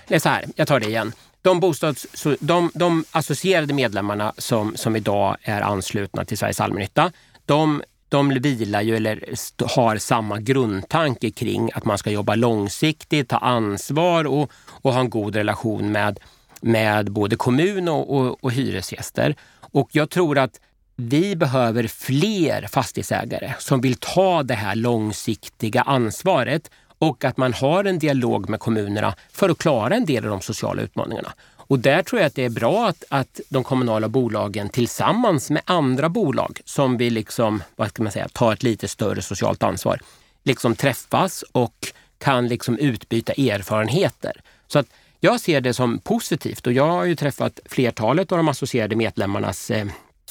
det 0.09 0.15
är 0.15 0.19
så 0.19 0.29
här, 0.29 0.45
jag 0.57 0.69
tar 0.69 0.81
det 0.81 0.87
igen. 0.87 1.13
De, 1.43 1.61
bostads, 1.61 2.07
de, 2.41 2.71
de 2.75 3.05
associerade 3.11 3.75
medlemmarna 3.75 4.33
som, 4.39 4.77
som 4.77 4.97
idag 4.97 5.37
är 5.43 5.61
anslutna 5.61 6.25
till 6.25 6.39
Sveriges 6.39 6.61
allmännytta, 6.61 7.13
de 7.47 7.83
de 8.13 8.29
vilar 8.29 8.83
ju 8.83 8.97
eller 8.97 9.25
har 9.77 9.97
samma 9.97 10.39
grundtanke 10.41 11.31
kring 11.31 11.71
att 11.75 11.85
man 11.85 11.99
ska 11.99 12.11
jobba 12.11 12.35
långsiktigt, 12.35 13.29
ta 13.29 13.37
ansvar 13.37 14.25
och, 14.25 14.51
och 14.69 14.93
ha 14.93 15.01
en 15.01 15.11
god 15.11 15.37
relation 15.37 15.93
med, 15.93 16.21
med 16.61 17.13
både 17.13 17.37
kommun 17.37 17.89
och, 17.89 18.17
och, 18.17 18.45
och 18.45 18.53
hyresgäster. 18.53 19.37
Och 19.61 19.89
jag 19.93 20.11
tror 20.11 20.39
att 20.39 20.61
vi 20.97 21.37
behöver 21.37 21.87
fler 21.87 22.67
fastighetsägare 22.67 23.55
som 23.59 23.81
vill 23.81 23.95
ta 23.95 24.43
det 24.43 24.55
här 24.55 24.75
långsiktiga 24.75 25.83
ansvaret 25.83 26.71
och 26.99 27.25
att 27.25 27.37
man 27.37 27.53
har 27.53 27.85
en 27.85 27.99
dialog 27.99 28.49
med 28.49 28.61
kommunerna 28.61 29.15
för 29.33 29.49
att 29.49 29.59
klara 29.59 29.95
en 29.95 30.05
del 30.05 30.25
av 30.25 30.31
de 30.31 30.41
sociala 30.41 30.83
utmaningarna. 30.83 31.33
Och 31.73 31.79
där 31.79 32.03
tror 32.03 32.21
jag 32.21 32.27
att 32.27 32.35
det 32.35 32.45
är 32.45 32.51
bra 32.51 32.89
att, 32.89 33.05
att 33.09 33.41
de 33.49 33.65
kommunala 33.65 34.09
bolagen 34.09 34.69
tillsammans 34.69 35.51
med 35.51 35.63
andra 35.65 36.09
bolag 36.09 36.61
som 36.65 36.97
vill 36.97 37.15
liksom, 37.15 37.63
vad 37.77 37.89
ska 37.89 38.03
man 38.03 38.13
säga, 38.13 38.29
ta 38.33 38.53
ett 38.53 38.63
lite 38.63 38.89
större 38.89 39.23
socialt 39.23 39.63
ansvar, 39.63 40.01
liksom 40.43 40.77
träffas 40.77 41.45
och 41.53 41.93
kan 42.19 42.49
liksom 42.49 42.79
utbyta 42.79 43.33
erfarenheter. 43.33 44.33
Så 44.67 44.79
att 44.79 44.87
jag 45.21 45.41
ser 45.41 45.61
det 45.61 45.75
som 45.75 45.99
positivt 45.99 46.67
och 46.67 46.73
jag 46.73 46.87
har 46.87 47.05
ju 47.05 47.17
träffat 47.17 47.61
flertalet 47.65 48.33
av 48.33 48.39
de 48.39 48.49
associerade 48.49 48.97
medlemmarnas 48.97 49.71
eh, 49.71 49.87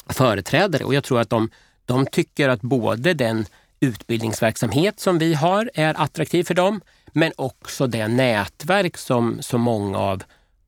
företrädare 0.06 0.84
och 0.84 0.94
jag 0.94 1.04
tror 1.04 1.20
att 1.20 1.30
de, 1.30 1.50
de 1.84 2.06
tycker 2.06 2.48
att 2.48 2.60
både 2.60 3.14
den 3.14 3.46
utbildningsverksamhet 3.80 5.00
som 5.00 5.18
vi 5.18 5.34
har 5.34 5.70
är 5.74 6.02
attraktiv 6.02 6.44
för 6.44 6.54
dem, 6.54 6.80
men 7.12 7.32
också 7.36 7.86
det 7.86 8.08
nätverk 8.08 8.96
som 8.96 9.38
så 9.40 9.58
många 9.58 9.98
av 9.98 10.22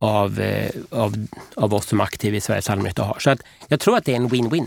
av, 0.04 0.40
eh, 0.40 0.70
av, 0.90 1.26
av 1.54 1.74
oss 1.74 1.86
som 1.86 2.00
är 2.00 2.04
aktiva 2.04 2.36
i 2.36 2.40
Sveriges 2.40 2.70
allmännytta 2.70 3.02
har. 3.02 3.18
Så 3.18 3.30
att 3.30 3.40
jag 3.68 3.80
tror 3.80 3.96
att 3.96 4.04
det 4.04 4.12
är 4.12 4.16
en 4.16 4.28
win-win. 4.28 4.66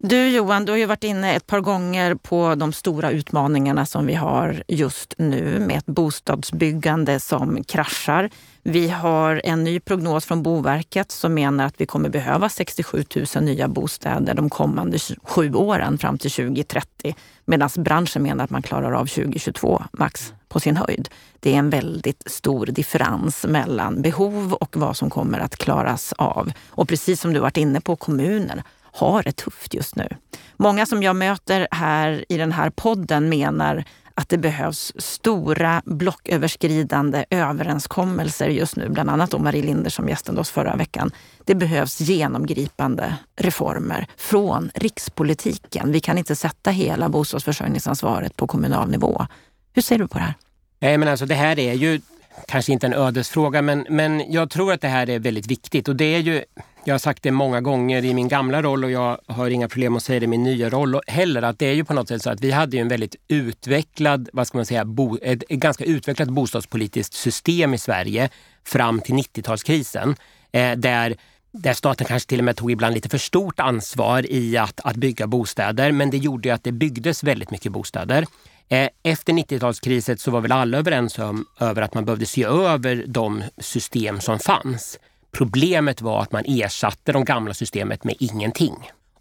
Du 0.00 0.28
Johan, 0.28 0.64
du 0.64 0.72
har 0.72 0.76
ju 0.76 0.86
varit 0.86 1.04
inne 1.04 1.34
ett 1.34 1.46
par 1.46 1.60
gånger 1.60 2.14
på 2.14 2.54
de 2.54 2.72
stora 2.72 3.10
utmaningarna 3.10 3.86
som 3.86 4.06
vi 4.06 4.14
har 4.14 4.62
just 4.68 5.14
nu 5.18 5.58
med 5.58 5.78
ett 5.78 5.86
bostadsbyggande 5.86 7.20
som 7.20 7.64
kraschar. 7.64 8.30
Vi 8.62 8.88
har 8.88 9.40
en 9.44 9.64
ny 9.64 9.80
prognos 9.80 10.24
från 10.24 10.42
Boverket 10.42 11.10
som 11.10 11.34
menar 11.34 11.66
att 11.66 11.80
vi 11.80 11.86
kommer 11.86 12.08
behöva 12.08 12.48
67 12.48 13.04
000 13.34 13.44
nya 13.44 13.68
bostäder 13.68 14.34
de 14.34 14.50
kommande 14.50 14.98
sju 15.22 15.54
åren 15.54 15.98
fram 15.98 16.18
till 16.18 16.30
2030. 16.30 17.14
Medan 17.44 17.70
branschen 17.76 18.22
menar 18.22 18.44
att 18.44 18.50
man 18.50 18.62
klarar 18.62 18.92
av 18.92 19.06
2022 19.06 19.82
max 19.92 20.32
på 20.48 20.60
sin 20.60 20.76
höjd. 20.76 21.08
Det 21.40 21.54
är 21.54 21.58
en 21.58 21.70
väldigt 21.70 22.22
stor 22.26 22.66
differens 22.66 23.44
mellan 23.44 24.02
behov 24.02 24.52
och 24.52 24.76
vad 24.76 24.96
som 24.96 25.10
kommer 25.10 25.38
att 25.38 25.56
klaras 25.56 26.12
av. 26.12 26.52
Och 26.70 26.88
precis 26.88 27.20
som 27.20 27.32
du 27.32 27.40
varit 27.40 27.56
inne 27.56 27.80
på, 27.80 27.96
kommuner 27.96 28.62
har 28.80 29.22
det 29.22 29.32
tufft 29.32 29.74
just 29.74 29.96
nu. 29.96 30.08
Många 30.56 30.86
som 30.86 31.02
jag 31.02 31.16
möter 31.16 31.68
här 31.70 32.24
i 32.28 32.36
den 32.36 32.52
här 32.52 32.70
podden 32.70 33.28
menar 33.28 33.84
att 34.18 34.28
det 34.28 34.38
behövs 34.38 34.92
stora 34.96 35.82
blocköverskridande 35.84 37.24
överenskommelser 37.30 38.48
just 38.48 38.76
nu. 38.76 38.88
Bland 38.88 39.10
annat 39.10 39.30
då 39.30 39.38
Marie 39.38 39.62
Linder 39.62 39.90
som 39.90 40.08
gästade 40.08 40.40
oss 40.40 40.50
förra 40.50 40.76
veckan. 40.76 41.10
Det 41.44 41.54
behövs 41.54 42.00
genomgripande 42.00 43.14
reformer 43.36 44.06
från 44.16 44.70
rikspolitiken. 44.74 45.92
Vi 45.92 46.00
kan 46.00 46.18
inte 46.18 46.36
sätta 46.36 46.70
hela 46.70 47.08
bostadsförsörjningsansvaret 47.08 48.36
på 48.36 48.46
kommunal 48.46 48.90
nivå. 48.90 49.26
Hur 49.72 49.82
ser 49.82 49.98
du 49.98 50.08
på 50.08 50.18
det 50.18 50.24
här? 50.24 50.34
Nej, 50.80 50.98
men 50.98 51.08
alltså 51.08 51.26
det 51.26 51.34
här 51.34 51.58
är 51.58 51.72
ju 51.72 52.00
kanske 52.46 52.72
inte 52.72 52.86
en 52.86 52.94
ödesfråga, 52.94 53.62
men, 53.62 53.86
men 53.90 54.32
jag 54.32 54.50
tror 54.50 54.72
att 54.72 54.80
det 54.80 54.88
här 54.88 55.10
är 55.10 55.18
väldigt 55.18 55.46
viktigt. 55.46 55.88
Och 55.88 55.96
det 55.96 56.14
är 56.14 56.18
ju, 56.18 56.44
jag 56.84 56.94
har 56.94 56.98
sagt 56.98 57.22
det 57.22 57.30
många 57.30 57.60
gånger 57.60 58.04
i 58.04 58.14
min 58.14 58.28
gamla 58.28 58.62
roll 58.62 58.84
och 58.84 58.90
jag 58.90 59.18
har 59.26 59.50
inga 59.50 59.68
problem 59.68 59.96
att 59.96 60.02
säga 60.02 60.20
det 60.20 60.24
i 60.24 60.26
min 60.26 60.42
nya 60.42 60.70
roll 60.70 61.00
heller, 61.06 61.42
att 61.42 61.58
det 61.58 61.66
är 61.66 61.74
ju 61.74 61.84
på 61.84 61.94
något 61.94 62.08
sätt 62.08 62.22
så 62.22 62.30
att 62.30 62.40
vi 62.40 62.50
hade 62.50 62.78
en 62.78 62.88
väldigt 62.88 63.16
utvecklad, 63.28 64.28
vad 64.32 64.46
ska 64.46 64.58
man 64.58 64.66
säga, 64.66 64.84
bo, 64.84 65.18
ett, 65.22 65.42
ett 65.48 65.58
ganska 65.58 65.84
utvecklat 65.84 66.28
bostadspolitiskt 66.28 67.14
system 67.14 67.74
i 67.74 67.78
Sverige 67.78 68.30
fram 68.64 69.00
till 69.00 69.14
90-talskrisen. 69.14 70.16
Eh, 70.52 70.72
där 70.72 71.16
där 71.52 71.74
staten 71.74 72.06
kanske 72.06 72.28
till 72.28 72.38
och 72.38 72.44
med 72.44 72.56
tog 72.56 72.70
ibland 72.70 72.94
lite 72.94 73.08
för 73.08 73.18
stort 73.18 73.60
ansvar 73.60 74.32
i 74.32 74.56
att, 74.56 74.80
att 74.84 74.96
bygga 74.96 75.26
bostäder, 75.26 75.92
men 75.92 76.10
det 76.10 76.16
gjorde 76.16 76.54
att 76.54 76.64
det 76.64 76.72
byggdes 76.72 77.24
väldigt 77.24 77.50
mycket 77.50 77.72
bostäder. 77.72 78.26
Eh, 78.68 78.88
efter 79.02 79.32
90-talskrisen 79.32 80.16
så 80.16 80.30
var 80.30 80.40
väl 80.40 80.52
alla 80.52 80.78
överens 80.78 81.18
om 81.18 81.46
över 81.60 81.82
att 81.82 81.94
man 81.94 82.04
behövde 82.04 82.26
se 82.26 82.44
över 82.44 83.04
de 83.06 83.42
system 83.58 84.20
som 84.20 84.38
fanns. 84.38 84.98
Problemet 85.32 86.02
var 86.02 86.22
att 86.22 86.32
man 86.32 86.44
ersatte 86.46 87.12
de 87.12 87.24
gamla 87.24 87.54
systemet 87.54 88.04
med 88.04 88.14
ingenting. 88.18 88.74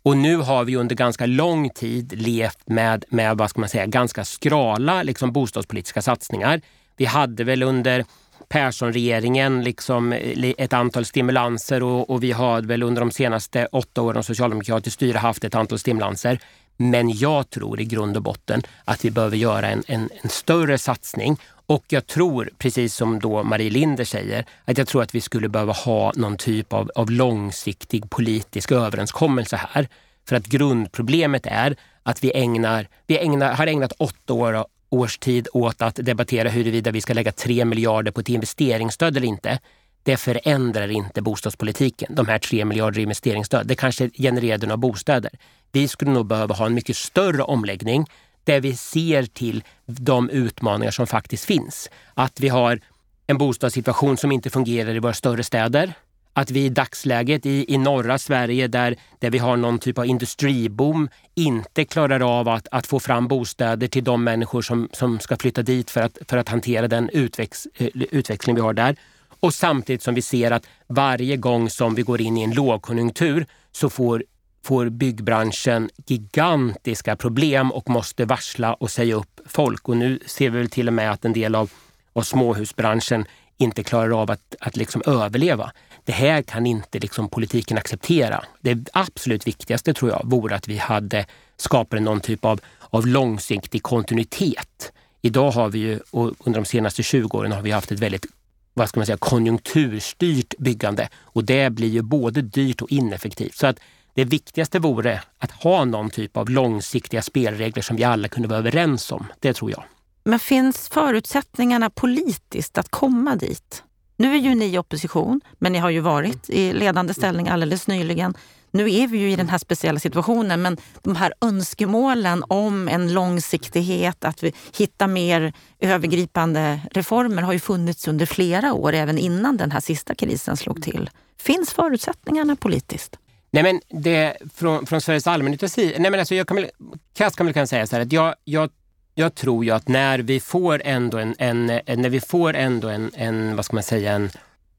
Och 0.03 0.17
nu 0.17 0.37
har 0.37 0.63
vi 0.63 0.75
under 0.75 0.95
ganska 0.95 1.25
lång 1.25 1.69
tid 1.69 2.21
levt 2.21 2.67
med, 2.69 3.05
med 3.09 3.37
vad 3.37 3.49
ska 3.49 3.59
man 3.59 3.69
säga, 3.69 3.85
ganska 3.85 4.25
skrala 4.25 5.03
liksom, 5.03 5.31
bostadspolitiska 5.31 6.01
satsningar. 6.01 6.61
Vi 6.97 7.05
hade 7.05 7.43
väl 7.43 7.63
under 7.63 8.05
Persson-regeringen 8.49 9.63
liksom 9.63 10.13
ett 10.57 10.73
antal 10.73 11.05
stimulanser 11.05 11.83
och, 11.83 12.09
och, 12.09 12.23
vi 12.23 12.31
har 12.31 12.61
väl 12.61 12.83
under 12.83 12.99
de 12.99 13.11
senaste 13.11 13.65
åtta 13.65 14.01
åren 14.01 14.17
av 14.17 14.21
socialdemokratiskt 14.21 14.95
styre 14.95 15.17
haft 15.17 15.43
ett 15.43 15.55
antal 15.55 15.79
stimulanser. 15.79 16.39
Men 16.77 17.17
jag 17.17 17.49
tror 17.49 17.81
i 17.81 17.85
grund 17.85 18.17
och 18.17 18.23
botten 18.23 18.61
att 18.85 19.05
vi 19.05 19.11
behöver 19.11 19.37
göra 19.37 19.67
en, 19.67 19.83
en, 19.87 20.09
en 20.23 20.29
större 20.29 20.77
satsning 20.77 21.37
och 21.67 21.85
jag 21.87 22.07
tror, 22.07 22.49
precis 22.57 22.95
som 22.95 23.19
då 23.19 23.43
Marie 23.43 23.69
Linder 23.69 24.05
säger, 24.05 24.45
att 24.65 24.77
jag 24.77 24.87
tror 24.87 25.01
att 25.01 25.15
vi 25.15 25.21
skulle 25.21 25.49
behöva 25.49 25.73
ha 25.73 26.13
någon 26.15 26.37
typ 26.37 26.73
av, 26.73 26.91
av 26.95 27.11
långsiktig 27.11 28.09
politisk 28.09 28.71
överenskommelse 28.71 29.61
här. 29.69 29.87
För 30.27 30.35
att 30.35 30.45
grundproblemet 30.45 31.45
är 31.45 31.75
att 32.03 32.23
vi, 32.23 32.31
ägnar, 32.35 32.87
vi 33.07 33.19
ägnar, 33.19 33.53
har 33.53 33.67
ägnat 33.67 33.93
åtta 33.97 34.33
år, 34.33 34.65
års 34.89 35.17
tid 35.17 35.47
åt 35.53 35.81
att 35.81 35.95
debattera 35.95 36.49
huruvida 36.49 36.91
vi 36.91 37.01
ska 37.01 37.13
lägga 37.13 37.31
tre 37.31 37.65
miljarder 37.65 38.11
på 38.11 38.19
ett 38.19 38.29
investeringsstöd 38.29 39.17
eller 39.17 39.27
inte. 39.27 39.59
Det 40.03 40.17
förändrar 40.17 40.87
inte 40.87 41.21
bostadspolitiken, 41.21 42.15
de 42.15 42.27
här 42.27 42.39
tre 42.39 42.65
miljarder 42.65 42.99
i 42.99 43.03
investeringsstöd. 43.03 43.67
Det 43.67 43.75
kanske 43.75 44.09
genererar 44.09 44.57
några 44.57 44.77
bostäder. 44.77 45.31
Vi 45.71 45.87
skulle 45.87 46.11
nog 46.11 46.27
behöva 46.27 46.55
ha 46.55 46.65
en 46.65 46.73
mycket 46.73 46.97
större 46.97 47.43
omläggning 47.43 48.05
där 48.43 48.61
vi 48.61 48.75
ser 48.75 49.23
till 49.23 49.63
de 49.85 50.29
utmaningar 50.29 50.91
som 50.91 51.07
faktiskt 51.07 51.45
finns. 51.45 51.89
Att 52.13 52.39
vi 52.39 52.47
har 52.49 52.79
en 53.27 53.37
bostadssituation 53.37 54.17
som 54.17 54.31
inte 54.31 54.49
fungerar 54.49 54.95
i 54.95 54.99
våra 54.99 55.13
större 55.13 55.43
städer. 55.43 55.93
Att 56.33 56.51
vi 56.51 56.65
i 56.65 56.69
dagsläget 56.69 57.45
i, 57.45 57.73
i 57.73 57.77
norra 57.77 58.17
Sverige 58.17 58.67
där, 58.67 58.95
där 59.19 59.29
vi 59.29 59.37
har 59.37 59.57
någon 59.57 59.79
typ 59.79 59.97
av 59.97 60.05
industriboom 60.05 61.09
inte 61.35 61.85
klarar 61.85 62.39
av 62.39 62.47
att, 62.47 62.67
att 62.71 62.87
få 62.87 62.99
fram 62.99 63.27
bostäder 63.27 63.87
till 63.87 64.03
de 64.03 64.23
människor 64.23 64.61
som, 64.61 64.89
som 64.93 65.19
ska 65.19 65.37
flytta 65.37 65.61
dit 65.61 65.91
för 65.91 66.01
att, 66.01 66.17
för 66.27 66.37
att 66.37 66.49
hantera 66.49 66.87
den 66.87 67.09
utväx, 67.09 67.67
eh, 67.75 67.87
utväxling 67.95 68.55
vi 68.55 68.61
har 68.61 68.73
där. 68.73 68.95
Och 69.39 69.53
samtidigt 69.53 70.01
som 70.01 70.15
vi 70.15 70.21
ser 70.21 70.51
att 70.51 70.67
varje 70.87 71.37
gång 71.37 71.69
som 71.69 71.95
vi 71.95 72.01
går 72.01 72.21
in 72.21 72.37
i 72.37 72.43
en 72.43 72.53
lågkonjunktur 72.53 73.45
så 73.71 73.89
får 73.89 74.23
får 74.67 74.89
byggbranschen 74.89 75.89
gigantiska 76.05 77.15
problem 77.15 77.71
och 77.71 77.89
måste 77.89 78.25
varsla 78.25 78.73
och 78.73 78.91
säga 78.91 79.15
upp 79.15 79.39
folk. 79.45 79.89
Och 79.89 79.97
nu 79.97 80.19
ser 80.25 80.49
vi 80.49 80.57
väl 80.57 80.69
till 80.69 80.87
och 80.87 80.93
med 80.93 81.11
att 81.11 81.25
en 81.25 81.33
del 81.33 81.55
av, 81.55 81.71
av 82.13 82.21
småhusbranschen 82.21 83.25
inte 83.57 83.83
klarar 83.83 84.21
av 84.21 84.31
att, 84.31 84.55
att 84.59 84.77
liksom 84.77 85.01
överleva. 85.05 85.71
Det 86.05 86.11
här 86.11 86.41
kan 86.41 86.65
inte 86.65 86.99
liksom 86.99 87.29
politiken 87.29 87.77
acceptera. 87.77 88.43
Det 88.61 88.89
absolut 88.93 89.47
viktigaste 89.47 89.93
tror 89.93 90.11
jag 90.11 90.21
vore 90.23 90.55
att 90.55 90.67
vi 90.67 90.77
hade 90.77 91.25
skapat 91.57 92.01
någon 92.01 92.21
typ 92.21 92.45
av, 92.45 92.59
av 92.79 93.07
långsiktig 93.07 93.83
kontinuitet. 93.83 94.91
Idag 95.21 95.51
har 95.51 95.69
vi 95.69 95.79
ju, 95.79 95.99
och 96.11 96.33
under 96.39 96.59
de 96.59 96.65
senaste 96.65 97.03
20 97.03 97.37
åren 97.37 97.51
har 97.51 97.61
vi 97.61 97.71
haft 97.71 97.91
ett 97.91 97.99
väldigt 97.99 98.25
vad 98.73 98.89
ska 98.89 98.99
man 98.99 99.05
säga, 99.05 99.17
konjunkturstyrt 99.17 100.53
byggande 100.57 101.09
och 101.21 101.43
det 101.43 101.69
blir 101.69 101.87
ju 101.87 102.01
både 102.01 102.41
dyrt 102.41 102.81
och 102.81 102.91
ineffektivt. 102.91 103.55
Så 103.55 103.67
att 103.67 103.79
det 104.17 104.25
viktigaste 104.25 104.79
vore 104.79 105.21
att 105.37 105.51
ha 105.51 105.85
någon 105.85 106.09
typ 106.09 106.37
av 106.37 106.49
långsiktiga 106.49 107.21
spelregler 107.21 107.83
som 107.83 107.95
vi 107.95 108.03
alla 108.03 108.27
kunde 108.27 108.47
vara 108.47 108.59
överens 108.59 109.11
om. 109.11 109.25
Det 109.39 109.53
tror 109.53 109.71
jag. 109.71 109.83
Men 110.23 110.39
finns 110.39 110.89
förutsättningarna 110.89 111.89
politiskt 111.89 112.77
att 112.77 112.89
komma 112.89 113.35
dit? 113.35 113.83
Nu 114.15 114.33
är 114.33 114.39
ju 114.39 114.55
ni 114.55 114.65
i 114.65 114.77
opposition, 114.77 115.41
men 115.59 115.71
ni 115.71 115.79
har 115.79 115.89
ju 115.89 115.99
varit 115.99 116.49
i 116.49 116.73
ledande 116.73 117.13
ställning 117.13 117.47
alldeles 117.47 117.87
nyligen. 117.87 118.33
Nu 118.71 118.93
är 118.93 119.07
vi 119.07 119.17
ju 119.17 119.31
i 119.31 119.35
den 119.35 119.49
här 119.49 119.57
speciella 119.57 119.99
situationen, 119.99 120.61
men 120.61 120.77
de 121.01 121.15
här 121.15 121.33
önskemålen 121.41 122.43
om 122.47 122.87
en 122.87 123.13
långsiktighet, 123.13 124.25
att 124.25 124.43
vi 124.43 124.53
hittar 124.77 125.07
mer 125.07 125.53
övergripande 125.79 126.79
reformer 126.91 127.41
har 127.41 127.53
ju 127.53 127.59
funnits 127.59 128.07
under 128.07 128.25
flera 128.25 128.73
år, 128.73 128.93
även 128.93 129.17
innan 129.17 129.57
den 129.57 129.71
här 129.71 129.79
sista 129.79 130.15
krisen 130.15 130.57
slog 130.57 130.83
till. 130.83 131.09
Finns 131.39 131.73
förutsättningarna 131.73 132.55
politiskt? 132.55 133.17
Nej 133.51 133.63
men 133.63 134.01
det, 134.01 134.37
från, 134.55 134.85
från 134.85 135.01
Sveriges 135.01 135.27
allmännyttas 135.27 135.73
sida, 135.73 135.95
nej 135.99 136.11
men 136.11 136.19
alltså 136.19 136.35
jag 136.35 136.47
kan 136.47 136.57
väl, 136.57 136.69
krasst 137.13 137.35
kan 137.35 137.45
väl 137.45 137.53
kan 137.53 137.67
säga 137.67 137.87
så 137.87 137.95
här 137.95 138.03
att 138.03 138.11
jag, 138.11 138.35
jag, 138.43 138.69
jag 139.15 139.35
tror 139.35 139.65
ju 139.65 139.71
att 139.71 139.87
när 139.87 140.19
vi 140.19 140.39
får 140.39 140.81
ändå 140.85 141.17
en, 141.17 141.35
en, 141.37 141.69
eh, 141.69 141.97
när 141.97 142.09
vi 142.09 142.19
får 142.19 142.53
ändå 142.53 142.89
en, 142.89 143.11
en, 143.15 143.55
vad 143.55 143.65
ska 143.65 143.75
man 143.75 143.83
säga, 143.83 144.13
en, 144.13 144.29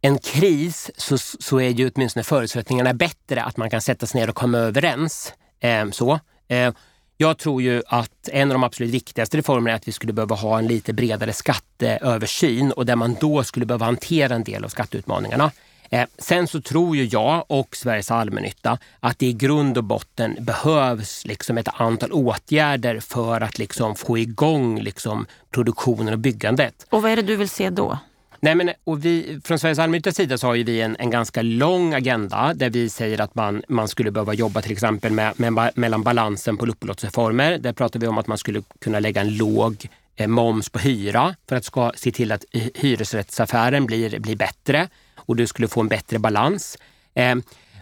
en 0.01 0.19
kris 0.19 0.91
så, 0.97 1.19
så 1.19 1.61
är 1.61 1.69
ju 1.69 1.91
åtminstone 1.95 2.25
förutsättningarna 2.25 2.95
bättre 2.95 3.43
att 3.43 3.57
man 3.57 3.71
kan 3.71 3.81
sätta 3.81 4.07
sig 4.07 4.21
ner 4.21 4.29
och 4.29 4.37
komma 4.37 4.59
överens. 4.59 5.33
Eh, 5.61 5.91
så. 5.91 6.21
Eh, 6.49 6.73
jag 7.21 7.39
tror 7.39 7.63
ju 7.63 7.83
att 7.87 8.29
en 8.33 8.51
av 8.51 8.55
de 8.55 8.65
absolut 8.65 8.95
viktigaste 8.95 9.37
reformerna 9.37 9.71
är 9.71 9.77
att 9.77 9.89
vi 9.89 9.93
skulle 9.93 10.13
behöva 10.13 10.37
ha 10.37 10.59
en 10.59 10.67
lite 10.67 10.93
bredare 10.93 11.33
skatteöversyn 11.33 12.73
och 12.73 12.87
där 12.87 12.97
man 12.97 13.17
då 13.21 13.45
skulle 13.45 13.67
behöva 13.67 13.87
hantera 13.87 14.35
en 14.35 14.45
del 14.45 14.65
av 14.65 14.69
skatteutmaningarna. 14.69 15.51
Eh, 15.91 16.07
sen 16.19 16.47
så 16.47 16.61
tror 16.61 16.97
ju 16.97 17.05
jag 17.05 17.45
och 17.47 17.77
Sveriges 17.77 18.11
allmännytta 18.11 18.79
att 19.01 19.19
det 19.19 19.27
i 19.27 19.33
grund 19.33 19.79
och 19.79 19.85
botten 19.85 20.37
behövs 20.41 21.25
liksom 21.25 21.59
ett 21.59 21.69
antal 21.75 22.13
åtgärder 22.13 23.01
för 23.01 23.41
att 23.41 23.59
liksom 23.59 23.95
få 23.95 24.19
igång 24.19 24.81
liksom 24.81 25.27
produktionen 25.51 26.13
och 26.13 26.19
byggandet. 26.19 26.87
Och 26.91 27.03
vad 27.03 27.13
är 27.13 27.17
det 27.17 27.23
du 27.23 27.37
vill 27.37 27.49
se 27.49 27.71
då? 27.71 27.99
Nej, 28.41 28.55
men, 28.55 28.71
och 28.85 29.05
vi, 29.05 29.41
från 29.45 29.59
Sveriges 29.59 29.79
allmännyttas 29.79 30.17
sida 30.17 30.39
så 30.39 30.47
har 30.47 30.55
vi 30.55 30.81
en, 30.81 30.97
en 30.99 31.11
ganska 31.11 31.43
lång 31.43 31.95
agenda 31.95 32.55
där 32.55 32.71
vi 32.71 32.89
säger 32.89 33.21
att 33.21 33.35
man, 33.35 33.63
man 33.69 33.89
skulle 33.89 34.11
behöva 34.11 34.35
jobba 34.35 34.63
till 34.63 34.73
exempel 34.73 35.13
med, 35.13 35.41
med, 35.41 35.71
mellan 35.75 36.03
balansen 36.03 36.57
på 36.57 36.67
upplåtelseformer. 36.67 37.59
Där 37.59 37.73
pratar 37.73 38.01
vi 38.01 38.07
om 38.07 38.19
att 38.19 38.27
man 38.27 38.39
skulle 38.39 38.63
kunna 38.79 39.01
lägga 39.01 39.21
en 39.21 39.37
låg 39.37 39.89
eh, 40.17 40.27
moms 40.27 40.69
på 40.69 40.79
hyra 40.79 41.35
för 41.49 41.57
att 41.57 41.65
ska 41.65 41.93
se 41.97 42.13
till 42.13 42.33
att 42.33 42.45
hyresrättsaffären 42.75 43.87
blir, 43.87 44.19
blir 44.19 44.37
bättre 44.37 44.89
och 45.19 45.37
du 45.37 45.47
skulle 45.47 45.69
få 45.69 45.81
en 45.81 45.89
bättre 45.89 46.19
balans. 46.19 46.79
Eh, 47.15 47.35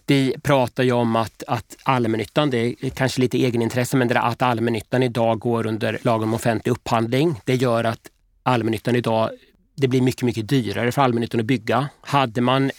vi 0.06 0.34
pratar 0.42 0.82
ju 0.82 0.92
om 0.92 1.16
att, 1.16 1.42
att 1.46 1.76
allmännyttan, 1.82 2.50
det 2.50 2.58
är 2.58 2.90
kanske 2.90 3.20
lite 3.20 3.38
egenintresse, 3.38 3.96
men 3.96 4.08
det 4.08 4.14
är 4.14 4.18
att 4.18 4.42
allmännyttan 4.42 5.02
idag 5.02 5.38
går 5.38 5.66
under 5.66 5.98
lagen 6.02 6.28
om 6.28 6.34
offentlig 6.34 6.72
upphandling. 6.72 7.40
Det 7.44 7.54
gör 7.54 7.84
att 7.84 8.00
allmännyttan 8.42 8.96
idag 8.96 9.30
det 9.76 9.88
blir 9.88 10.00
mycket, 10.00 10.22
mycket 10.22 10.48
dyrare 10.48 10.92
för 10.92 11.02
allmännyttan 11.02 11.40
att 11.40 11.46
bygga. 11.46 11.88
Hade 12.00 12.40
man 12.40 12.70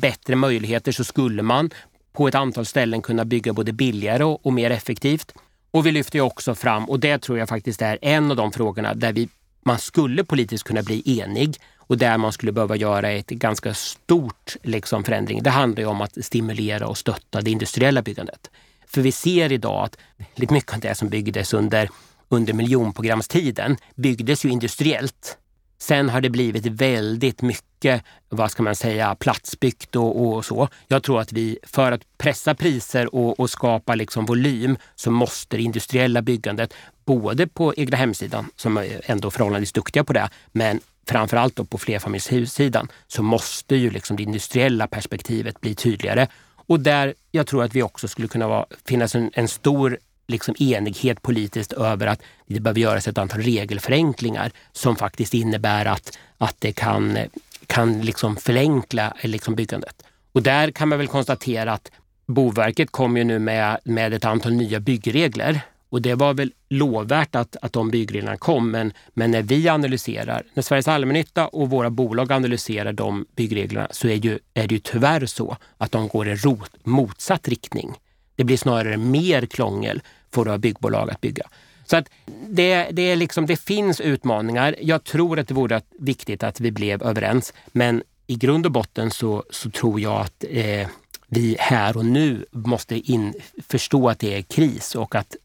bättre 0.00 0.36
möjligheter 0.36 0.92
så 0.92 1.04
skulle 1.04 1.42
man 1.42 1.70
på 2.12 2.28
ett 2.28 2.34
antal 2.34 2.66
ställen 2.66 3.02
kunna 3.02 3.24
bygga 3.24 3.52
både 3.52 3.72
billigare 3.72 4.24
och, 4.24 4.46
och 4.46 4.52
mer 4.52 4.70
effektivt. 4.70 5.34
Och 5.70 5.86
vi 5.86 5.92
lyfter 5.92 6.18
ju 6.18 6.22
också 6.22 6.54
fram, 6.54 6.84
och 6.84 7.00
det 7.00 7.18
tror 7.18 7.38
jag 7.38 7.48
faktiskt 7.48 7.82
är 7.82 7.98
en 8.02 8.30
av 8.30 8.36
de 8.36 8.52
frågorna 8.52 8.94
där 8.94 9.12
vi, 9.12 9.28
man 9.64 9.78
skulle 9.78 10.24
politiskt 10.24 10.64
kunna 10.64 10.82
bli 10.82 11.20
enig 11.20 11.56
och 11.92 11.98
där 11.98 12.18
man 12.18 12.32
skulle 12.32 12.52
behöva 12.52 12.76
göra 12.76 13.10
ett 13.10 13.26
ganska 13.26 13.74
stort 13.74 14.56
liksom, 14.62 15.04
förändring. 15.04 15.42
Det 15.42 15.50
handlar 15.50 15.82
ju 15.82 15.88
om 15.88 16.00
att 16.00 16.24
stimulera 16.24 16.86
och 16.86 16.98
stötta 16.98 17.40
det 17.40 17.50
industriella 17.50 18.02
byggandet. 18.02 18.50
För 18.86 19.00
vi 19.00 19.12
ser 19.12 19.52
idag 19.52 19.84
att 19.84 19.96
väldigt 20.16 20.50
mycket 20.50 20.74
av 20.74 20.80
det 20.80 20.94
som 20.94 21.08
byggdes 21.08 21.54
under, 21.54 21.88
under 22.28 22.52
miljonprogramstiden 22.52 23.76
byggdes 23.94 24.44
ju 24.44 24.48
industriellt. 24.48 25.38
Sen 25.78 26.08
har 26.08 26.20
det 26.20 26.30
blivit 26.30 26.66
väldigt 26.66 27.42
mycket, 27.42 28.02
vad 28.28 28.50
ska 28.50 28.62
man 28.62 28.76
säga, 28.76 29.14
platsbyggt 29.14 29.96
och, 29.96 30.26
och 30.26 30.44
så. 30.44 30.68
Jag 30.88 31.02
tror 31.02 31.20
att 31.20 31.32
vi, 31.32 31.58
för 31.62 31.92
att 31.92 32.18
pressa 32.18 32.54
priser 32.54 33.14
och, 33.14 33.40
och 33.40 33.50
skapa 33.50 33.94
liksom 33.94 34.26
volym, 34.26 34.76
så 34.94 35.10
måste 35.10 35.56
det 35.56 35.62
industriella 35.62 36.22
byggandet, 36.22 36.74
både 37.04 37.46
på 37.46 37.74
egna 37.76 37.96
hemsidan, 37.96 38.50
som 38.56 38.76
är 38.76 39.00
ändå 39.04 39.30
förhållandevis 39.30 39.72
duktiga 39.72 40.04
på 40.04 40.12
det, 40.12 40.30
men 40.52 40.80
framförallt 41.06 41.56
då 41.56 41.64
på 41.64 41.78
flerfamiljshussidan 41.78 42.88
så 43.06 43.22
måste 43.22 43.76
ju 43.76 43.90
liksom 43.90 44.16
det 44.16 44.22
industriella 44.22 44.86
perspektivet 44.86 45.60
bli 45.60 45.74
tydligare. 45.74 46.26
Och 46.66 46.80
där 46.80 47.14
jag 47.30 47.46
tror 47.46 47.64
att 47.64 47.74
vi 47.74 47.82
också 47.82 48.08
skulle 48.08 48.28
kunna 48.28 48.48
vara, 48.48 48.66
finnas 48.84 49.14
en, 49.14 49.30
en 49.34 49.48
stor 49.48 49.98
liksom 50.26 50.54
enighet 50.58 51.22
politiskt 51.22 51.72
över 51.72 52.06
att 52.06 52.22
det 52.46 52.60
behöver 52.60 52.80
göras 52.80 53.08
ett 53.08 53.18
antal 53.18 53.40
regelförenklingar 53.40 54.50
som 54.72 54.96
faktiskt 54.96 55.34
innebär 55.34 55.84
att, 55.84 56.18
att 56.38 56.56
det 56.58 56.72
kan, 56.72 57.18
kan 57.66 58.00
liksom 58.00 58.36
förenkla 58.36 59.16
liksom 59.22 59.54
byggandet. 59.54 60.02
Och 60.32 60.42
där 60.42 60.70
kan 60.70 60.88
man 60.88 60.98
väl 60.98 61.08
konstatera 61.08 61.72
att 61.72 61.90
Boverket 62.26 62.90
kom 62.90 63.16
ju 63.16 63.24
nu 63.24 63.38
med, 63.38 63.78
med 63.84 64.14
ett 64.14 64.24
antal 64.24 64.52
nya 64.52 64.80
byggregler 64.80 65.60
och 65.92 66.02
det 66.02 66.14
var 66.14 66.34
väl 66.34 66.52
lovvärt 66.68 67.34
att, 67.34 67.56
att 67.62 67.72
de 67.72 67.90
byggreglerna 67.90 68.36
kom, 68.36 68.70
men, 68.70 68.92
men 69.14 69.30
när 69.30 69.42
vi 69.42 69.68
analyserar, 69.68 70.42
när 70.54 70.62
Sveriges 70.62 70.88
allmännytta 70.88 71.48
och 71.48 71.70
våra 71.70 71.90
bolag 71.90 72.32
analyserar 72.32 72.92
de 72.92 73.26
byggreglerna 73.36 73.88
så 73.90 74.08
är, 74.08 74.14
ju, 74.14 74.38
är 74.54 74.66
det 74.66 74.74
ju 74.74 74.78
tyvärr 74.78 75.26
så 75.26 75.56
att 75.78 75.92
de 75.92 76.08
går 76.08 76.28
i 76.28 76.34
rot, 76.34 76.70
motsatt 76.84 77.48
riktning. 77.48 77.94
Det 78.36 78.44
blir 78.44 78.56
snarare 78.56 78.96
mer 78.96 79.46
krångel 79.46 80.02
för 80.30 80.44
våra 80.44 80.58
byggbolag 80.58 81.10
att 81.10 81.20
bygga. 81.20 81.46
Så 81.84 81.96
att 81.96 82.08
det, 82.48 82.88
det, 82.92 83.02
är 83.02 83.16
liksom, 83.16 83.46
det 83.46 83.56
finns 83.56 84.00
utmaningar. 84.00 84.76
Jag 84.80 85.04
tror 85.04 85.38
att 85.38 85.48
det 85.48 85.54
vore 85.54 85.80
viktigt 85.98 86.42
att 86.42 86.60
vi 86.60 86.70
blev 86.70 87.02
överens, 87.02 87.52
men 87.66 88.02
i 88.26 88.34
grund 88.34 88.66
och 88.66 88.72
botten 88.72 89.10
så, 89.10 89.44
så 89.50 89.70
tror 89.70 90.00
jag 90.00 90.20
att 90.20 90.44
eh, 90.50 90.88
vi 91.26 91.56
här 91.58 91.96
och 91.96 92.06
nu 92.06 92.44
måste 92.50 93.12
in, 93.12 93.34
förstå 93.68 94.08
att 94.08 94.18
det 94.18 94.34
är 94.34 94.42
kris 94.42 94.94
och 94.94 95.14
att 95.14 95.36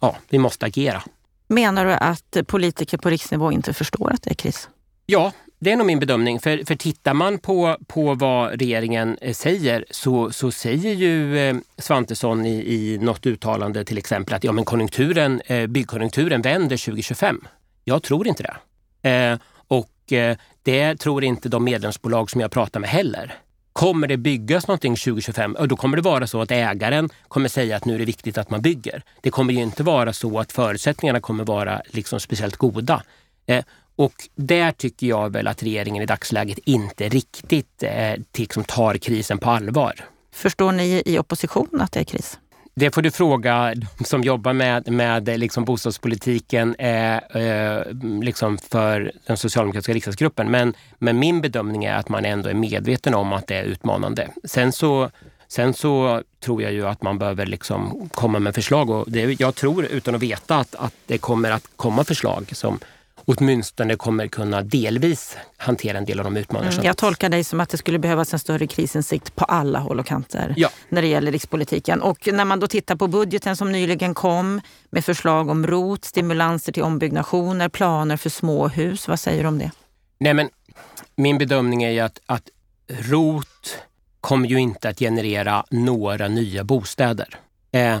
ja, 0.00 0.16
vi 0.28 0.38
måste 0.38 0.66
agera. 0.66 1.02
Menar 1.48 1.86
du 1.86 1.92
att 1.92 2.36
politiker 2.46 2.98
på 2.98 3.10
riksnivå 3.10 3.52
inte 3.52 3.72
förstår 3.72 4.12
att 4.12 4.22
det 4.22 4.30
är 4.30 4.34
kris? 4.34 4.68
Ja, 5.06 5.32
det 5.58 5.72
är 5.72 5.76
nog 5.76 5.86
min 5.86 5.98
bedömning. 5.98 6.40
För, 6.40 6.64
för 6.66 6.74
tittar 6.74 7.14
man 7.14 7.38
på, 7.38 7.76
på 7.86 8.14
vad 8.14 8.60
regeringen 8.60 9.18
eh, 9.20 9.32
säger 9.32 9.84
så, 9.90 10.30
så 10.32 10.50
säger 10.50 10.94
ju 10.94 11.38
eh, 11.38 11.56
Svantesson 11.78 12.46
i, 12.46 12.74
i 12.74 12.98
något 12.98 13.26
uttalande 13.26 13.84
till 13.84 13.98
exempel 13.98 14.34
att 14.34 14.44
ja, 14.44 14.52
men 14.52 14.64
konjunkturen, 14.64 15.40
eh, 15.46 15.66
byggkonjunkturen 15.66 16.42
vänder 16.42 16.76
2025. 16.76 17.44
Jag 17.84 18.02
tror 18.02 18.26
inte 18.26 18.42
det. 18.42 18.56
Eh, 19.10 19.38
och 19.68 19.92
det 20.62 20.96
tror 20.96 21.24
inte 21.24 21.48
de 21.48 21.64
medlemsbolag 21.64 22.30
som 22.30 22.40
jag 22.40 22.50
pratar 22.50 22.80
med 22.80 22.90
heller. 22.90 23.34
Kommer 23.76 24.08
det 24.08 24.16
byggas 24.16 24.68
någonting 24.68 24.96
2025, 24.96 25.56
då 25.68 25.76
kommer 25.76 25.96
det 25.96 26.02
vara 26.02 26.26
så 26.26 26.40
att 26.40 26.50
ägaren 26.50 27.08
kommer 27.28 27.48
säga 27.48 27.76
att 27.76 27.84
nu 27.84 27.94
är 27.94 27.98
det 27.98 28.04
viktigt 28.04 28.38
att 28.38 28.50
man 28.50 28.62
bygger. 28.62 29.02
Det 29.20 29.30
kommer 29.30 29.52
ju 29.54 29.62
inte 29.62 29.82
vara 29.82 30.12
så 30.12 30.38
att 30.38 30.52
förutsättningarna 30.52 31.20
kommer 31.20 31.44
vara 31.44 31.82
liksom 31.86 32.20
speciellt 32.20 32.56
goda. 32.56 33.02
Eh, 33.46 33.64
och 33.96 34.12
där 34.34 34.72
tycker 34.72 35.06
jag 35.06 35.32
väl 35.32 35.46
att 35.46 35.62
regeringen 35.62 36.02
i 36.02 36.06
dagsläget 36.06 36.58
inte 36.58 37.08
riktigt 37.08 37.82
eh, 37.82 38.14
liksom 38.36 38.64
tar 38.64 38.94
krisen 38.94 39.38
på 39.38 39.50
allvar. 39.50 39.94
Förstår 40.32 40.72
ni 40.72 41.02
i 41.06 41.18
opposition 41.18 41.80
att 41.80 41.92
det 41.92 42.00
är 42.00 42.04
kris? 42.04 42.38
Det 42.80 42.94
får 42.94 43.02
du 43.02 43.10
fråga 43.10 43.74
de 43.74 44.04
som 44.04 44.22
jobbar 44.22 44.52
med, 44.52 44.90
med 44.90 45.38
liksom 45.40 45.64
bostadspolitiken 45.64 46.74
eh, 46.74 47.16
eh, 47.16 47.82
liksom 48.22 48.58
för 48.58 49.12
den 49.26 49.36
socialdemokratiska 49.36 49.92
riksdagsgruppen. 49.92 50.50
Men, 50.50 50.74
men 50.98 51.18
min 51.18 51.40
bedömning 51.40 51.84
är 51.84 51.94
att 51.94 52.08
man 52.08 52.24
ändå 52.24 52.48
är 52.48 52.54
medveten 52.54 53.14
om 53.14 53.32
att 53.32 53.46
det 53.46 53.56
är 53.56 53.64
utmanande. 53.64 54.28
Sen 54.44 54.72
så, 54.72 55.10
sen 55.48 55.74
så 55.74 56.22
tror 56.44 56.62
jag 56.62 56.72
ju 56.72 56.86
att 56.86 57.02
man 57.02 57.18
behöver 57.18 57.46
liksom 57.46 58.08
komma 58.14 58.38
med 58.38 58.54
förslag. 58.54 58.90
Och 58.90 59.10
det, 59.10 59.40
jag 59.40 59.54
tror, 59.54 59.84
utan 59.84 60.14
att 60.14 60.22
veta, 60.22 60.56
att, 60.56 60.74
att 60.74 60.94
det 61.06 61.18
kommer 61.18 61.50
att 61.50 61.64
komma 61.76 62.04
förslag 62.04 62.50
som 62.52 62.78
åtminstone 63.26 63.96
kommer 63.96 64.28
kunna 64.28 64.62
delvis 64.62 65.36
hantera 65.56 65.98
en 65.98 66.04
del 66.04 66.18
av 66.18 66.24
de 66.24 66.36
utmaningar 66.36 66.72
mm, 66.72 66.84
Jag 66.84 66.96
tolkar 66.96 67.28
dig 67.28 67.44
som 67.44 67.60
att 67.60 67.68
det 67.68 67.76
skulle 67.76 67.98
behövas 67.98 68.32
en 68.32 68.38
större 68.38 68.66
krisinsikt 68.66 69.36
på 69.36 69.44
alla 69.44 69.78
håll 69.78 70.00
och 70.00 70.06
kanter 70.06 70.54
ja. 70.56 70.68
när 70.88 71.02
det 71.02 71.08
gäller 71.08 71.32
rikspolitiken. 71.32 72.02
Och 72.02 72.28
när 72.32 72.44
man 72.44 72.60
då 72.60 72.66
tittar 72.66 72.96
på 72.96 73.08
budgeten 73.08 73.56
som 73.56 73.72
nyligen 73.72 74.14
kom 74.14 74.60
med 74.90 75.04
förslag 75.04 75.48
om 75.48 75.66
ROT, 75.66 76.04
stimulanser 76.04 76.72
till 76.72 76.82
ombyggnationer, 76.82 77.68
planer 77.68 78.16
för 78.16 78.30
småhus. 78.30 79.08
Vad 79.08 79.20
säger 79.20 79.42
du 79.42 79.48
om 79.48 79.58
det? 79.58 79.70
Nej, 80.18 80.34
men 80.34 80.48
min 81.16 81.38
bedömning 81.38 81.82
är 81.82 81.90
ju 81.90 82.00
att, 82.00 82.20
att 82.26 82.48
ROT 82.88 83.78
kommer 84.20 84.48
ju 84.48 84.60
inte 84.60 84.88
att 84.88 84.98
generera 84.98 85.64
några 85.70 86.28
nya 86.28 86.64
bostäder. 86.64 87.28
Eh, 87.72 87.98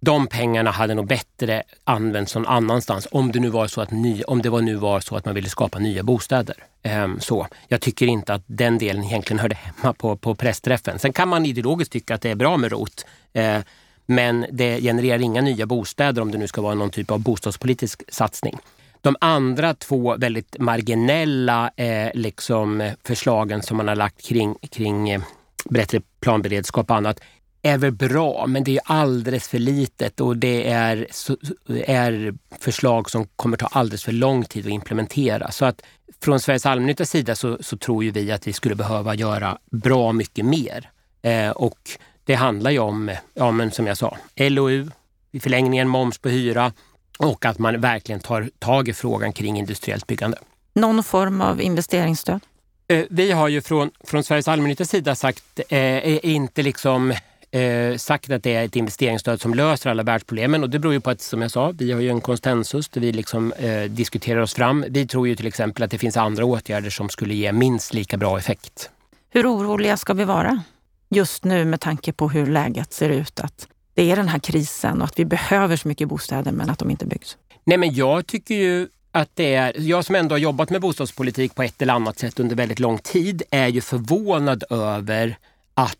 de 0.00 0.26
pengarna 0.26 0.70
hade 0.70 0.94
nog 0.94 1.06
bättre 1.06 1.62
använts 1.84 2.34
någon 2.34 2.46
annanstans 2.46 3.08
om 3.10 3.32
det 3.32 3.40
nu 3.40 3.48
var 3.48 3.66
så 3.66 3.80
att, 3.80 3.90
ny, 3.90 4.22
om 4.22 4.42
det 4.42 4.50
var 4.50 4.60
nu 4.60 4.74
var 4.74 5.00
så 5.00 5.16
att 5.16 5.24
man 5.24 5.34
ville 5.34 5.48
skapa 5.48 5.78
nya 5.78 6.02
bostäder. 6.02 6.56
Ehm, 6.82 7.20
så. 7.20 7.46
Jag 7.68 7.80
tycker 7.80 8.06
inte 8.06 8.34
att 8.34 8.42
den 8.46 8.78
delen 8.78 9.04
egentligen 9.04 9.38
hörde 9.38 9.54
hemma 9.54 9.92
på, 9.92 10.16
på 10.16 10.34
pressträffen. 10.34 10.98
Sen 10.98 11.12
kan 11.12 11.28
man 11.28 11.46
ideologiskt 11.46 11.92
tycka 11.92 12.14
att 12.14 12.22
det 12.22 12.30
är 12.30 12.34
bra 12.34 12.56
med 12.56 12.72
ROT. 12.72 13.06
Ehm, 13.32 13.62
men 14.06 14.46
det 14.52 14.80
genererar 14.80 15.18
inga 15.18 15.40
nya 15.40 15.66
bostäder 15.66 16.22
om 16.22 16.30
det 16.30 16.38
nu 16.38 16.46
ska 16.46 16.62
vara 16.62 16.74
någon 16.74 16.90
typ 16.90 17.10
av 17.10 17.20
bostadspolitisk 17.20 18.02
satsning. 18.08 18.58
De 19.00 19.16
andra 19.20 19.74
två 19.74 20.16
väldigt 20.16 20.56
marginella 20.58 21.70
eh, 21.76 22.10
liksom, 22.14 22.90
förslagen 23.04 23.62
som 23.62 23.76
man 23.76 23.88
har 23.88 23.96
lagt 23.96 24.26
kring, 24.26 24.54
kring 24.70 25.10
eh, 25.10 25.20
bättre 25.64 26.00
planberedskap 26.20 26.90
och 26.90 26.96
annat 26.96 27.20
är 27.62 27.78
väl 27.78 27.92
bra, 27.92 28.46
men 28.46 28.64
det 28.64 28.76
är 28.76 28.80
alldeles 28.84 29.48
för 29.48 29.58
litet 29.58 30.20
och 30.20 30.36
det 30.36 30.70
är, 30.70 31.06
är 31.68 32.34
förslag 32.58 33.10
som 33.10 33.26
kommer 33.36 33.56
ta 33.56 33.66
alldeles 33.66 34.04
för 34.04 34.12
lång 34.12 34.44
tid 34.44 34.66
att 34.66 34.72
implementera. 34.72 35.50
Så 35.50 35.64
att 35.64 35.82
från 36.20 36.40
Sveriges 36.40 36.66
allmännyttas 36.66 37.10
sida 37.10 37.34
så, 37.34 37.58
så, 37.60 37.76
tror 37.76 38.04
ju 38.04 38.10
vi 38.10 38.32
att 38.32 38.46
vi 38.46 38.52
skulle 38.52 38.74
behöva 38.74 39.14
göra 39.14 39.58
bra 39.70 40.12
mycket 40.12 40.44
mer. 40.44 40.90
Eh, 41.22 41.50
och 41.50 41.78
det 42.24 42.34
handlar 42.34 42.70
ju 42.70 42.78
om, 42.78 43.10
ja 43.34 43.50
men 43.50 43.70
som 43.70 43.86
jag 43.86 43.96
sa, 43.98 44.16
LOU, 44.36 44.90
i 45.30 45.40
förlängningen 45.40 45.88
moms 45.88 46.18
på 46.18 46.28
hyra 46.28 46.72
och 47.18 47.44
att 47.44 47.58
man 47.58 47.80
verkligen 47.80 48.20
tar 48.20 48.50
tag 48.58 48.88
i 48.88 48.92
frågan 48.92 49.32
kring 49.32 49.58
industriellt 49.58 50.06
byggande. 50.06 50.38
Någon 50.74 51.04
form 51.04 51.40
av 51.40 51.62
investeringsstöd? 51.62 52.40
Eh, 52.88 53.04
vi 53.10 53.32
har 53.32 53.48
ju 53.48 53.62
från, 53.62 53.90
från 54.04 54.24
Sveriges 54.24 54.48
allmännyttas 54.48 54.88
sida 54.88 55.14
sagt, 55.14 55.60
eh, 55.68 56.26
inte 56.26 56.62
liksom 56.62 57.14
eh, 57.50 57.96
sagt 57.96 58.30
att 58.30 58.42
det 58.42 58.54
är 58.54 58.64
ett 58.64 58.76
investeringsstöd 58.76 59.40
som 59.40 59.54
löser 59.54 59.90
alla 59.90 60.02
världsproblemen 60.02 60.62
och 60.62 60.70
det 60.70 60.78
beror 60.78 60.94
ju 60.94 61.00
på 61.00 61.10
att, 61.10 61.20
som 61.20 61.42
jag 61.42 61.50
sa, 61.50 61.72
vi 61.78 61.92
har 61.92 62.00
ju 62.00 62.08
en 62.08 62.20
konsensus 62.20 62.88
där 62.88 63.00
vi 63.00 63.12
liksom, 63.12 63.52
eh, 63.52 63.82
diskuterar 63.82 64.40
oss 64.40 64.54
fram. 64.54 64.84
Vi 64.88 65.06
tror 65.06 65.28
ju 65.28 65.36
till 65.36 65.46
exempel 65.46 65.82
att 65.82 65.90
det 65.90 65.98
finns 65.98 66.16
andra 66.16 66.44
åtgärder 66.44 66.90
som 66.90 67.08
skulle 67.08 67.34
ge 67.34 67.52
minst 67.52 67.94
lika 67.94 68.16
bra 68.16 68.38
effekt. 68.38 68.90
Hur 69.30 69.52
oroliga 69.52 69.96
ska 69.96 70.14
vi 70.14 70.24
vara 70.24 70.62
just 71.10 71.44
nu 71.44 71.64
med 71.64 71.80
tanke 71.80 72.12
på 72.12 72.28
hur 72.28 72.46
läget 72.46 72.92
ser 72.92 73.08
ut? 73.08 73.40
Att 73.40 73.68
det 73.94 74.10
är 74.10 74.16
den 74.16 74.28
här 74.28 74.38
krisen 74.38 75.02
och 75.02 75.04
att 75.04 75.18
vi 75.18 75.24
behöver 75.24 75.76
så 75.76 75.88
mycket 75.88 76.08
bostäder 76.08 76.52
men 76.52 76.70
att 76.70 76.78
de 76.78 76.90
inte 76.90 77.06
byggs. 77.06 77.36
Nej, 77.64 77.78
men 77.78 77.94
jag 77.94 78.26
tycker 78.26 78.54
ju 78.54 78.88
att 79.12 79.30
det 79.34 79.54
är, 79.54 79.72
jag 79.76 80.04
som 80.04 80.14
ändå 80.14 80.34
har 80.34 80.38
jobbat 80.38 80.70
med 80.70 80.80
bostadspolitik 80.80 81.54
på 81.54 81.62
ett 81.62 81.82
eller 81.82 81.94
annat 81.94 82.18
sätt 82.18 82.40
under 82.40 82.56
väldigt 82.56 82.78
lång 82.78 82.98
tid 82.98 83.42
är 83.50 83.68
ju 83.68 83.80
förvånad 83.80 84.64
över 84.70 85.38
att 85.74 85.98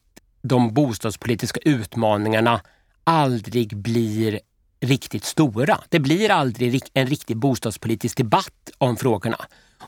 de 0.49 0.75
bostadspolitiska 0.75 1.61
utmaningarna 1.65 2.61
aldrig 3.05 3.77
blir 3.77 4.41
riktigt 4.81 5.25
stora. 5.25 5.81
Det 5.89 6.01
blir 6.01 6.31
aldrig 6.31 6.83
en 6.95 7.07
riktig 7.07 7.37
bostadspolitisk 7.37 8.17
debatt 8.17 8.71
om 8.79 8.97
frågorna. 8.97 9.39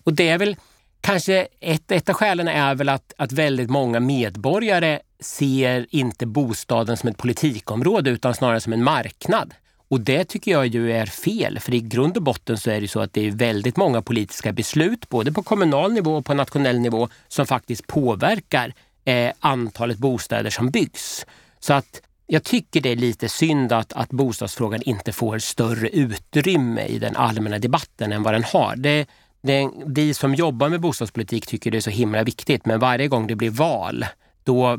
Och 0.05 0.15
det 0.15 0.29
är 0.29 0.39
väl 0.39 0.57
kanske 1.01 1.49
ett, 1.61 1.91
ett 1.91 2.09
av 2.09 2.15
skälen 2.15 2.49
är 2.49 2.75
väl 2.75 2.89
att, 2.89 3.13
att 3.17 3.33
väldigt 3.33 3.71
många 3.71 4.01
medborgare 4.01 5.01
ser 5.21 5.87
inte 5.91 6.27
bostaden 6.27 6.97
som 6.97 7.09
ett 7.09 7.17
politikområde 7.17 8.11
utan 8.11 8.35
snarare 8.35 8.61
som 8.61 8.73
en 8.73 8.85
marknad. 8.85 9.55
Och 9.89 10.01
det 10.01 10.25
tycker 10.25 10.51
jag 10.51 10.67
ju 10.67 10.93
är 10.93 11.07
fel, 11.07 11.59
för 11.61 11.75
i 11.75 11.81
grund 11.81 12.17
och 12.17 12.23
botten 12.23 12.59
så 12.59 12.71
är 12.71 12.81
det 12.81 12.89
så 12.89 13.01
att 13.01 13.13
det 13.13 13.27
är 13.27 13.31
väldigt 13.31 13.77
många 13.77 14.03
politiska 14.03 14.53
beslut, 14.53 15.09
både 15.09 15.33
på 15.33 15.43
kommunal 15.43 15.93
nivå 15.93 16.17
och 16.17 16.25
på 16.25 16.35
nationell 16.35 16.79
nivå, 16.79 17.09
som 17.29 17.47
faktiskt 17.47 17.87
påverkar 17.87 18.75
eh, 19.05 19.33
antalet 19.41 19.99
bostäder 19.99 20.51
som 20.51 20.71
byggs. 20.71 21.27
Så 21.61 21.73
att 21.73 22.03
jag 22.27 22.45
tycker 22.45 22.81
det 22.81 22.89
är 22.89 22.97
lite 22.97 23.29
synd 23.29 23.73
att, 23.73 23.93
att 23.93 24.11
bostadsfrågan 24.11 24.83
inte 24.83 25.13
får 25.13 25.39
större 25.39 25.89
utrymme 25.89 26.87
i 26.87 26.99
den 26.99 27.17
allmänna 27.17 27.59
debatten 27.59 28.13
än 28.13 28.23
vad 28.23 28.35
den 28.35 28.45
har. 28.45 28.77
Det, 28.77 29.07
det, 29.43 29.71
vi 29.87 30.15
som 30.15 30.35
jobbar 30.35 30.69
med 30.69 30.81
bostadspolitik 30.81 31.47
tycker 31.47 31.71
det 31.71 31.77
är 31.77 31.81
så 31.81 31.91
himla 31.91 32.23
viktigt 32.23 32.67
men 32.67 32.81
varje 32.81 33.09
gång 33.09 33.27
det 33.27 33.37
blir 33.37 33.51
val 33.51 34.07
då, 34.45 34.79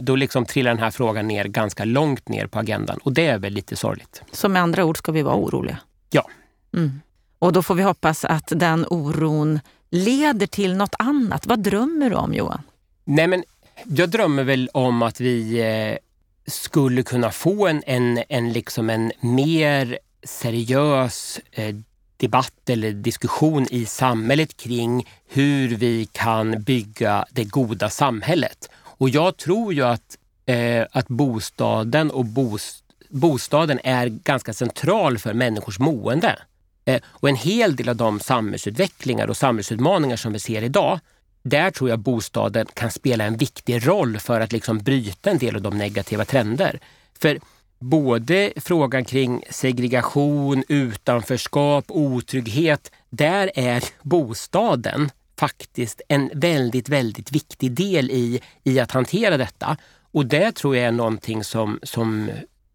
då 0.00 0.16
liksom 0.16 0.44
trillar 0.44 0.70
den 0.70 0.82
här 0.82 0.90
frågan 0.90 1.28
ner 1.28 1.44
ganska 1.44 1.84
långt 1.84 2.28
ner 2.28 2.46
på 2.46 2.58
agendan 2.58 2.98
och 2.98 3.12
det 3.12 3.26
är 3.26 3.38
väl 3.38 3.52
lite 3.52 3.76
sorgligt. 3.76 4.22
Så 4.32 4.48
med 4.48 4.62
andra 4.62 4.84
ord 4.84 4.98
ska 4.98 5.12
vi 5.12 5.22
vara 5.22 5.36
oroliga? 5.36 5.78
Ja. 6.10 6.28
Mm. 6.76 7.00
Och 7.38 7.52
då 7.52 7.62
får 7.62 7.74
vi 7.74 7.82
hoppas 7.82 8.24
att 8.24 8.52
den 8.56 8.86
oron 8.90 9.60
leder 9.90 10.46
till 10.46 10.76
något 10.76 10.94
annat. 10.98 11.46
Vad 11.46 11.58
drömmer 11.62 12.10
du 12.10 12.16
om 12.16 12.34
Johan? 12.34 12.62
Nej, 13.12 13.26
men 13.26 13.44
jag 13.84 14.08
drömmer 14.08 14.44
väl 14.44 14.68
om 14.74 15.02
att 15.02 15.20
vi 15.20 15.60
eh, 15.60 15.96
skulle 16.46 17.02
kunna 17.02 17.30
få 17.30 17.66
en, 17.66 17.82
en, 17.86 18.22
en, 18.28 18.52
liksom 18.52 18.90
en 18.90 19.12
mer 19.20 19.98
seriös 20.22 21.40
eh, 21.52 21.74
debatt 22.16 22.68
eller 22.68 22.92
diskussion 22.92 23.66
i 23.70 23.86
samhället 23.86 24.56
kring 24.56 25.08
hur 25.28 25.68
vi 25.68 26.08
kan 26.12 26.62
bygga 26.62 27.24
det 27.30 27.44
goda 27.44 27.90
samhället. 27.90 28.70
Och 28.82 29.08
jag 29.08 29.36
tror 29.36 29.74
ju 29.74 29.82
att, 29.82 30.18
eh, 30.46 30.86
att 30.92 31.08
bostaden 31.08 32.10
och 32.10 32.24
bost, 32.24 32.84
bostaden 33.08 33.80
är 33.84 34.06
ganska 34.06 34.52
central 34.52 35.18
för 35.18 35.34
människors 35.34 35.78
mående. 35.78 36.38
Eh, 36.84 37.00
och 37.06 37.28
en 37.28 37.36
hel 37.36 37.76
del 37.76 37.88
av 37.88 37.96
de 37.96 38.20
samhällsutvecklingar 38.20 39.28
och 39.28 39.36
samhällsutmaningar 39.36 40.16
som 40.16 40.32
vi 40.32 40.38
ser 40.38 40.62
idag 40.62 41.00
där 41.42 41.70
tror 41.70 41.90
jag 41.90 41.98
bostaden 41.98 42.66
kan 42.74 42.90
spela 42.90 43.24
en 43.24 43.36
viktig 43.36 43.86
roll 43.86 44.18
för 44.18 44.40
att 44.40 44.52
liksom 44.52 44.78
bryta 44.78 45.30
en 45.30 45.38
del 45.38 45.56
av 45.56 45.62
de 45.62 45.78
negativa 45.78 46.24
trender. 46.24 46.80
För 47.18 47.40
både 47.78 48.52
frågan 48.56 49.04
kring 49.04 49.44
segregation, 49.50 50.64
utanförskap, 50.68 51.84
otrygghet, 51.88 52.92
där 53.10 53.50
är 53.54 53.84
bostaden 54.02 55.10
faktiskt 55.38 56.00
en 56.08 56.30
väldigt, 56.34 56.88
väldigt 56.88 57.32
viktig 57.32 57.72
del 57.72 58.10
i, 58.10 58.40
i 58.64 58.80
att 58.80 58.92
hantera 58.92 59.36
detta. 59.36 59.76
Och 60.12 60.26
det 60.26 60.52
tror 60.52 60.76
jag 60.76 60.86
är 60.86 60.92
någonting 60.92 61.44
som, 61.44 61.80
som 61.82 62.30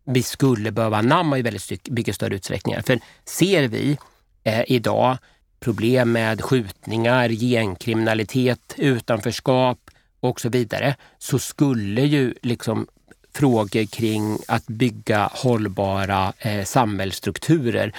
vi 0.06 0.24
skulle 0.24 0.72
behöva 0.72 0.98
anamma 0.98 1.40
i 1.40 1.42
väldigt 1.42 1.90
mycket 1.90 2.16
större 2.16 2.36
utsträckning. 2.36 2.84
För 2.84 3.00
ser 3.26 3.68
vi 3.68 3.98
eh, 4.44 4.64
idag 4.68 5.18
problem 5.66 6.12
med 6.12 6.42
skjutningar, 6.42 7.30
gängkriminalitet, 7.30 8.74
utanförskap 8.78 9.80
och 10.20 10.42
så 10.42 10.50
vidare, 10.50 10.96
så 11.18 11.40
skulle 11.40 12.02
ju 12.02 12.34
liksom 12.42 12.88
frågor 13.34 13.86
kring 13.86 14.38
att 14.48 14.68
bygga 14.68 15.30
hållbara 15.34 16.34
eh, 16.40 16.64
samhällsstrukturer 16.64 17.94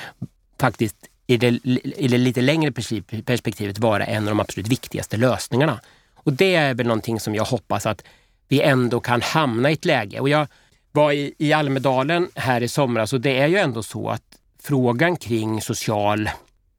faktiskt 0.60 0.96
i 1.26 1.36
det, 1.36 1.48
i 1.96 2.08
det 2.08 2.18
lite 2.18 2.40
längre 2.40 2.72
perspektivet 3.24 3.78
vara 3.78 4.04
en 4.04 4.22
av 4.22 4.28
de 4.28 4.40
absolut 4.40 4.68
viktigaste 4.68 5.16
lösningarna. 5.16 5.80
Och 6.14 6.32
det 6.32 6.54
är 6.54 6.74
väl 6.74 6.86
någonting 6.86 7.20
som 7.20 7.34
jag 7.34 7.44
hoppas 7.44 7.86
att 7.86 8.04
vi 8.48 8.62
ändå 8.62 9.00
kan 9.00 9.22
hamna 9.22 9.70
i 9.70 9.72
ett 9.72 9.84
läge. 9.84 10.20
Och 10.20 10.28
jag 10.28 10.46
var 10.92 11.12
i, 11.12 11.34
i 11.38 11.52
Almedalen 11.52 12.28
här 12.34 12.62
i 12.62 12.68
somras 12.68 13.12
och 13.12 13.20
det 13.20 13.38
är 13.38 13.46
ju 13.46 13.56
ändå 13.56 13.82
så 13.82 14.08
att 14.08 14.22
frågan 14.62 15.16
kring 15.16 15.60
social 15.60 16.30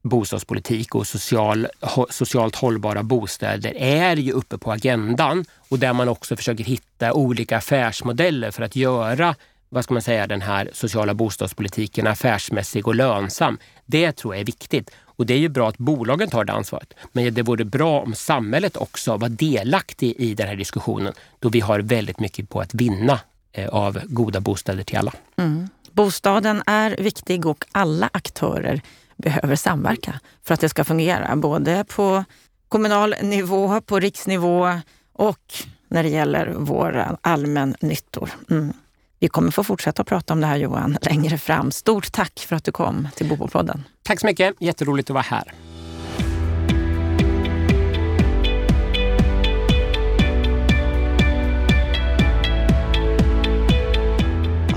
bostadspolitik 0.02 0.94
och 0.94 1.06
social, 1.06 1.68
socialt 2.10 2.56
hållbara 2.56 3.02
bostäder 3.02 3.72
är 3.76 4.16
ju 4.16 4.32
uppe 4.32 4.58
på 4.58 4.72
agendan 4.72 5.44
och 5.68 5.78
där 5.78 5.92
man 5.92 6.08
också 6.08 6.36
försöker 6.36 6.64
hitta 6.64 7.12
olika 7.12 7.56
affärsmodeller 7.56 8.50
för 8.50 8.62
att 8.62 8.76
göra 8.76 9.34
vad 9.68 9.84
ska 9.84 9.94
man 9.94 10.02
säga, 10.02 10.26
den 10.26 10.42
här 10.42 10.70
sociala 10.72 11.14
bostadspolitiken 11.14 12.06
affärsmässig 12.06 12.88
och 12.88 12.94
lönsam. 12.94 13.58
Det 13.86 14.12
tror 14.12 14.34
jag 14.34 14.40
är 14.40 14.44
viktigt. 14.44 14.90
Och 15.00 15.26
det 15.26 15.34
är 15.34 15.38
ju 15.38 15.48
bra 15.48 15.68
att 15.68 15.78
bolagen 15.78 16.30
tar 16.30 16.44
det 16.44 16.52
ansvaret. 16.52 16.94
Men 17.12 17.34
det 17.34 17.42
vore 17.42 17.64
bra 17.64 18.00
om 18.00 18.14
samhället 18.14 18.76
också 18.76 19.16
var 19.16 19.28
delaktig 19.28 20.14
i 20.18 20.34
den 20.34 20.48
här 20.48 20.56
diskussionen 20.56 21.12
då 21.38 21.48
vi 21.48 21.60
har 21.60 21.80
väldigt 21.80 22.20
mycket 22.20 22.48
på 22.48 22.60
att 22.60 22.74
vinna 22.74 23.20
eh, 23.52 23.68
av 23.68 24.00
goda 24.04 24.40
bostäder 24.40 24.84
till 24.84 24.98
alla. 24.98 25.12
Mm. 25.36 25.68
Bostaden 25.92 26.62
är 26.66 26.96
viktig 26.98 27.46
och 27.46 27.64
alla 27.72 28.10
aktörer 28.12 28.80
behöver 29.18 29.56
samverka 29.56 30.20
för 30.44 30.54
att 30.54 30.60
det 30.60 30.68
ska 30.68 30.84
fungera. 30.84 31.36
Både 31.36 31.84
på 31.84 32.24
kommunal 32.68 33.14
nivå, 33.22 33.80
på 33.80 34.00
riksnivå 34.00 34.80
och 35.12 35.54
när 35.88 36.02
det 36.02 36.08
gäller 36.08 36.46
våra 36.46 37.16
allmännyttor. 37.20 38.30
Mm. 38.50 38.72
Vi 39.18 39.28
kommer 39.28 39.50
få 39.50 39.64
fortsätta 39.64 40.02
att 40.02 40.08
prata 40.08 40.32
om 40.32 40.40
det 40.40 40.46
här 40.46 40.56
Johan 40.56 40.98
längre 41.02 41.38
fram. 41.38 41.70
Stort 41.70 42.12
tack 42.12 42.38
för 42.48 42.56
att 42.56 42.64
du 42.64 42.72
kom 42.72 43.08
till 43.14 43.28
Bopolpodden. 43.28 43.84
Tack 44.02 44.20
så 44.20 44.26
mycket. 44.26 44.54
Jätteroligt 44.60 45.10
att 45.10 45.14
vara 45.14 45.22
här. 45.22 45.52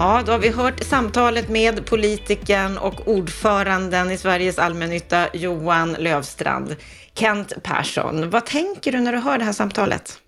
Ja, 0.01 0.23
då 0.25 0.31
har 0.31 0.39
vi 0.39 0.49
hört 0.49 0.83
samtalet 0.83 1.49
med 1.49 1.85
politikern 1.85 2.77
och 2.77 3.07
ordföranden 3.07 4.11
i 4.11 4.17
Sveriges 4.17 4.59
allmännytta, 4.59 5.27
Johan 5.33 5.95
Lövstrand. 5.99 6.75
Kent 7.13 7.53
Persson, 7.63 8.29
vad 8.29 8.45
tänker 8.45 8.91
du 8.91 8.99
när 8.99 9.11
du 9.11 9.17
hör 9.17 9.37
det 9.37 9.43
här 9.43 9.53
samtalet? 9.53 10.19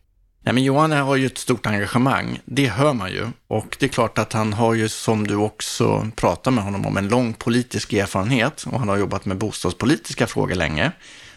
Nej, 0.43 0.53
men 0.53 0.63
Johan 0.63 0.91
har 0.91 1.15
ju 1.15 1.25
ett 1.25 1.37
stort 1.37 1.65
engagemang, 1.65 2.39
det 2.45 2.67
hör 2.67 2.93
man 2.93 3.11
ju. 3.11 3.27
Och 3.47 3.77
det 3.79 3.85
är 3.85 3.89
klart 3.89 4.17
att 4.17 4.33
han 4.33 4.53
har 4.53 4.73
ju, 4.73 4.89
som 4.89 5.27
du 5.27 5.35
också 5.35 6.07
pratar 6.15 6.51
med 6.51 6.63
honom 6.63 6.85
om, 6.85 6.97
en 6.97 7.07
lång 7.07 7.33
politisk 7.33 7.93
erfarenhet 7.93 8.63
och 8.71 8.79
han 8.79 8.89
har 8.89 8.97
jobbat 8.97 9.25
med 9.25 9.37
bostadspolitiska 9.37 10.27
frågor 10.27 10.55
länge. 10.55 10.91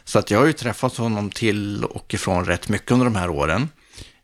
Så 0.05 0.19
att 0.19 0.31
jag 0.31 0.39
har 0.39 0.47
ju 0.47 0.53
träffat 0.53 0.97
honom 0.97 1.31
till 1.31 1.85
och 1.85 2.15
ifrån 2.15 2.45
rätt 2.45 2.69
mycket 2.69 2.91
under 2.91 3.05
de 3.05 3.17
här 3.17 3.31
åren. 3.31 3.69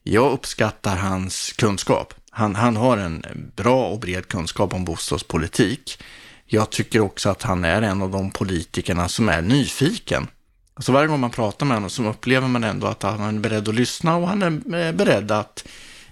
Jag 0.03 0.33
uppskattar 0.33 0.97
hans 0.97 1.53
kunskap. 1.53 2.15
Han, 2.35 2.55
han 2.55 2.77
har 2.77 2.97
en 2.97 3.25
bra 3.57 3.87
och 3.89 4.01
bred 4.01 4.29
kunskap 4.29 4.75
om 4.75 4.85
bostadspolitik. 4.85 6.03
Jag 6.47 6.71
tycker 6.71 7.01
också 7.01 7.31
att 7.31 7.43
han 7.43 7.65
är 7.65 7.83
en 7.83 8.03
av 8.03 8.11
de 8.11 8.31
politikerna 8.31 9.09
som 9.09 9.29
är 9.29 9.43
nyfiken. 9.43 10.29
Alltså 10.75 10.93
varje 10.93 11.09
gång 11.09 11.21
man 11.21 11.31
pratar 11.31 11.67
med 11.67 11.77
honom 11.77 11.91
så 11.91 12.05
upplever 12.05 12.49
man 12.49 12.65
ändå 12.65 12.87
att 12.87 13.03
han 13.03 13.37
är 13.37 13.41
beredd 13.41 13.69
att 13.69 13.75
lyssna 13.75 14.17
och 14.17 14.29
han 14.29 14.43
är 14.43 14.87
eh, 14.87 14.93
beredd 14.93 15.31
att 15.31 15.65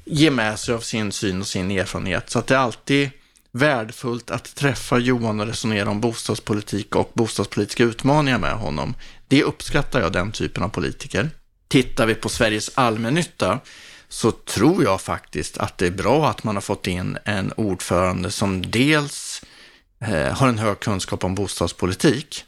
ge 0.04 0.30
med 0.30 0.58
sig 0.58 0.74
av 0.74 0.80
sin 0.80 1.12
syn 1.12 1.40
och 1.40 1.46
sin 1.46 1.70
erfarenhet. 1.70 2.30
Så 2.30 2.38
att 2.38 2.46
det 2.46 2.54
är 2.54 2.58
alltid 2.58 3.10
värdefullt 3.52 4.30
att 4.30 4.54
träffa 4.54 4.98
Johan 4.98 5.40
och 5.40 5.46
resonera 5.46 5.90
om 5.90 6.00
bostadspolitik 6.00 6.96
och 6.96 7.10
bostadspolitiska 7.14 7.84
utmaningar 7.84 8.38
med 8.38 8.54
honom. 8.54 8.94
Det 9.28 9.42
uppskattar 9.42 10.00
jag, 10.00 10.12
den 10.12 10.32
typen 10.32 10.62
av 10.62 10.68
politiker. 10.68 11.30
Tittar 11.68 12.06
vi 12.06 12.14
på 12.14 12.28
Sveriges 12.28 12.70
allmännytta 12.74 13.60
så 14.12 14.30
tror 14.30 14.84
jag 14.84 15.00
faktiskt 15.00 15.58
att 15.58 15.78
det 15.78 15.86
är 15.86 15.90
bra 15.90 16.28
att 16.28 16.44
man 16.44 16.56
har 16.56 16.60
fått 16.60 16.86
in 16.86 17.18
en 17.24 17.52
ordförande 17.56 18.30
som 18.30 18.70
dels 18.70 19.42
eh, 20.00 20.32
har 20.32 20.48
en 20.48 20.58
hög 20.58 20.80
kunskap 20.80 21.24
om 21.24 21.34
bostadspolitik, 21.34 22.44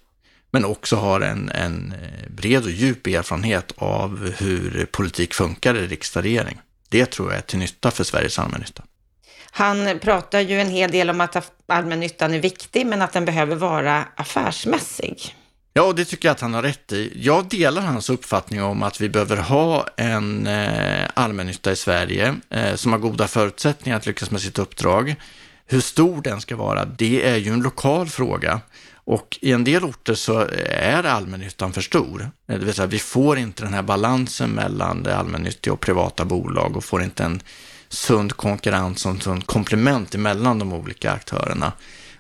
men 0.51 0.65
också 0.65 0.97
har 0.97 1.21
en, 1.21 1.49
en 1.49 1.93
eh, 1.93 2.31
bred 2.31 2.65
och 2.65 2.71
djup 2.71 3.07
erfarenhet 3.07 3.73
av 3.77 4.33
hur 4.39 4.87
politik 4.93 5.35
funkar 5.35 5.75
i 5.75 5.87
riksdag 5.87 6.21
och 6.21 6.25
regering. 6.25 6.61
Det 6.89 7.07
tror 7.07 7.31
jag 7.31 7.39
är 7.39 7.43
till 7.43 7.59
nytta 7.59 7.91
för 7.91 8.05
Sveriges 8.05 8.39
allmännytta. 8.39 8.83
Han 9.51 9.99
pratar 9.99 10.41
ju 10.41 10.61
en 10.61 10.71
hel 10.71 10.91
del 10.91 11.11
om 11.11 11.21
att 11.21 11.53
allmännyttan 11.67 12.35
är 12.35 12.39
viktig, 12.39 12.87
men 12.87 13.03
att 13.03 13.13
den 13.13 13.25
behöver 13.25 13.57
vara 13.57 14.05
affärsmässig. 14.17 15.37
Ja, 15.75 15.83
och 15.83 15.95
det 15.95 16.05
tycker 16.05 16.29
jag 16.29 16.35
att 16.35 16.41
han 16.41 16.55
har 16.55 16.63
rätt 16.63 16.93
i. 16.93 17.13
Jag 17.17 17.49
delar 17.49 17.83
hans 17.83 18.11
uppfattning 18.11 18.63
om 18.63 18.83
att 18.83 19.01
vi 19.01 19.09
behöver 19.09 19.37
ha 19.37 19.87
en 19.97 20.47
eh, 20.47 21.09
allmännytta 21.15 21.73
i 21.73 21.77
Sverige 21.77 22.35
eh, 22.51 22.75
som 22.75 22.93
har 22.93 22.99
goda 22.99 23.29
förutsättningar 23.29 23.97
att 23.97 24.07
lyckas 24.07 24.31
med 24.31 24.41
sitt 24.41 24.59
uppdrag. 24.59 25.15
Hur 25.67 25.81
stor 25.81 26.23
den 26.23 26.41
ska 26.41 26.57
vara, 26.57 26.85
det 26.85 27.29
är 27.29 27.37
ju 27.37 27.53
en 27.53 27.63
lokal 27.63 28.09
fråga. 28.09 28.61
Och 29.05 29.39
i 29.41 29.53
en 29.53 29.65
del 29.65 29.85
orter 29.85 30.15
så 30.15 30.49
är 30.69 31.05
allmännyttan 31.05 31.73
för 31.73 31.81
stor. 31.81 32.31
Eh, 32.49 32.59
det 32.59 32.65
vill 32.65 32.75
säga, 32.75 32.87
vi 32.87 32.99
får 32.99 33.39
inte 33.39 33.63
den 33.65 33.75
här 33.75 33.83
balansen 33.83 34.51
mellan 34.51 35.03
det 35.03 35.17
allmännyttiga 35.17 35.73
och 35.73 35.81
privata 35.81 36.25
bolag 36.25 36.77
och 36.77 36.85
får 36.85 37.03
inte 37.03 37.25
en 37.25 37.43
sund 37.89 38.33
konkurrens 38.33 39.07
och 39.07 39.23
sund 39.23 39.47
komplement 39.47 40.15
emellan 40.15 40.59
de 40.59 40.73
olika 40.73 41.13
aktörerna. 41.13 41.73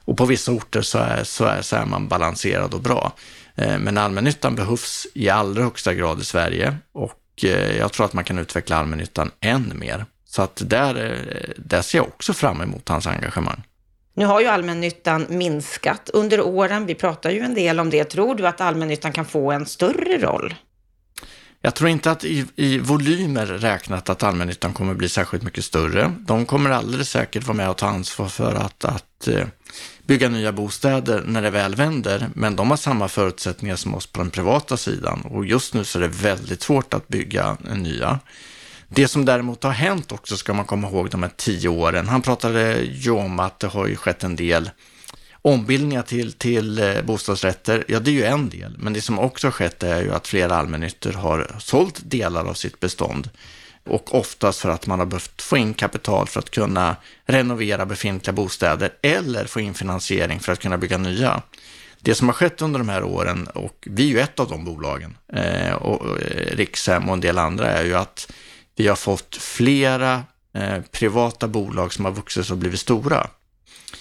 Och 0.04 0.16
på 0.16 0.24
vissa 0.24 0.52
orter 0.52 0.82
så 0.82 0.98
är, 0.98 1.24
så 1.24 1.44
är, 1.44 1.62
så 1.62 1.76
är 1.76 1.84
man 1.84 2.08
balanserad 2.08 2.74
och 2.74 2.80
bra. 2.80 3.12
Eh, 3.54 3.78
men 3.78 3.98
allmännyttan 3.98 4.54
behövs 4.54 5.06
i 5.14 5.28
allra 5.28 5.62
högsta 5.62 5.94
grad 5.94 6.20
i 6.20 6.24
Sverige 6.24 6.76
och 6.92 7.44
eh, 7.44 7.76
jag 7.76 7.92
tror 7.92 8.06
att 8.06 8.12
man 8.12 8.24
kan 8.24 8.38
utveckla 8.38 8.76
allmännyttan 8.76 9.30
än 9.40 9.72
mer. 9.78 10.06
Så 10.24 10.42
att 10.42 10.62
där, 10.64 10.94
eh, 11.04 11.54
där 11.56 11.82
ser 11.82 11.98
jag 11.98 12.06
också 12.06 12.32
fram 12.32 12.60
emot 12.60 12.88
hans 12.88 13.06
engagemang. 13.06 13.62
Nu 14.14 14.26
har 14.26 14.40
ju 14.40 14.46
allmännyttan 14.46 15.26
minskat 15.28 16.10
under 16.12 16.40
åren. 16.40 16.86
Vi 16.86 16.94
pratar 16.94 17.30
ju 17.30 17.40
en 17.40 17.54
del 17.54 17.80
om 17.80 17.90
det. 17.90 18.04
Tror 18.04 18.34
du 18.34 18.46
att 18.46 18.60
allmännyttan 18.60 19.12
kan 19.12 19.24
få 19.24 19.52
en 19.52 19.66
större 19.66 20.18
roll? 20.18 20.54
Jag 21.60 21.74
tror 21.74 21.90
inte 21.90 22.10
att 22.10 22.24
i, 22.24 22.46
i 22.56 22.78
volymer 22.78 23.46
räknat 23.46 24.08
att 24.08 24.22
allmännyttan 24.22 24.72
kommer 24.72 24.94
bli 24.94 25.08
särskilt 25.08 25.42
mycket 25.42 25.64
större. 25.64 26.14
De 26.18 26.46
kommer 26.46 26.70
alldeles 26.70 27.10
säkert 27.10 27.44
vara 27.44 27.56
med 27.56 27.70
och 27.70 27.76
ta 27.76 27.86
ansvar 27.86 28.28
för 28.28 28.54
att, 28.54 28.84
att 28.84 29.28
bygga 30.06 30.28
nya 30.28 30.52
bostäder 30.52 31.22
när 31.26 31.42
det 31.42 31.50
väl 31.50 31.74
vänder, 31.74 32.28
men 32.34 32.56
de 32.56 32.70
har 32.70 32.76
samma 32.76 33.08
förutsättningar 33.08 33.76
som 33.76 33.94
oss 33.94 34.06
på 34.06 34.20
den 34.20 34.30
privata 34.30 34.76
sidan 34.76 35.20
och 35.20 35.46
just 35.46 35.74
nu 35.74 35.84
så 35.84 35.98
är 35.98 36.02
det 36.02 36.08
väldigt 36.08 36.62
svårt 36.62 36.94
att 36.94 37.08
bygga 37.08 37.56
nya. 37.74 38.20
Det 38.88 39.08
som 39.08 39.24
däremot 39.24 39.62
har 39.62 39.70
hänt 39.70 40.12
också 40.12 40.36
ska 40.36 40.54
man 40.54 40.64
komma 40.64 40.88
ihåg 40.88 41.10
de 41.10 41.22
här 41.22 41.30
tio 41.36 41.68
åren. 41.68 42.08
Han 42.08 42.22
pratade 42.22 42.82
ju 42.82 43.10
om 43.10 43.40
att 43.40 43.60
det 43.60 43.66
har 43.66 43.86
ju 43.86 43.96
skett 43.96 44.24
en 44.24 44.36
del 44.36 44.70
ombildningar 45.42 46.02
till, 46.02 46.32
till 46.32 46.78
eh, 46.78 47.02
bostadsrätter. 47.02 47.84
Ja, 47.88 48.00
det 48.00 48.10
är 48.10 48.12
ju 48.12 48.24
en 48.24 48.48
del, 48.48 48.76
men 48.78 48.92
det 48.92 49.00
som 49.00 49.18
också 49.18 49.46
har 49.46 49.52
skett 49.52 49.82
är 49.82 50.02
ju 50.02 50.14
att 50.14 50.26
flera 50.26 50.56
allmännyttor 50.56 51.12
har 51.12 51.56
sålt 51.58 52.00
delar 52.04 52.44
av 52.44 52.54
sitt 52.54 52.80
bestånd 52.80 53.30
och 53.84 54.14
oftast 54.14 54.60
för 54.60 54.68
att 54.68 54.86
man 54.86 54.98
har 54.98 55.06
behövt 55.06 55.42
få 55.42 55.56
in 55.56 55.74
kapital 55.74 56.26
för 56.26 56.40
att 56.40 56.50
kunna 56.50 56.96
renovera 57.26 57.86
befintliga 57.86 58.32
bostäder 58.32 58.92
eller 59.02 59.44
få 59.44 59.60
in 59.60 59.74
finansiering 59.74 60.40
för 60.40 60.52
att 60.52 60.58
kunna 60.58 60.78
bygga 60.78 60.98
nya. 60.98 61.42
Det 62.00 62.14
som 62.14 62.28
har 62.28 62.34
skett 62.34 62.62
under 62.62 62.78
de 62.78 62.88
här 62.88 63.04
åren, 63.04 63.46
och 63.46 63.88
vi 63.90 64.04
är 64.04 64.08
ju 64.08 64.20
ett 64.20 64.40
av 64.40 64.48
de 64.48 64.64
bolagen, 64.64 65.16
eh, 65.32 65.72
och 65.72 66.20
eh, 66.20 66.56
Rikshem 66.56 67.08
och 67.08 67.14
en 67.14 67.20
del 67.20 67.38
andra, 67.38 67.66
är 67.66 67.84
ju 67.84 67.94
att 67.94 68.32
vi 68.76 68.88
har 68.88 68.96
fått 68.96 69.36
flera 69.36 70.22
eh, 70.54 70.80
privata 70.90 71.48
bolag 71.48 71.92
som 71.92 72.04
har 72.04 72.12
vuxit 72.12 72.50
och 72.50 72.56
blivit 72.56 72.80
stora. 72.80 73.26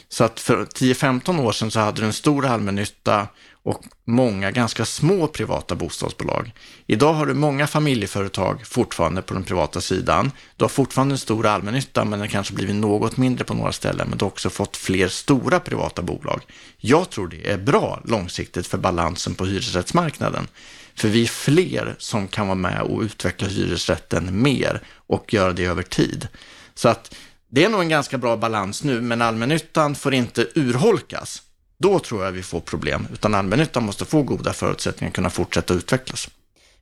Så 0.09 0.23
att 0.23 0.39
för 0.39 0.65
10-15 0.65 1.41
år 1.41 1.51
sedan 1.51 1.71
så 1.71 1.79
hade 1.79 2.01
du 2.01 2.05
en 2.07 2.13
stor 2.13 2.45
allmännytta 2.45 3.27
och 3.63 3.83
många 4.05 4.51
ganska 4.51 4.85
små 4.85 5.27
privata 5.27 5.75
bostadsbolag. 5.75 6.53
Idag 6.87 7.13
har 7.13 7.25
du 7.25 7.33
många 7.33 7.67
familjeföretag 7.67 8.67
fortfarande 8.67 9.21
på 9.21 9.33
den 9.33 9.43
privata 9.43 9.81
sidan. 9.81 10.31
Du 10.57 10.63
har 10.63 10.69
fortfarande 10.69 11.13
en 11.13 11.17
stor 11.17 11.45
allmännytta, 11.45 12.05
men 12.05 12.19
den 12.19 12.29
kanske 12.29 12.53
blivit 12.53 12.75
något 12.75 13.17
mindre 13.17 13.45
på 13.45 13.53
några 13.53 13.71
ställen, 13.71 14.09
men 14.09 14.17
du 14.17 14.25
har 14.25 14.31
också 14.31 14.49
fått 14.49 14.77
fler 14.77 15.07
stora 15.07 15.59
privata 15.59 16.01
bolag. 16.01 16.41
Jag 16.77 17.09
tror 17.09 17.27
det 17.27 17.51
är 17.51 17.57
bra 17.57 18.01
långsiktigt 18.05 18.67
för 18.67 18.77
balansen 18.77 19.35
på 19.35 19.45
hyresrättsmarknaden. 19.45 20.47
För 20.95 21.07
vi 21.07 21.21
är 21.23 21.27
fler 21.27 21.95
som 21.97 22.27
kan 22.27 22.47
vara 22.47 22.55
med 22.55 22.81
och 22.81 23.01
utveckla 23.01 23.47
hyresrätten 23.47 24.41
mer 24.41 24.81
och 25.07 25.33
göra 25.33 25.53
det 25.53 25.65
över 25.65 25.83
tid. 25.83 26.27
Så 26.73 26.89
att 26.89 27.15
det 27.49 27.63
är 27.63 27.69
nog 27.69 27.81
en 27.81 27.89
ganska 27.89 28.17
bra 28.17 28.37
balans 28.37 28.83
nu, 28.83 29.01
men 29.01 29.21
allmännyttan 29.21 29.95
får 29.95 30.13
inte 30.13 30.47
urholkas. 30.55 31.41
Då 31.81 31.99
tror 31.99 32.25
jag 32.25 32.31
vi 32.31 32.43
får 32.43 32.59
problem, 32.59 33.07
utan 33.13 33.35
allmännyttan 33.35 33.83
måste 33.83 34.05
få 34.05 34.21
goda 34.21 34.53
förutsättningar 34.53 35.09
att 35.09 35.15
kunna 35.15 35.29
fortsätta 35.29 35.73
utvecklas. 35.73 36.29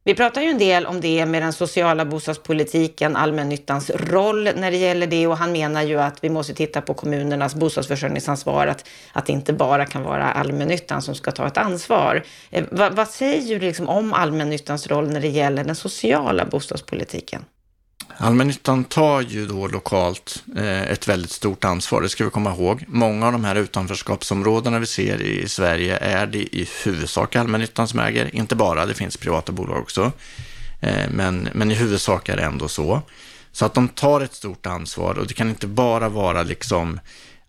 Vi 0.04 0.16
pratar 0.16 0.41
ju 0.41 0.50
en 0.50 0.58
del 0.58 0.86
om 0.86 1.02
det 1.02 1.26
med 1.26 1.41
den 1.41 1.54
sociala 1.54 2.06
bostadspolitiken, 2.06 3.16
allmännyttans 3.16 3.89
roll 3.89 4.43
när 4.43 4.72
det 4.72 4.78
gäller 4.78 5.08
det 5.08 5.28
och 5.28 5.38
han 5.38 5.52
menar 5.52 5.82
ju 5.82 6.00
att 6.02 6.24
vi 6.24 6.30
måste 6.30 6.54
titta 6.54 6.82
på 6.82 6.93
kommunernas 6.93 7.56
bostadsförsörjningsansvar, 7.56 8.68
att, 8.68 8.88
att 9.14 9.26
det 9.26 9.34
inte 9.34 9.54
bara 9.54 9.86
kan 9.86 10.04
vara 10.04 10.32
allmännyttan 10.32 11.02
som 11.02 11.16
ska 11.16 11.32
ta 11.32 11.47
ett 11.47 11.58
ansvar. 11.58 12.24
Eh, 12.50 12.66
vad, 12.72 12.95
vad 12.95 13.08
säger 13.08 13.60
du 13.60 13.66
liksom 13.66 13.89
om 13.89 14.14
allmännyttans 14.14 14.88
roll 14.88 15.10
när 15.10 15.22
det 15.22 15.28
gäller 15.28 15.64
den 15.64 15.76
sociala 15.76 16.45
bostadspolitiken? 16.45 17.45
Allmännyttan 18.18 18.84
tar 18.84 19.22
ju 19.22 19.45
då 19.45 19.68
lokalt 19.68 20.43
eh, 20.57 20.82
ett 20.82 21.07
väldigt 21.07 21.32
stort 21.32 21.64
ansvar, 21.64 22.01
det 22.01 22.10
ska 22.10 22.24
vi 22.24 22.30
komma 22.30 22.51
ihåg. 22.53 22.84
Många 22.88 23.26
av 23.26 23.32
de 23.32 23.43
här 23.43 23.55
utanförskapsområdena 23.55 24.80
vi 24.80 24.86
ser 24.86 25.22
i 25.22 25.49
Sverige 25.49 25.97
är 25.97 26.28
det 26.28 26.55
i 26.55 26.70
huvudsak 26.86 27.36
allmännyttan 27.36 27.88
som 27.88 27.99
äger, 27.99 28.36
inte 28.36 28.55
bara, 28.55 28.86
det 28.86 28.93
finns 28.93 29.18
privata 29.18 29.51
bolag 29.51 29.82
också. 29.82 30.12
Eh, 30.80 31.10
men, 31.12 31.49
men 31.53 31.72
i 31.72 31.74
huvudsak 31.74 32.30
är 32.30 32.38
det 32.38 32.43
ändå 32.43 32.68
så. 32.68 33.01
Så 33.51 33.66
att 33.66 33.74
de 33.74 33.88
tar 33.88 34.22
ett 34.22 34.34
stort 34.34 34.66
ansvar 34.66 35.18
och 35.18 35.28
det 35.28 35.34
kan 35.34 35.49
inte 35.49 35.68
bara 35.68 36.10
vara 36.10 36.43
liksom 36.43 36.99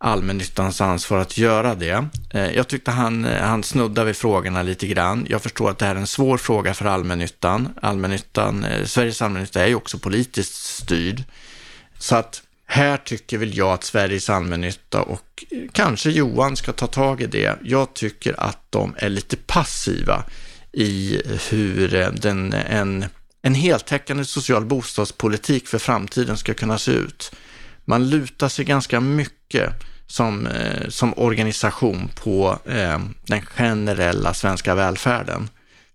allmännyttans 0.00 0.80
ansvar 0.80 1.18
att 1.18 1.38
göra 1.38 1.74
det. 1.74 2.08
Eh, 2.30 2.50
jag 2.50 2.68
tyckte 2.68 2.90
han, 2.90 3.24
eh, 3.24 3.42
han 3.42 3.62
snuddade 3.62 4.06
vid 4.06 4.16
frågorna 4.16 4.62
lite 4.62 4.86
grann. 4.86 5.26
Jag 5.28 5.42
förstår 5.42 5.70
att 5.70 5.78
det 5.78 5.84
här 5.84 5.94
är 5.94 6.00
en 6.00 6.06
svår 6.06 6.38
fråga 6.38 6.74
för 6.74 6.84
allmännyttan. 6.84 7.68
allmännyttan 7.82 8.64
eh, 8.64 8.84
Sveriges 8.84 9.22
allmännytta 9.22 9.62
är 9.62 9.66
ju 9.66 9.74
också 9.74 9.98
politiskt 9.98 10.54
styrd. 10.54 11.22
Så 11.98 12.16
att 12.16 12.42
Här 12.66 12.96
tycker 12.96 13.38
väl 13.38 13.56
jag 13.56 13.72
att 13.72 13.84
Sveriges 13.84 14.30
allmännytta 14.30 15.02
och 15.02 15.44
kanske 15.72 16.10
Johan 16.10 16.56
ska 16.56 16.72
ta 16.72 16.86
tag 16.86 17.20
i 17.22 17.26
det. 17.26 17.58
Jag 17.62 17.94
tycker 17.94 18.40
att 18.40 18.58
de 18.70 18.94
är 18.98 19.08
lite 19.08 19.36
passiva 19.36 20.24
i 20.72 21.22
hur 21.50 21.88
den, 22.20 22.52
en, 22.52 23.04
en 23.42 23.54
heltäckande 23.54 24.24
social 24.24 24.64
bostadspolitik 24.64 25.68
för 25.68 25.78
framtiden 25.78 26.36
ska 26.36 26.54
kunna 26.54 26.78
se 26.78 26.92
ut. 26.92 27.32
Man 27.84 28.10
lutar 28.10 28.48
sig 28.48 28.64
ganska 28.64 29.00
mycket 29.00 29.72
som, 30.10 30.46
eh, 30.46 30.88
som 30.88 31.14
organisation 31.16 32.10
på 32.14 32.58
eh, 32.64 32.98
den 33.26 33.42
generella 33.42 34.34
svenska 34.34 34.74
välfärden. 34.74 35.48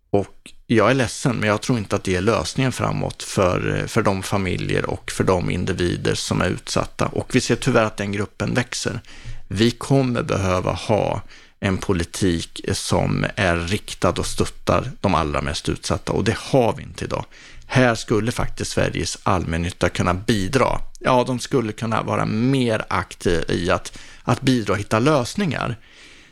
Och 0.10 0.52
jag 0.68 0.90
är 0.92 0.94
ledsen, 0.94 1.36
men 1.36 1.50
jag 1.50 1.62
tror 1.62 1.78
inte 1.78 1.96
att 1.96 2.04
det 2.04 2.16
är 2.16 2.22
lösningen 2.22 2.72
framåt 2.72 3.24
för, 3.24 3.78
eh, 3.78 3.86
för 3.86 4.02
de 4.02 4.24
familjer 4.24 4.86
och 4.86 5.12
för 5.12 5.24
de 5.24 5.50
individer 5.50 6.16
som 6.16 6.42
är 6.42 6.50
utsatta. 6.50 7.06
Och 7.06 7.36
vi 7.36 7.42
ser 7.42 7.56
tyvärr 7.56 7.84
att 7.84 7.98
den 7.98 8.12
gruppen 8.12 8.54
växer. 8.54 9.00
Vi 9.48 9.72
kommer 9.72 10.24
behöva 10.24 10.72
ha 10.72 11.22
en 11.66 11.78
politik 11.78 12.62
som 12.74 13.26
är 13.36 13.58
riktad 13.58 14.10
och 14.10 14.26
stöttar 14.26 14.92
de 15.02 15.16
allra 15.16 15.42
mest 15.42 15.70
utsatta 15.70 16.12
och 16.12 16.24
det 16.24 16.36
har 16.38 16.76
vi 16.76 16.84
inte 16.84 17.06
idag. 17.06 17.26
Här 17.66 17.96
skulle 17.96 18.32
faktiskt 18.32 18.72
Sveriges 18.72 19.18
allmännytta 19.24 19.90
kunna 19.90 20.14
bidra. 20.14 20.80
Ja, 21.00 21.24
de 21.28 21.40
skulle 21.40 21.72
kunna 21.72 22.02
vara 22.02 22.26
mer 22.26 22.86
aktiva 22.88 23.54
i 23.54 23.70
att, 23.70 23.98
att 24.24 24.42
bidra 24.42 24.74
och 24.74 24.80
hitta 24.80 25.00
lösningar. 25.00 25.76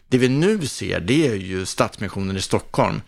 Det 0.08 0.18
vi 0.18 0.30
nu 0.30 0.68
ser, 0.68 1.00
det 1.00 1.28
är 1.28 1.36
ju 1.36 1.66
Stadsmissionen 1.66 2.38
i 2.38 2.42
Stockholm 2.42 3.02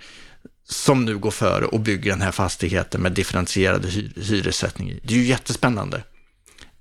som 0.69 1.05
nu 1.05 1.17
går 1.17 1.32
före 1.32 1.65
och 1.65 1.80
bygger 1.80 2.11
den 2.11 2.21
här 2.21 2.32
fastigheten 2.32 3.01
med 3.01 3.11
differentierade 3.11 3.88
hy 3.88 4.09
hyressättning. 4.15 4.99
Det 5.03 5.13
är 5.13 5.17
ju 5.17 5.26
jättespännande. 5.26 6.03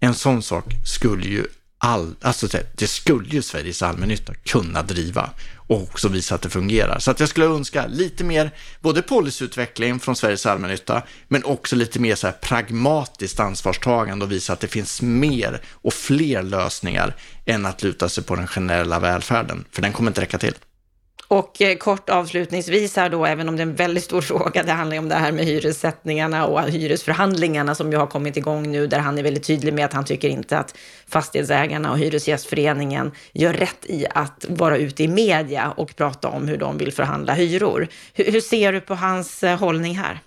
En 0.00 0.14
sån 0.14 0.42
sak 0.42 0.64
skulle 0.86 1.28
ju 1.28 1.46
all, 1.84 2.14
alltså 2.20 2.48
det 2.74 2.86
skulle 2.86 3.28
ju 3.28 3.42
Sveriges 3.42 3.82
allmännytta 3.82 4.34
kunna 4.34 4.82
driva 4.82 5.30
och 5.66 5.82
också 5.82 6.08
visa 6.08 6.34
att 6.34 6.42
det 6.42 6.50
fungerar. 6.50 6.98
Så 6.98 7.10
att 7.10 7.20
jag 7.20 7.28
skulle 7.28 7.46
önska 7.46 7.86
lite 7.86 8.24
mer, 8.24 8.50
både 8.80 9.02
policyutveckling 9.02 10.00
från 10.00 10.16
Sveriges 10.16 10.46
allmännytta, 10.46 11.02
men 11.28 11.44
också 11.44 11.76
lite 11.76 12.00
mer 12.00 12.14
så 12.14 12.26
här 12.26 12.34
pragmatiskt 12.34 13.40
ansvarstagande 13.40 14.24
och 14.24 14.32
visa 14.32 14.52
att 14.52 14.60
det 14.60 14.68
finns 14.68 15.02
mer 15.02 15.60
och 15.72 15.94
fler 15.94 16.42
lösningar 16.42 17.16
än 17.44 17.66
att 17.66 17.82
luta 17.82 18.08
sig 18.08 18.24
på 18.24 18.36
den 18.36 18.46
generella 18.46 19.00
välfärden, 19.00 19.64
för 19.70 19.82
den 19.82 19.92
kommer 19.92 20.10
inte 20.10 20.20
räcka 20.20 20.38
till. 20.38 20.54
Och 21.34 21.62
eh, 21.62 21.76
kort 21.76 22.10
avslutningsvis 22.10 22.96
här 22.96 23.08
då, 23.08 23.26
även 23.26 23.48
om 23.48 23.56
det 23.56 23.62
är 23.62 23.66
en 23.66 23.74
väldigt 23.74 24.04
stor 24.04 24.20
fråga, 24.30 24.62
det 24.62 24.72
handlar 24.72 24.94
ju 24.94 24.98
om 24.98 25.08
det 25.08 25.14
här 25.14 25.32
med 25.32 25.44
hyressättningarna 25.44 26.46
och 26.46 26.62
hyresförhandlingarna 26.62 27.74
som 27.74 27.92
ju 27.92 27.98
har 27.98 28.06
kommit 28.06 28.36
igång 28.36 28.72
nu, 28.72 28.86
där 28.86 28.98
han 28.98 29.18
är 29.18 29.22
väldigt 29.22 29.44
tydlig 29.44 29.74
med 29.74 29.84
att 29.84 29.92
han 29.92 30.04
tycker 30.04 30.28
inte 30.28 30.58
att 30.58 30.74
fastighetsägarna 31.08 31.90
och 31.90 31.98
Hyresgästföreningen 31.98 33.12
gör 33.32 33.52
rätt 33.52 33.86
i 33.86 34.06
att 34.14 34.46
vara 34.48 34.76
ute 34.76 35.02
i 35.02 35.08
media 35.08 35.70
och 35.76 35.96
prata 35.96 36.28
om 36.28 36.48
hur 36.48 36.56
de 36.56 36.78
vill 36.78 36.92
förhandla 36.92 37.34
hyror. 37.34 37.88
Hur, 38.12 38.32
hur 38.32 38.40
ser 38.40 38.72
du 38.72 38.80
på 38.80 38.94
hans 38.94 39.42
eh, 39.42 39.58
hållning 39.58 39.98
här? 39.98 40.20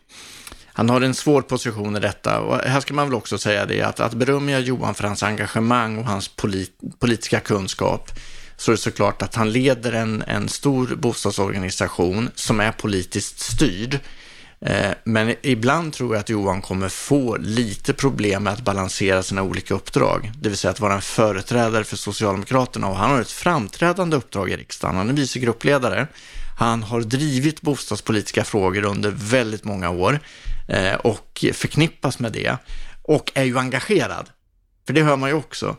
Han 0.66 0.89
har 0.89 1.01
en 1.01 1.14
svår 1.14 1.41
position 1.41 1.95
i 1.95 1.99
detta 1.99 2.39
och 2.39 2.55
här 2.55 2.80
ska 2.80 2.93
man 2.93 3.08
väl 3.08 3.16
också 3.16 3.38
säga 3.38 3.66
det 3.66 3.82
att, 3.82 3.99
att 3.99 4.14
berömma 4.14 4.60
Johan 4.60 4.95
för 4.95 5.03
hans 5.03 5.24
engagemang 5.24 5.97
och 5.97 6.05
hans 6.05 6.28
polit, 6.28 6.80
politiska 6.99 7.39
kunskap 7.39 8.12
så 8.58 8.72
är 8.72 8.74
det 8.74 8.82
såklart 8.82 9.22
att 9.22 9.36
han 9.36 9.51
leder 9.51 9.93
en, 9.93 10.24
en 10.28 10.49
stor 10.49 10.95
bostadsorganisation 10.95 12.30
som 12.36 12.60
är 12.60 12.72
politiskt 12.72 13.39
styrd. 13.39 13.99
Eh, 14.62 14.91
men 15.03 15.36
ibland 15.41 15.93
tror 15.93 16.16
jag 16.16 16.20
att 16.20 16.30
Johan 16.30 16.62
kommer 16.62 16.89
få 16.89 17.38
lite 17.38 17.93
problem 17.93 18.43
med 18.43 18.53
att 18.53 18.62
balansera 18.62 19.24
sina 19.24 19.43
olika 19.43 19.74
uppdrag, 19.74 20.32
det 20.39 20.49
vill 20.49 20.58
säga 20.58 20.72
att 20.72 20.80
vara 20.80 20.93
en 20.93 21.01
företrädare 21.01 21.84
för 21.84 21.97
Socialdemokraterna 21.97 22.88
och 22.88 22.95
han 22.95 23.12
har 23.12 23.22
ett 23.22 23.32
framträdande 23.32 24.18
uppdrag 24.18 24.49
i 24.49 24.58
riksdagen. 24.58 24.95
Han 24.95 25.10
är 25.10 25.14
vice 25.14 25.39
gruppledare. 25.39 26.08
Han 26.60 26.84
har 26.84 27.01
drivit 27.01 27.62
bostadspolitiska 27.62 28.43
frågor 28.43 28.86
under 28.86 29.12
väldigt 29.16 29.64
många 29.64 29.89
år 29.89 30.20
eh, 30.68 30.93
och 30.93 31.45
förknippas 31.53 32.20
med 32.20 32.32
det 32.32 32.58
och 33.03 33.32
är 33.36 33.43
ju 33.43 33.58
engagerad. 33.58 34.30
För 34.88 34.93
det 34.93 35.03
hör 35.03 35.16
man 35.16 35.30
ju 35.30 35.36
också. 35.36 35.76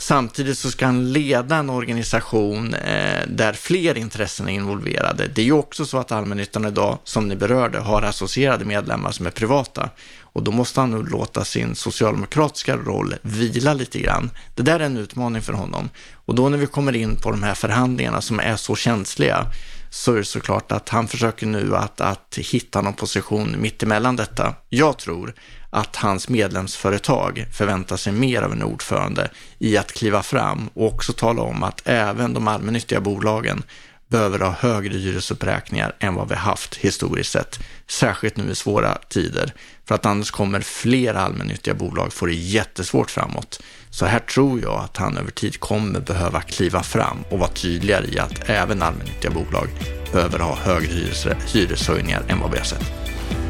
Samtidigt 0.00 0.58
så 0.58 0.70
ska 0.70 0.86
han 0.86 1.12
leda 1.12 1.56
en 1.56 1.70
organisation 1.70 2.74
eh, 2.74 3.26
där 3.28 3.52
fler 3.52 3.98
intressen 3.98 4.48
är 4.48 4.52
involverade. 4.52 5.26
Det 5.26 5.40
är 5.40 5.44
ju 5.44 5.52
också 5.52 5.86
så 5.86 5.98
att 5.98 6.12
allmännyttan 6.12 6.64
idag, 6.64 6.98
som 7.04 7.28
ni 7.28 7.36
berörde, 7.36 7.78
har 7.78 8.02
associerade 8.02 8.64
medlemmar 8.64 9.10
som 9.10 9.26
är 9.26 9.30
privata. 9.30 9.90
Och 10.22 10.42
då 10.42 10.50
måste 10.50 10.80
han 10.80 10.90
nu 10.90 11.02
låta 11.02 11.44
sin 11.44 11.74
socialdemokratiska 11.74 12.76
roll 12.76 13.14
vila 13.22 13.74
lite 13.74 13.98
grann. 13.98 14.30
Det 14.54 14.62
där 14.62 14.80
är 14.80 14.84
en 14.84 14.96
utmaning 14.96 15.42
för 15.42 15.52
honom. 15.52 15.90
Och 16.14 16.34
då 16.34 16.48
när 16.48 16.58
vi 16.58 16.66
kommer 16.66 16.96
in 16.96 17.16
på 17.16 17.30
de 17.30 17.42
här 17.42 17.54
förhandlingarna 17.54 18.20
som 18.20 18.40
är 18.40 18.56
så 18.56 18.76
känsliga, 18.76 19.46
så 19.90 20.12
är 20.12 20.16
det 20.16 20.24
såklart 20.24 20.72
att 20.72 20.88
han 20.88 21.08
försöker 21.08 21.46
nu 21.46 21.76
att, 21.76 22.00
att 22.00 22.38
hitta 22.38 22.80
någon 22.80 22.94
position 22.94 23.56
mittemellan 23.58 24.16
detta. 24.16 24.54
Jag 24.68 24.98
tror 24.98 25.34
att 25.70 25.96
hans 25.96 26.28
medlemsföretag 26.28 27.46
förväntar 27.52 27.96
sig 27.96 28.12
mer 28.12 28.42
av 28.42 28.52
en 28.52 28.62
ordförande 28.62 29.30
i 29.58 29.76
att 29.76 29.92
kliva 29.92 30.22
fram 30.22 30.68
och 30.74 30.86
också 30.86 31.12
tala 31.12 31.42
om 31.42 31.62
att 31.62 31.82
även 31.84 32.34
de 32.34 32.48
allmännyttiga 32.48 33.00
bolagen 33.00 33.62
behöver 34.08 34.38
ha 34.38 34.50
högre 34.50 34.98
hyresuppräkningar 34.98 35.96
än 35.98 36.14
vad 36.14 36.28
vi 36.28 36.34
haft 36.34 36.74
historiskt 36.74 37.32
sett. 37.32 37.58
Särskilt 37.86 38.36
nu 38.36 38.50
i 38.50 38.54
svåra 38.54 38.94
tider. 39.08 39.52
För 39.84 39.94
att 39.94 40.06
annars 40.06 40.30
kommer 40.30 40.60
fler 40.60 41.14
allmännyttiga 41.14 41.74
bolag 41.74 42.12
få 42.12 42.26
det 42.26 42.34
jättesvårt 42.34 43.10
framåt. 43.10 43.62
Så 43.90 44.06
här 44.06 44.18
tror 44.18 44.60
jag 44.60 44.80
att 44.80 44.96
han 44.96 45.16
över 45.16 45.30
tid 45.30 45.60
kommer 45.60 46.00
behöva 46.00 46.40
kliva 46.40 46.82
fram 46.82 47.18
och 47.30 47.38
vara 47.38 47.50
tydligare 47.50 48.06
i 48.06 48.18
att 48.18 48.48
även 48.48 48.82
allmännyttiga 48.82 49.30
bolag 49.30 49.68
behöver 50.12 50.38
ha 50.38 50.56
högre 50.56 50.92
hyres 50.92 51.26
hyreshöjningar 51.54 52.22
än 52.28 52.40
vad 52.40 52.50
vi 52.50 52.58
har 52.58 52.64
sett. 52.64 52.92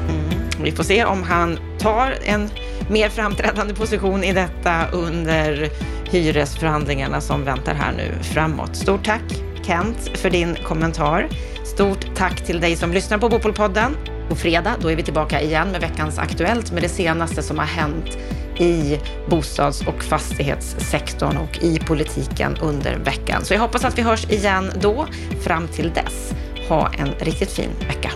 Mm. 0.09 0.40
Vi 0.63 0.73
får 0.73 0.85
se 0.85 1.05
om 1.05 1.23
han 1.23 1.59
tar 1.79 2.15
en 2.25 2.51
mer 2.91 3.09
framträdande 3.09 3.75
position 3.75 4.25
i 4.25 4.33
detta 4.33 4.91
under 4.93 5.69
hyresförhandlingarna 6.11 7.21
som 7.21 7.45
väntar 7.45 7.75
här 7.75 7.93
nu 7.93 8.23
framåt. 8.23 8.77
Stort 8.77 9.05
tack 9.05 9.23
Kent 9.63 10.11
för 10.15 10.31
din 10.31 10.55
kommentar. 10.55 11.29
Stort 11.65 12.17
tack 12.17 12.47
till 12.47 12.61
dig 12.61 12.77
som 12.77 12.93
lyssnar 12.93 13.19
på 13.19 13.29
Bopolpodden. 13.29 13.97
På 14.29 14.37
fredag 14.37 14.75
då 14.81 14.91
är 14.91 14.97
vi 14.97 15.03
tillbaka 15.03 15.41
igen 15.41 15.69
med 15.73 15.81
veckans 15.81 16.19
Aktuellt 16.19 16.73
med 16.73 16.83
det 16.83 16.89
senaste 16.89 17.43
som 17.43 17.59
har 17.59 17.67
hänt 17.67 18.19
i 18.59 18.99
bostads 19.29 19.87
och 19.87 20.03
fastighetssektorn 20.03 21.37
och 21.37 21.59
i 21.63 21.79
politiken 21.79 22.57
under 22.63 22.97
veckan. 22.97 23.45
Så 23.45 23.55
jag 23.55 23.61
hoppas 23.61 23.85
att 23.85 23.99
vi 23.99 24.03
hörs 24.03 24.31
igen 24.31 24.73
då. 24.81 25.07
Fram 25.45 25.69
till 25.69 25.93
dess, 25.93 26.33
ha 26.69 26.91
en 26.99 27.09
riktigt 27.19 27.53
fin 27.53 27.71
vecka. 27.89 28.11